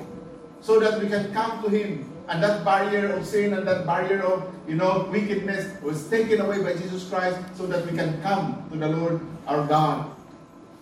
so 0.61 0.79
that 0.79 1.01
we 1.01 1.07
can 1.09 1.33
come 1.33 1.63
to 1.63 1.69
Him. 1.69 2.05
And 2.29 2.43
that 2.43 2.63
barrier 2.63 3.09
of 3.15 3.25
sin 3.25 3.53
and 3.55 3.65
that 3.67 3.87
barrier 3.87 4.21
of 4.21 4.53
you 4.69 4.75
know 4.75 5.09
wickedness 5.09 5.81
was 5.81 6.05
taken 6.13 6.41
away 6.41 6.61
by 6.61 6.77
Jesus 6.77 7.09
Christ 7.09 7.41
so 7.57 7.65
that 7.65 7.81
we 7.89 7.97
can 7.97 8.21
come 8.21 8.69
to 8.69 8.77
the 8.77 8.85
Lord 8.87 9.19
our 9.49 9.65
God 9.65 10.13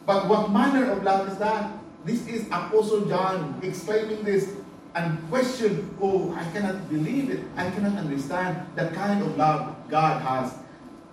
but 0.08 0.32
what 0.32 0.52
manner 0.56 0.90
of 0.96 1.04
love 1.04 1.28
is 1.28 1.36
that? 1.44 1.68
This 2.08 2.24
is 2.32 2.48
Apostle 2.48 3.12
John 3.12 3.60
exclaiming 3.62 4.24
this 4.24 4.56
and 4.96 5.20
question, 5.28 5.92
oh, 6.02 6.32
I 6.32 6.48
cannot 6.56 6.88
believe 6.90 7.30
it. 7.30 7.44
I 7.60 7.70
cannot 7.76 8.00
understand 8.00 8.56
the 8.80 8.88
kind 8.96 9.20
of 9.22 9.36
love 9.36 9.76
God 9.92 10.24
has. 10.24 10.56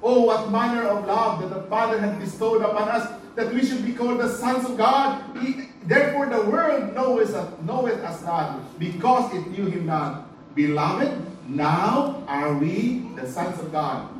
Oh, 0.00 0.22
what 0.30 0.52
manner 0.54 0.86
of 0.86 1.04
love 1.10 1.42
that 1.42 1.50
the 1.50 1.66
Father 1.66 1.98
had 1.98 2.20
bestowed 2.20 2.62
upon 2.62 2.86
us, 2.88 3.10
that 3.34 3.52
we 3.52 3.66
should 3.66 3.84
be 3.84 3.92
called 3.94 4.20
the 4.22 4.28
sons 4.30 4.62
of 4.70 4.78
God. 4.78 5.18
He, 5.42 5.70
therefore 5.82 6.26
the 6.30 6.46
world 6.48 6.94
knoweth, 6.94 7.34
knoweth 7.66 7.98
us 8.04 8.22
not, 8.22 8.78
because 8.78 9.26
it 9.34 9.50
knew 9.50 9.66
him 9.66 9.86
not. 9.90 10.30
Beloved, 10.54 11.10
now 11.50 12.22
are 12.30 12.54
we 12.54 13.10
the 13.18 13.26
sons 13.26 13.58
of 13.58 13.72
God. 13.74 14.13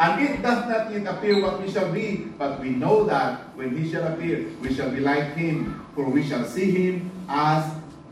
And 0.00 0.16
it 0.22 0.40
does 0.40 0.64
not 0.66 0.88
yet 0.90 1.04
appear 1.06 1.42
what 1.44 1.60
we 1.60 1.68
shall 1.70 1.92
be, 1.92 2.24
but 2.40 2.56
we 2.58 2.70
know 2.72 3.04
that 3.04 3.52
when 3.54 3.76
he 3.76 3.84
shall 3.92 4.04
appear, 4.08 4.46
we 4.64 4.72
shall 4.72 4.88
be 4.90 5.00
like 5.04 5.36
him, 5.36 5.76
for 5.94 6.06
we 6.08 6.22
shall 6.26 6.44
see 6.48 6.70
him 6.72 7.10
as 7.28 7.66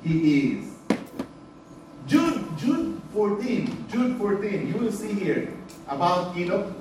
he 0.05 0.53
is. 0.53 0.67
Jude, 2.07 2.45
Jude 2.61 3.01
14, 3.17 3.87
Jude 3.91 4.19
14, 4.21 4.69
you 4.69 4.75
will 4.77 4.93
see 4.93 5.15
here 5.17 5.49
about 5.89 6.37
Enoch, 6.37 6.77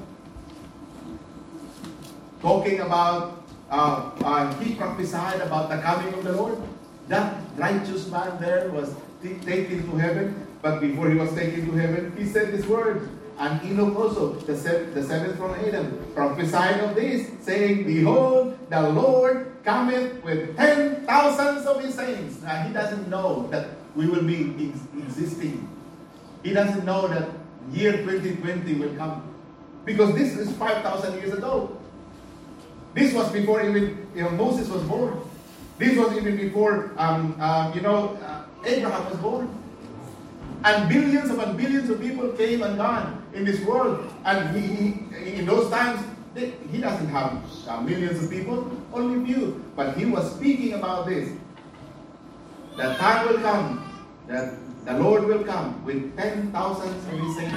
talking 2.42 2.82
about, 2.82 3.44
uh, 3.72 4.12
uh, 4.26 4.54
he 4.60 4.76
prophesied 4.76 5.40
about 5.40 5.70
the 5.72 5.78
coming 5.80 6.14
of 6.20 6.24
the 6.26 6.34
Lord. 6.36 6.60
That 7.08 7.34
righteous 7.56 8.12
man 8.12 8.36
there 8.42 8.68
was 8.76 8.92
t- 9.24 9.36
taken 9.48 9.88
to 9.90 9.96
heaven, 9.98 10.36
but 10.62 10.82
before 10.84 11.10
he 11.10 11.16
was 11.16 11.32
taken 11.34 11.64
to 11.72 11.80
heaven, 11.80 12.12
he 12.20 12.26
said 12.28 12.52
this 12.54 12.68
word 12.68 13.08
and 13.40 13.62
Enoch 13.70 13.94
also, 13.96 14.34
the, 14.50 14.54
the 14.96 15.04
seventh 15.04 15.38
from 15.38 15.54
Adam, 15.56 15.94
prophesied 16.16 16.80
of 16.82 16.96
this, 16.96 17.30
saying, 17.42 17.84
Behold, 17.86 18.58
the 18.70 18.82
Lord 18.90 19.58
cometh 19.64 20.24
with 20.24 20.56
ten 20.58 21.06
thousands 21.06 21.66
of 21.68 21.84
his 21.84 21.94
saints. 21.94 22.42
Now 22.42 22.64
he 22.64 22.74
doesn't 22.74 23.08
know 23.10 23.48
that 23.52 23.70
we 23.96 24.08
will 24.08 24.24
be 24.24 24.70
ex- 24.74 25.04
existing. 25.06 25.70
He 26.44 26.54
doesn't 26.54 26.84
know 26.84 27.08
that 27.10 27.30
year 27.74 27.92
2020 27.98 28.74
will 28.76 28.96
come. 28.96 29.22
Because 29.86 30.16
this 30.16 30.36
is 30.38 30.52
5,000 30.58 31.14
years 31.20 31.34
ago. 31.34 31.78
This 32.96 33.14
was 33.14 33.32
before 33.32 33.62
even 33.62 34.08
you 34.16 34.24
know, 34.24 34.32
Moses 34.32 34.68
was 34.68 34.82
born. 34.84 35.20
This 35.78 35.96
was 35.96 36.18
even 36.18 36.38
before, 36.38 36.92
um, 36.98 37.40
um 37.40 37.74
you 37.74 37.82
know, 37.82 38.18
uh, 38.26 38.44
Abraham 38.66 39.06
was 39.06 39.18
born. 39.20 39.54
And 40.64 40.90
billions 40.90 41.30
upon 41.30 41.56
billions 41.56 41.90
of 41.90 42.02
people 42.02 42.30
came 42.34 42.64
and 42.64 42.78
gone 42.78 43.24
in 43.34 43.46
this 43.46 43.60
world. 43.62 44.12
And 44.26 44.56
he, 44.56 45.04
he 45.24 45.34
in 45.40 45.46
those 45.46 45.70
times, 45.70 46.02
they, 46.34 46.54
he 46.72 46.80
doesn't 46.82 47.08
have 47.10 47.40
uh, 47.68 47.82
millions 47.82 48.24
of 48.24 48.30
people, 48.30 48.72
only 48.94 49.24
few. 49.34 49.64
But 49.76 49.98
he 49.98 50.06
was 50.06 50.34
speaking 50.36 50.74
about 50.74 51.06
this. 51.08 51.32
The 52.76 52.94
time 52.96 53.28
will 53.28 53.40
come 53.40 53.84
that 54.28 54.54
the 54.86 54.94
Lord 54.94 55.26
will 55.26 55.44
come 55.44 55.84
with 55.86 56.16
ten 56.18 56.52
thousands 56.52 57.06
of 57.08 57.20
his 57.20 57.36
saints. 57.36 57.56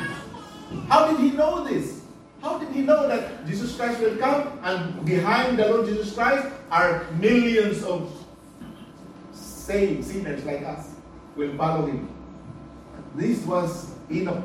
How 0.88 1.10
did 1.10 1.20
he 1.20 1.30
know 1.36 1.64
this? 1.68 2.02
How 2.42 2.58
did 2.58 2.68
he 2.70 2.80
know 2.82 3.06
that 3.06 3.46
Jesus 3.46 3.76
Christ 3.76 4.00
will 4.00 4.16
come 4.16 4.58
and 4.62 5.04
behind 5.04 5.58
the 5.58 5.66
Lord 5.68 5.86
Jesus 5.86 6.14
Christ 6.14 6.48
are 6.70 7.06
millions 7.18 7.82
of 7.82 8.10
saved 9.32 10.04
sinners 10.06 10.42
like 10.44 10.62
us 10.62 10.88
will 11.36 11.54
follow 11.56 11.86
him? 11.86 12.08
This 13.14 13.44
was 13.44 13.90
Enoch. 14.10 14.44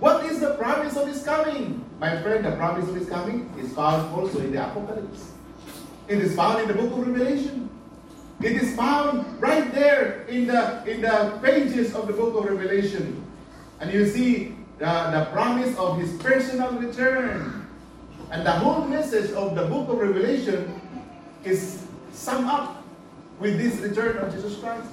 What 0.00 0.24
is 0.24 0.40
the 0.40 0.54
promise 0.54 0.96
of 0.96 1.06
his 1.06 1.22
coming? 1.22 1.84
My 2.00 2.20
friend, 2.22 2.44
the 2.44 2.52
promise 2.52 2.88
of 2.88 2.94
his 2.94 3.08
coming 3.08 3.52
is 3.58 3.72
found 3.74 4.10
also 4.14 4.40
in 4.40 4.52
the 4.52 4.66
Apocalypse. 4.66 5.30
It 6.08 6.18
is 6.18 6.34
found 6.34 6.60
in 6.62 6.68
the 6.68 6.74
book 6.74 6.90
of 6.92 7.06
Revelation. 7.06 7.68
It 8.42 8.52
is 8.52 8.74
found 8.74 9.40
right 9.40 9.70
there 9.74 10.22
in 10.22 10.46
the, 10.46 10.82
in 10.90 11.02
the 11.02 11.38
pages 11.42 11.94
of 11.94 12.06
the 12.06 12.14
book 12.14 12.34
of 12.42 12.50
Revelation. 12.56 13.22
And 13.80 13.92
you 13.92 14.08
see 14.08 14.56
the, 14.78 14.86
the 14.86 15.28
promise 15.30 15.76
of 15.76 15.98
his 15.98 16.12
personal 16.14 16.70
return. 16.72 17.66
And 18.30 18.46
the 18.46 18.52
whole 18.52 18.86
message 18.86 19.30
of 19.32 19.54
the 19.54 19.64
book 19.66 19.90
of 19.90 19.98
Revelation 19.98 20.80
is 21.44 21.84
summed 22.12 22.46
up 22.46 22.82
with 23.38 23.58
this 23.58 23.76
return 23.80 24.16
of 24.18 24.32
Jesus 24.32 24.56
Christ. 24.58 24.88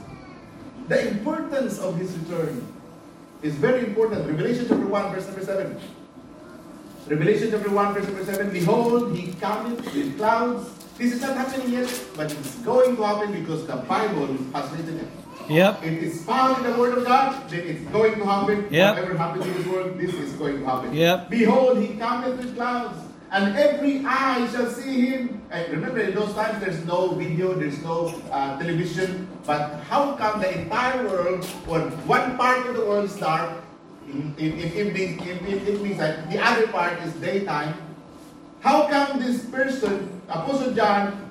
The 0.88 1.10
importance 1.10 1.80
of 1.80 1.98
his 1.98 2.16
return 2.18 2.66
is 3.42 3.54
very 3.56 3.82
important. 3.86 4.26
Revelation 4.26 4.66
chapter 4.70 4.86
1, 4.88 5.14
verse 5.14 5.26
number 5.28 5.44
7. 5.44 5.80
Revelation 7.10 7.50
chapter 7.52 7.70
1, 7.70 7.94
verse 7.94 8.06
number 8.06 8.26
7. 8.26 8.50
Behold, 8.52 9.18
he 9.18 9.34
cometh 9.34 9.94
with 9.94 10.18
clouds. 10.18 10.70
This 10.98 11.14
is 11.14 11.22
not 11.22 11.36
happening 11.36 11.72
yet, 11.74 11.94
but 12.16 12.32
it's 12.32 12.56
going 12.60 12.96
to 12.96 13.04
happen 13.06 13.34
because 13.34 13.68
the 13.68 13.76
Bible 13.76 14.28
has 14.54 14.72
written 14.72 15.00
it. 15.00 15.08
Yep. 15.50 15.84
It 15.84 15.94
is 16.04 16.26
found 16.26 16.66
in 16.66 16.72
the 16.72 16.78
Word 16.80 16.98
of 16.98 17.06
God, 17.06 17.50
then 17.50 17.62
it's 17.68 17.84
going 17.92 18.16
to 18.18 18.26
happen. 18.26 18.68
Yep. 18.72 18.96
Whatever 18.96 19.18
happens 19.18 19.46
in 19.46 19.54
this 19.54 19.68
world, 19.68 19.98
this 20.00 20.14
is 20.14 20.34
going 20.34 20.60
to 20.62 20.66
happen. 20.66 20.94
Yep. 20.94 21.30
Behold, 21.30 21.80
he 21.84 21.96
cometh 22.00 22.38
with 22.38 22.56
clouds, 22.56 22.98
and 23.32 23.56
every 23.58 24.06
eye 24.06 24.48
shall 24.52 24.70
see 24.72 25.06
him. 25.08 25.42
And 25.52 25.70
remember, 25.72 26.00
in 26.00 26.16
those 26.16 26.34
times, 26.34 26.60
there's 26.60 26.84
no 26.86 27.14
video, 27.14 27.54
there's 27.54 27.82
no 27.84 28.08
uh, 28.32 28.58
television, 28.60 29.28
but 29.48 29.80
how 29.88 30.12
come 30.20 30.42
the 30.44 30.52
entire 30.62 31.08
world, 31.08 31.40
or 31.72 31.80
one 32.04 32.36
part 32.38 32.68
of 32.68 32.76
the 32.76 32.84
world 32.84 33.06
is 33.06 33.16
dark 33.16 33.64
it 34.06 34.76
in, 34.76 34.92
in 34.92 34.94
the 36.28 36.40
other 36.44 36.68
part 36.68 37.00
is 37.04 37.14
daytime? 37.16 37.74
How 38.60 38.90
come 38.90 39.22
this 39.22 39.46
person, 39.46 40.12
Apostle 40.28 40.74
John, 40.74 41.30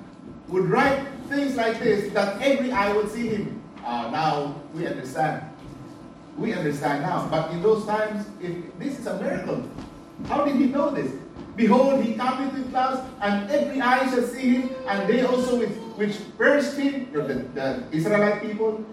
would 0.49 0.65
write 0.65 1.05
things 1.29 1.57
like 1.57 1.79
this 1.79 2.11
that 2.15 2.41
every 2.41 2.73
eye 2.73 2.91
would 2.95 3.11
see 3.13 3.29
him? 3.29 3.61
Ah, 3.85 4.09
now 4.09 4.63
we 4.73 4.87
understand. 4.87 5.45
We 6.39 6.55
understand 6.55 7.03
now. 7.03 7.29
But 7.31 7.51
in 7.51 7.61
those 7.63 7.85
times, 7.85 8.25
if 8.41 8.57
this 8.79 8.99
is 8.99 9.07
a 9.07 9.21
miracle. 9.21 9.69
How 10.25 10.43
did 10.47 10.57
he 10.57 10.67
know 10.73 10.89
this? 10.91 11.13
Behold, 11.57 12.05
he 12.05 12.13
cometh 12.13 12.53
with 12.53 12.71
clouds, 12.71 13.01
and 13.23 13.51
every 13.51 13.81
eye 13.81 14.05
shall 14.11 14.23
see 14.29 14.57
him, 14.61 14.71
and 14.87 15.09
they 15.09 15.23
also 15.25 15.57
with, 15.59 15.73
which 15.97 16.13
first 16.37 16.77
him, 16.79 17.09
the, 17.13 17.23
the, 17.57 17.83
Israelite 17.93 18.43
people, 18.43 18.85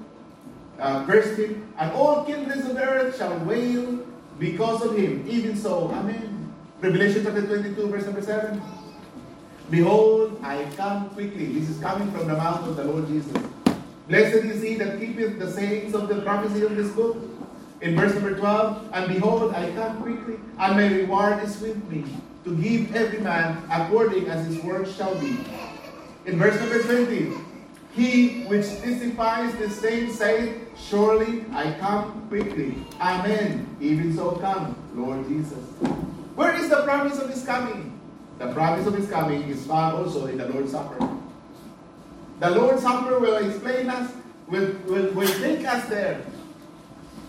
uh, 0.80 1.03
him, 1.05 1.70
and 1.78 1.91
all 1.91 2.24
kindreds 2.24 2.66
of 2.66 2.76
the 2.76 2.82
earth 2.89 3.18
shall 3.18 3.38
wail 3.39 4.07
because 4.39 4.82
of 4.86 4.95
him. 4.97 5.26
Even 5.28 5.57
so, 5.57 5.91
Amen. 5.91 6.51
Revelation 6.80 7.24
chapter 7.26 7.45
22, 7.45 7.88
verse 7.88 8.05
number 8.05 8.22
7. 8.22 8.61
Behold, 9.70 10.39
I 10.41 10.66
come 10.78 11.09
quickly. 11.09 11.47
This 11.59 11.70
is 11.70 11.80
coming 11.82 12.09
from 12.11 12.28
the 12.28 12.34
mouth 12.36 12.66
of 12.66 12.78
the 12.78 12.86
Lord 12.86 13.07
Jesus. 13.07 13.34
Blessed 14.07 14.38
is 14.47 14.61
he 14.61 14.76
that 14.76 14.99
keepeth 14.99 15.38
the 15.38 15.51
sayings 15.51 15.93
of 15.95 16.07
the 16.07 16.22
prophecy 16.24 16.61
of 16.64 16.76
this 16.78 16.91
book. 16.91 17.18
In 17.82 17.95
verse 17.97 18.14
number 18.14 18.38
12, 18.38 18.89
and 18.93 19.14
behold, 19.14 19.53
I 19.53 19.70
come 19.72 20.01
quickly, 20.01 20.36
and 20.59 20.76
my 20.80 20.88
reward 20.88 21.43
is 21.43 21.59
with 21.59 21.76
me 21.91 22.05
to 22.45 22.55
give 22.57 22.95
every 22.95 23.19
man 23.19 23.57
according 23.71 24.27
as 24.27 24.45
his 24.45 24.59
work 24.63 24.87
shall 24.87 25.15
be. 25.19 25.37
In 26.25 26.37
verse 26.39 26.59
number 26.59 26.81
20, 26.83 27.31
he 27.93 28.43
which 28.45 28.65
testifies 28.65 29.53
the 29.57 29.69
same 29.69 30.11
saith, 30.11 30.55
Surely 30.77 31.45
I 31.53 31.71
come 31.79 32.27
quickly. 32.27 32.75
Amen. 32.99 33.75
Even 33.79 34.15
so 34.15 34.31
come, 34.31 34.75
Lord 34.95 35.27
Jesus. 35.27 35.59
Where 36.35 36.55
is 36.55 36.69
the 36.69 36.81
promise 36.83 37.19
of 37.19 37.29
his 37.29 37.45
coming? 37.45 37.99
The 38.39 38.51
promise 38.51 38.87
of 38.87 38.95
his 38.95 39.09
coming 39.09 39.43
is 39.43 39.65
found 39.67 39.95
also 39.97 40.25
in 40.25 40.39
the 40.39 40.49
Lord's 40.49 40.71
Supper. 40.71 41.07
The 42.39 42.49
Lord's 42.49 42.81
Supper 42.81 43.19
will 43.19 43.37
explain 43.47 43.89
us, 43.89 44.11
will, 44.47 44.71
will, 44.87 45.11
will 45.13 45.33
take 45.39 45.65
us 45.65 45.87
there 45.87 46.25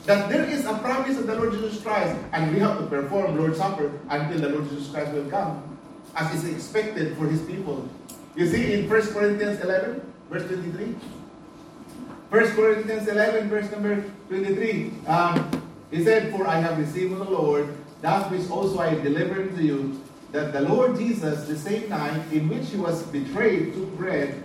that 0.06 0.28
there 0.28 0.44
is 0.44 0.64
a 0.66 0.74
promise 0.84 1.16
of 1.18 1.26
the 1.26 1.34
Lord 1.34 1.52
Jesus 1.52 1.80
Christ, 1.82 2.18
and 2.32 2.52
we 2.52 2.60
have 2.60 2.78
to 2.78 2.86
perform 2.86 3.38
Lord's 3.38 3.58
Supper 3.58 3.92
until 4.10 4.38
the 4.40 4.48
Lord 4.50 4.68
Jesus 4.70 4.88
Christ 4.90 5.12
will 5.12 5.28
come, 5.30 5.78
as 6.14 6.44
is 6.44 6.50
expected 6.54 7.16
for 7.16 7.26
his 7.26 7.40
people. 7.42 7.88
You 8.36 8.46
see 8.46 8.74
in 8.74 8.88
1 8.88 9.00
Corinthians 9.12 9.60
11, 9.60 10.02
verse 10.30 10.46
23. 10.46 10.84
1 10.84 12.44
Corinthians 12.56 13.08
11, 13.08 13.48
verse 13.48 13.70
number 13.70 14.02
23. 14.28 14.92
Um, 15.06 15.50
he 15.90 16.04
said, 16.04 16.32
For 16.32 16.46
I 16.46 16.56
have 16.58 16.78
received 16.78 17.12
the 17.16 17.24
Lord 17.24 17.74
that 18.02 18.30
which 18.30 18.48
also 18.50 18.80
I 18.80 18.94
delivered 18.96 19.56
to 19.56 19.62
you, 19.62 20.00
that 20.32 20.52
the 20.52 20.62
Lord 20.62 20.96
Jesus, 20.98 21.46
the 21.46 21.56
same 21.56 21.88
night 21.88 22.20
in 22.32 22.48
which 22.48 22.68
he 22.68 22.76
was 22.76 23.04
betrayed, 23.04 23.72
took 23.72 23.96
bread, 23.96 24.42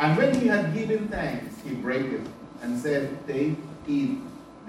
and 0.00 0.16
when 0.16 0.34
he 0.34 0.46
had 0.48 0.72
given 0.74 1.06
thanks, 1.08 1.54
he 1.62 1.74
broke 1.74 2.00
it 2.06 2.22
and 2.62 2.76
said, 2.80 3.16
Take, 3.28 3.54
eat. 3.86 4.18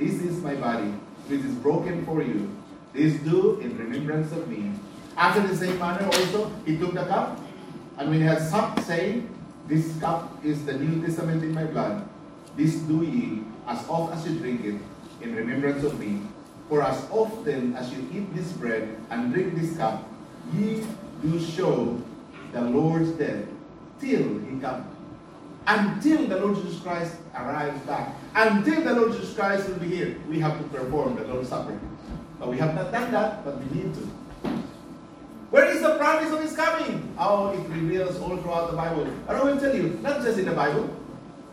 This 0.01 0.17
is 0.25 0.41
my 0.41 0.55
body, 0.57 0.89
which 1.29 1.41
is 1.45 1.53
broken 1.61 2.03
for 2.09 2.23
you. 2.25 2.49
This 2.91 3.21
do 3.21 3.59
in 3.61 3.77
remembrance 3.77 4.31
of 4.33 4.49
me. 4.49 4.73
After 5.15 5.45
the 5.45 5.53
same 5.55 5.77
manner, 5.77 6.05
also, 6.07 6.49
he 6.65 6.75
took 6.75 6.97
the 6.97 7.05
cup, 7.05 7.37
and 8.01 8.09
when 8.09 8.17
he 8.17 8.25
had 8.25 8.41
supped, 8.41 8.81
saying, 8.81 9.29
This 9.69 9.93
cup 10.01 10.33
is 10.43 10.65
the 10.65 10.73
New 10.73 11.05
Testament 11.05 11.43
in 11.43 11.53
my 11.53 11.65
blood. 11.65 12.01
This 12.57 12.81
do 12.89 13.03
ye, 13.05 13.45
as 13.67 13.85
oft 13.87 14.17
as 14.17 14.25
you 14.27 14.39
drink 14.41 14.65
it, 14.65 14.81
in 15.21 15.35
remembrance 15.35 15.83
of 15.85 15.99
me. 15.99 16.23
For 16.67 16.81
as 16.81 16.97
often 17.11 17.75
as 17.75 17.93
you 17.93 18.01
eat 18.11 18.33
this 18.33 18.51
bread 18.53 18.89
and 19.11 19.31
drink 19.31 19.53
this 19.53 19.77
cup, 19.77 20.01
ye 20.57 20.81
do 21.21 21.37
show 21.37 22.01
the 22.53 22.61
Lord's 22.61 23.11
death 23.21 23.45
till 24.01 24.41
he 24.49 24.57
comes 24.57 24.90
until 25.67 26.27
the 26.27 26.37
Lord 26.39 26.55
Jesus 26.55 26.79
Christ 26.79 27.15
arrives 27.35 27.79
back, 27.85 28.15
until 28.35 28.83
the 28.83 28.93
Lord 28.93 29.11
Jesus 29.13 29.33
Christ 29.35 29.69
will 29.69 29.77
be 29.77 29.87
here, 29.87 30.17
we 30.29 30.39
have 30.39 30.57
to 30.57 30.63
perform 30.69 31.15
the 31.15 31.23
Lord's 31.27 31.49
Supper. 31.49 31.77
But 32.39 32.49
we 32.49 32.57
have 32.57 32.73
not 32.73 32.91
done 32.91 33.11
that, 33.11 33.45
but 33.45 33.57
we 33.63 33.81
need 33.81 33.93
to. 33.93 33.99
Where 35.51 35.65
is 35.65 35.81
the 35.81 35.97
promise 35.97 36.31
of 36.31 36.41
His 36.41 36.55
coming? 36.55 37.13
Oh, 37.19 37.49
it 37.49 37.67
reveals 37.69 38.17
all 38.19 38.35
throughout 38.37 38.71
the 38.71 38.77
Bible. 38.77 39.03
And 39.03 39.29
I 39.29 39.43
will 39.43 39.59
tell 39.59 39.75
you, 39.75 39.99
not 40.01 40.21
just 40.23 40.39
in 40.39 40.45
the 40.45 40.53
Bible. 40.53 40.89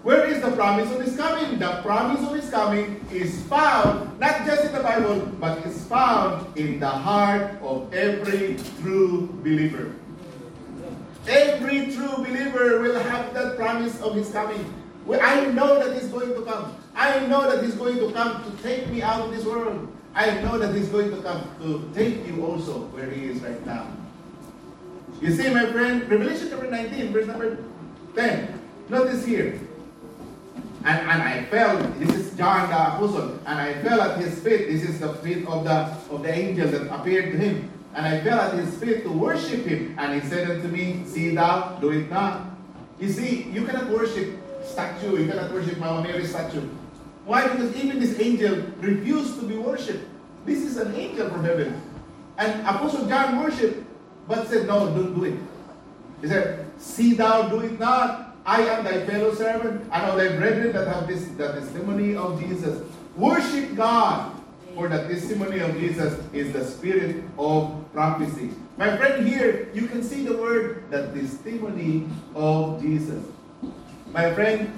Where 0.05 0.25
is 0.27 0.41
the 0.41 0.53
promise 0.53 0.91
of 0.93 1.01
His 1.01 1.17
coming? 1.17 1.59
The 1.59 1.83
promise 1.83 2.23
of 2.27 2.33
His 2.35 2.49
coming 2.49 3.05
is 3.13 3.43
found 3.45 4.19
not 4.21 4.47
just 4.47 4.65
in 4.65 4.73
the 4.73 4.83
Bible, 4.83 5.27
but 5.41 5.67
is 5.67 5.85
found 5.87 6.57
in 6.57 6.79
the 6.81 6.89
heart 6.89 7.61
of 7.61 7.93
every 7.93 8.57
true 8.81 9.29
believer. 9.43 9.93
Every 11.29 11.93
true 11.93 12.25
believer 12.25 12.81
will 12.81 12.99
have 12.99 13.35
that 13.35 13.57
promise 13.57 14.01
of 14.01 14.17
his 14.17 14.33
coming. 14.33 14.65
I 15.13 15.45
know 15.53 15.77
that 15.79 16.01
he's 16.01 16.11
going 16.11 16.33
to 16.35 16.41
come. 16.43 16.75
I 16.97 17.21
know 17.27 17.51
that 17.53 17.63
he's 17.63 17.75
going 17.75 17.97
to 17.97 18.11
come 18.13 18.45
to 18.49 18.63
take 18.63 18.89
me 18.89 19.03
out 19.03 19.21
of 19.21 19.31
this 19.33 19.45
world. 19.45 19.89
I 20.15 20.41
know 20.41 20.59
that 20.59 20.75
he's 20.75 20.89
going 20.89 21.11
to 21.11 21.21
come 21.21 21.45
to 21.61 21.91
take 21.95 22.27
you 22.27 22.45
also 22.47 22.81
where 22.97 23.11
he 23.11 23.27
is 23.27 23.41
right 23.43 23.65
now. 23.67 23.87
You 25.21 25.35
see, 25.37 25.51
my 25.53 25.67
friend, 25.67 26.09
Revelation 26.09 26.49
chapter 26.51 26.71
19, 26.71 27.13
verse 27.13 27.27
number 27.27 27.59
10. 28.15 28.61
Notice 28.89 29.25
here. 29.25 29.61
And, 30.85 31.11
and 31.11 31.23
I 31.23 31.45
fell, 31.47 31.77
this 31.99 32.09
is 32.15 32.35
John 32.37 32.71
the 32.71 32.77
Apostle, 32.95 33.39
and 33.47 33.59
I 33.59 33.83
fell 33.83 34.01
at 34.01 34.19
his 34.19 34.35
feet. 34.41 34.69
This 34.69 34.83
is 34.83 35.01
the 35.01 35.13
feet 35.15 35.47
of 35.47 35.65
the, 35.65 35.75
of 36.11 36.23
the 36.23 36.33
angel 36.33 36.69
that 36.69 36.89
appeared 36.95 37.33
to 37.33 37.39
him. 37.39 37.71
And 37.95 38.05
I 38.07 38.21
fell 38.21 38.39
at 38.41 38.55
his 38.55 38.77
feet 38.77 39.03
to 39.05 39.11
worship 39.11 39.65
him. 39.65 39.95
And 39.99 40.21
he 40.21 40.29
said 40.29 40.51
unto 40.51 40.69
me, 40.69 41.03
See 41.07 41.35
thou, 41.35 41.79
do 41.81 41.91
it 41.91 42.11
not. 42.11 42.45
You 43.01 43.11
see, 43.11 43.45
you 43.51 43.65
cannot 43.65 43.89
worship 43.91 44.33
statue, 44.65 45.19
you 45.23 45.29
cannot 45.29 45.53
worship 45.53 45.79
Mama 45.79 46.03
Mary 46.03 46.25
statue. 46.27 46.69
Why? 47.25 47.43
Because 47.47 47.75
even 47.77 47.99
this 48.01 48.19
angel 48.21 48.57
refused 48.81 49.39
to 49.41 49.47
be 49.47 49.57
worshipped. 49.57 50.05
This 50.45 50.61
is 50.63 50.77
an 50.77 50.95
angel 50.95 51.29
from 51.31 51.45
heaven. 51.45 51.81
And 52.39 52.61
Apostle 52.63 53.07
John 53.07 53.39
worshipped, 53.43 53.85
but 54.27 54.47
said, 54.49 54.67
No, 54.67 54.87
don't 54.95 55.15
do 55.15 55.25
it. 55.25 55.39
He 56.21 56.29
said, 56.29 56.67
See 56.79 57.15
thou 57.15 57.49
do 57.49 57.61
it 57.61 57.79
not. 57.79 58.37
I 58.47 58.63
am 58.63 58.85
thy 58.85 59.05
fellow 59.05 59.35
servant 59.35 59.83
and 59.93 60.03
all 60.07 60.17
thy 60.17 60.35
brethren 60.37 60.73
that 60.73 60.89
have 60.89 61.07
this 61.07 61.27
the 61.37 61.49
testimony 61.53 62.17
of 62.17 62.41
Jesus. 62.41 62.83
Worship 63.17 63.75
God 63.75 64.38
for 64.79 64.87
the 64.87 65.03
testimony 65.11 65.59
of 65.59 65.75
Jesus 65.75 66.15
is 66.33 66.53
the 66.55 66.63
spirit 66.63 67.25
of 67.37 67.75
prophecy. 67.93 68.55
My 68.79 68.97
friend, 68.97 69.27
here 69.27 69.67
you 69.75 69.91
can 69.91 70.05
see 70.07 70.23
the 70.23 70.39
word, 70.39 70.85
the 70.95 71.11
testimony 71.11 72.07
of 72.33 72.79
Jesus. 72.81 73.19
My 74.15 74.33
friend, 74.39 74.71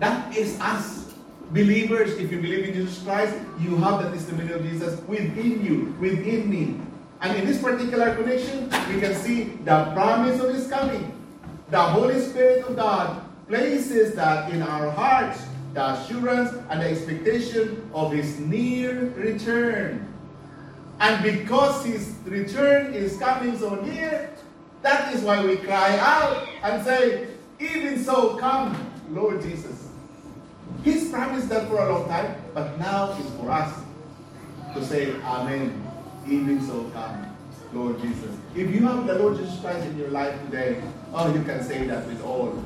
that 0.00 0.34
is 0.34 0.58
us. 0.58 1.12
Believers, 1.52 2.16
if 2.16 2.32
you 2.32 2.40
believe 2.40 2.64
in 2.64 2.72
Jesus 2.74 2.98
Christ, 3.04 3.36
you 3.60 3.76
have 3.76 4.02
the 4.02 4.10
testimony 4.16 4.50
of 4.52 4.62
Jesus 4.64 4.98
within 5.06 5.62
you, 5.62 5.94
within 6.00 6.48
me. 6.48 6.80
And 7.20 7.36
in 7.36 7.44
this 7.44 7.60
particular 7.60 8.16
connection, 8.16 8.64
we 8.88 8.98
can 9.04 9.14
see 9.14 9.52
the 9.68 9.84
promise 9.92 10.40
of 10.40 10.52
His 10.54 10.66
coming. 10.66 11.12
The 11.70 11.80
Holy 11.80 12.18
Spirit 12.20 12.64
of 12.64 12.74
God 12.74 13.20
places 13.48 14.14
that 14.16 14.50
in 14.50 14.60
our 14.62 14.90
hearts 14.90 15.38
the 15.76 15.90
assurance 16.00 16.54
and 16.70 16.80
the 16.80 16.86
expectation 16.86 17.88
of 17.92 18.10
his 18.10 18.40
near 18.40 19.10
return. 19.10 20.10
And 21.00 21.22
because 21.22 21.84
his 21.84 22.14
return 22.24 22.94
is 22.94 23.18
coming 23.18 23.58
so 23.58 23.74
near, 23.82 24.30
that 24.80 25.14
is 25.14 25.20
why 25.20 25.44
we 25.44 25.58
cry 25.58 25.98
out 25.98 26.48
and 26.62 26.82
say, 26.82 27.26
Even 27.60 28.02
so, 28.02 28.38
come, 28.38 28.74
Lord 29.10 29.42
Jesus. 29.42 29.86
He's 30.82 31.10
promised 31.10 31.50
that 31.50 31.68
for 31.68 31.78
a 31.86 31.92
long 31.92 32.08
time, 32.08 32.36
but 32.54 32.78
now 32.78 33.14
it's 33.20 33.28
for 33.38 33.50
us 33.50 33.74
to 34.72 34.82
say, 34.82 35.14
Amen. 35.20 35.84
Even 36.26 36.58
so, 36.66 36.84
come, 36.94 37.36
Lord 37.74 38.00
Jesus. 38.00 38.34
If 38.54 38.72
you 38.74 38.80
have 38.86 39.06
the 39.06 39.18
Lord 39.18 39.36
Jesus 39.36 39.60
Christ 39.60 39.84
in 39.88 39.98
your 39.98 40.08
life 40.08 40.40
today, 40.46 40.82
oh, 41.12 41.34
you 41.34 41.42
can 41.42 41.62
say 41.62 41.86
that 41.86 42.06
with 42.06 42.24
all 42.24 42.64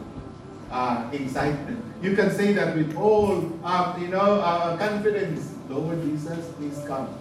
uh, 0.70 1.08
excitement 1.12 1.79
you 2.00 2.16
can 2.16 2.30
say 2.32 2.52
that 2.54 2.76
with 2.76 2.96
all, 2.96 3.44
uh, 3.62 3.94
you 4.00 4.08
know, 4.08 4.40
uh, 4.40 4.76
confidence, 4.78 5.52
Lord 5.68 6.00
Jesus, 6.08 6.40
please 6.56 6.80
come. 6.88 7.12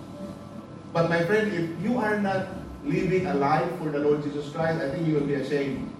But 0.93 1.09
my 1.09 1.19
friend, 1.25 1.51
if 1.51 1.67
you 1.83 1.97
are 1.97 2.17
not 2.17 2.47
living 2.87 3.27
a 3.27 3.33
life 3.35 3.67
for 3.77 3.89
the 3.91 3.99
Lord 3.99 4.23
Jesus 4.23 4.47
Christ, 4.55 4.79
I 4.81 4.87
think 4.89 5.03
you 5.05 5.15
will 5.19 5.27
be 5.27 5.35
ashamed. 5.35 5.91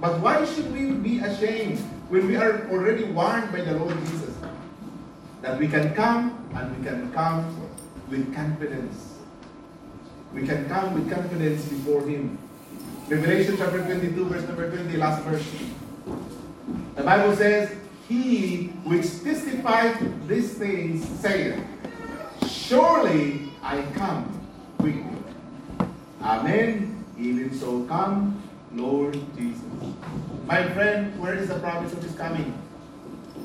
But 0.00 0.20
why 0.24 0.44
should 0.48 0.72
we 0.72 0.92
be 0.96 1.20
ashamed 1.20 1.76
when 2.08 2.24
we 2.26 2.36
are 2.40 2.64
already 2.72 3.04
warned 3.12 3.52
by 3.52 3.60
the 3.68 3.74
Lord 3.76 3.96
Jesus 4.08 4.32
that 5.44 5.58
we 5.60 5.68
can 5.68 5.92
come 5.94 6.32
and 6.56 6.72
we 6.76 6.84
can 6.84 7.12
come 7.12 7.44
with 8.08 8.24
confidence? 8.34 9.20
We 10.32 10.46
can 10.48 10.64
come 10.68 10.94
with 10.96 11.12
confidence 11.12 11.60
before 11.68 12.00
Him. 12.08 12.38
Revelation 13.12 13.56
chapter 13.60 13.84
22, 13.84 14.16
verse 14.32 14.42
number 14.48 14.64
20, 14.72 14.96
last 14.96 15.20
verse. 15.28 15.44
The 16.96 17.02
Bible 17.02 17.36
says, 17.36 17.70
He 18.08 18.68
which 18.88 19.22
testified 19.22 20.26
these 20.26 20.54
things 20.54 21.06
saith, 21.20 21.62
Surely 22.48 23.42
I 23.62 23.82
come 23.94 24.24
quickly. 24.78 25.04
Amen. 26.22 27.04
Even 27.18 27.54
so, 27.54 27.84
come, 27.84 28.42
Lord 28.72 29.14
Jesus. 29.36 29.62
My 30.46 30.66
friend, 30.72 31.20
where 31.20 31.34
is 31.34 31.48
the 31.48 31.58
promise 31.60 31.92
of 31.92 32.02
his 32.02 32.14
coming? 32.16 32.56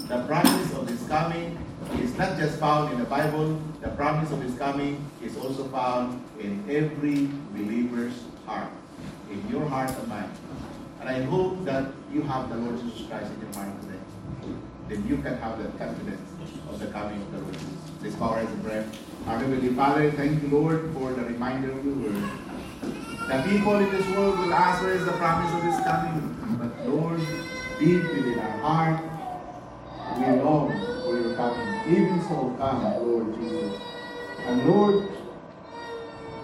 The 0.07 0.25
promise 0.25 0.73
of 0.73 0.87
his 0.87 1.03
coming 1.07 1.57
is 1.99 2.15
not 2.17 2.37
just 2.37 2.57
found 2.57 2.93
in 2.93 2.99
the 2.99 3.05
Bible, 3.05 3.61
the 3.81 3.89
promise 3.89 4.31
of 4.31 4.41
his 4.41 4.55
coming 4.57 5.03
is 5.23 5.37
also 5.37 5.65
found 5.67 6.23
in 6.39 6.63
every 6.69 7.27
believer's 7.51 8.13
heart, 8.45 8.71
in 9.29 9.43
your 9.49 9.65
heart 9.67 9.89
and 9.91 10.07
mine. 10.07 10.29
And 11.01 11.09
I 11.09 11.23
hope 11.23 11.65
that 11.65 11.85
you 12.13 12.21
have 12.21 12.49
the 12.49 12.57
Lord 12.57 12.79
Jesus 12.79 13.07
Christ 13.07 13.31
in 13.33 13.41
your 13.41 13.51
mind 13.59 13.73
today. 13.81 13.97
Then 14.87 15.07
you 15.07 15.17
can 15.17 15.35
have 15.37 15.57
the 15.57 15.69
confidence 15.79 16.29
of 16.69 16.79
the 16.79 16.87
coming 16.87 17.19
of 17.23 17.31
the 17.31 17.39
Lord 17.39 17.53
Jesus. 17.53 17.81
This 18.03 18.15
power 18.15 18.39
is 18.39 18.51
in 18.51 18.61
prayer. 18.63 18.85
Heavenly 19.25 19.73
Father, 19.73 20.11
thank 20.11 20.43
you, 20.43 20.49
Lord, 20.49 20.91
for 20.93 21.11
the 21.13 21.23
reminder 21.23 21.71
of 21.71 21.83
your 21.83 21.95
word. 21.95 22.23
The 23.29 23.41
people 23.49 23.77
in 23.77 23.89
this 23.89 24.05
world 24.15 24.37
will 24.37 24.53
ask, 24.53 24.83
where 24.83 24.93
is 24.93 25.05
the 25.05 25.13
promise 25.13 25.51
of 25.55 25.63
this 25.63 25.83
coming? 25.87 26.37
But 26.61 26.87
Lord, 26.87 27.19
deep 27.79 28.03
within 28.03 28.39
our 28.39 28.57
heart, 28.59 29.03
we 30.19 30.35
long 30.43 30.69
for 31.03 31.17
your 31.19 31.33
coming. 31.35 31.95
Even 31.95 32.21
so, 32.23 32.53
come, 32.59 32.83
Lord 32.83 33.35
Jesus. 33.39 33.73
And 34.45 34.65
Lord, 34.69 35.07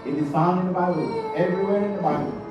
it 0.06 0.14
is 0.16 0.32
found 0.32 0.62
in 0.62 0.68
the 0.68 0.74
Bible, 0.74 1.34
everywhere 1.36 1.86
in 1.86 1.96
the 1.98 2.02
Bible. 2.02 2.44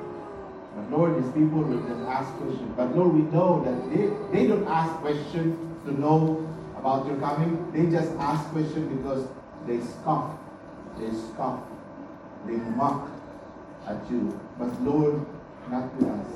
Lord, 0.89 1.21
these 1.21 1.31
people 1.31 1.63
that 1.63 2.07
ask 2.07 2.29
questions. 2.37 2.71
But 2.77 2.95
Lord, 2.95 3.13
we 3.13 3.21
know 3.31 3.61
that 3.65 3.91
they, 3.91 4.05
they 4.37 4.47
don't 4.47 4.67
ask 4.67 4.93
questions 5.01 5.55
to 5.85 5.99
know 5.99 6.47
about 6.77 7.07
your 7.07 7.17
coming. 7.17 7.71
They 7.71 7.91
just 7.91 8.11
ask 8.17 8.47
questions 8.51 8.87
because 8.95 9.27
they 9.65 9.79
scoff. 9.81 10.37
They 10.99 11.11
scoff. 11.11 11.61
They 12.45 12.53
mock 12.53 13.09
at 13.87 14.09
you. 14.09 14.39
But 14.57 14.79
Lord, 14.83 15.25
not 15.69 15.93
with 15.95 16.07
us. 16.07 16.27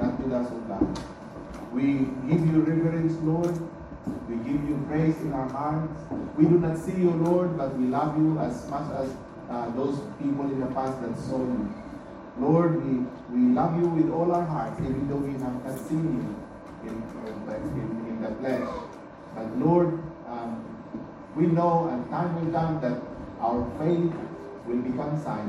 Not 0.00 0.20
with 0.22 0.32
us, 0.32 0.50
O 0.52 0.58
God. 0.68 1.72
We 1.72 2.08
give 2.28 2.44
you 2.46 2.60
reverence, 2.60 3.16
Lord. 3.22 3.56
We 4.28 4.36
give 4.36 4.68
you 4.68 4.84
praise 4.88 5.16
in 5.20 5.32
our 5.32 5.48
hearts. 5.48 5.92
We 6.36 6.44
do 6.44 6.58
not 6.58 6.76
see 6.78 6.92
you, 6.96 7.10
Lord, 7.10 7.56
but 7.56 7.76
we 7.78 7.86
love 7.86 8.18
you 8.18 8.38
as 8.40 8.68
much 8.68 8.90
as 8.96 9.14
uh, 9.48 9.70
those 9.76 9.96
people 10.22 10.44
in 10.44 10.60
the 10.60 10.66
past 10.66 11.00
that 11.00 11.16
saw 11.16 11.38
you. 11.38 11.74
Lord, 12.38 12.84
we, 12.86 12.98
we 13.34 13.52
love 13.54 13.78
you 13.80 13.88
with 13.88 14.10
all 14.12 14.30
our 14.32 14.44
heart, 14.44 14.78
even 14.80 15.08
though 15.08 15.16
we 15.16 15.32
have 15.32 15.64
not 15.64 15.78
seen 15.78 16.22
you 16.22 16.88
in, 16.88 16.94
in, 17.26 18.08
in 18.08 18.22
the 18.22 18.30
flesh. 18.40 18.68
But 19.34 19.58
Lord, 19.58 20.00
um, 20.28 20.64
we 21.34 21.46
know 21.46 21.88
and 21.88 22.08
time 22.10 22.34
will 22.36 22.52
come 22.52 22.80
that 22.80 23.02
our 23.40 23.66
faith 23.78 24.12
will 24.66 24.82
become 24.82 25.20
sight. 25.22 25.48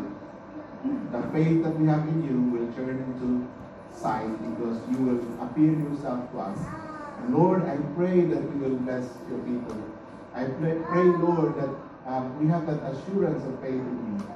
The 1.11 1.21
faith 1.31 1.63
that 1.63 1.77
we 1.79 1.87
have 1.87 2.07
in 2.07 2.23
you 2.23 2.59
will 2.59 2.71
turn 2.73 2.89
into 2.97 3.47
sight 3.95 4.27
because 4.49 4.79
you 4.89 4.97
will 4.97 5.43
appear 5.43 5.71
yourself 5.71 6.31
to 6.31 6.39
us. 6.39 6.57
And 7.19 7.35
Lord, 7.35 7.63
I 7.65 7.77
pray 7.95 8.21
that 8.21 8.41
you 8.41 8.57
will 8.57 8.77
bless 8.77 9.07
your 9.29 9.39
people. 9.39 9.77
I 10.33 10.45
pray, 10.45 10.79
pray 10.85 11.03
Lord, 11.03 11.55
that 11.57 11.69
um, 12.07 12.39
we 12.41 12.47
have 12.49 12.65
that 12.65 12.81
assurance 12.83 13.43
of 13.45 13.61
faith 13.61 13.73
in 13.73 14.17
you. 14.17 14.27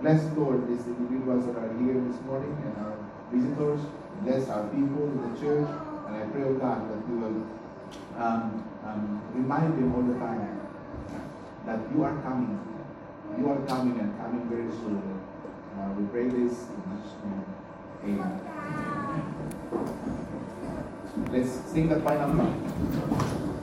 Bless, 0.00 0.24
Lord, 0.36 0.68
these 0.68 0.86
individuals 0.86 1.46
that 1.46 1.56
are 1.56 1.72
here 1.78 1.94
this 2.00 2.20
morning 2.22 2.52
and 2.64 2.76
our 2.84 2.98
visitors. 3.32 3.80
Bless 4.22 4.48
our 4.48 4.64
people 4.64 5.04
in 5.06 5.18
the 5.34 5.40
church. 5.40 5.68
And 6.06 6.16
I 6.16 6.24
pray, 6.32 6.42
oh 6.42 6.54
God, 6.54 6.90
that 6.90 7.08
you 7.08 7.16
will 7.18 7.46
um, 8.22 8.68
um, 8.84 9.22
remind 9.34 9.74
them 9.74 9.94
all 9.94 10.02
the 10.02 10.18
time 10.18 10.60
that 11.66 11.78
you 11.94 12.02
are 12.02 12.20
coming. 12.22 12.58
You 13.38 13.50
are 13.52 13.62
coming 13.66 13.98
and 14.00 14.18
coming 14.18 14.48
very 14.48 14.70
soon. 14.70 15.20
Uh, 15.78 15.92
we 15.92 16.06
pray 16.08 16.24
this 16.28 16.66
in 16.68 16.98
Jesus' 16.98 17.18
name. 17.24 18.18
Amen. 18.20 18.40
Let's 21.32 21.52
sing 21.72 21.88
the 21.88 22.00
final 22.00 22.34
part. 22.34 23.53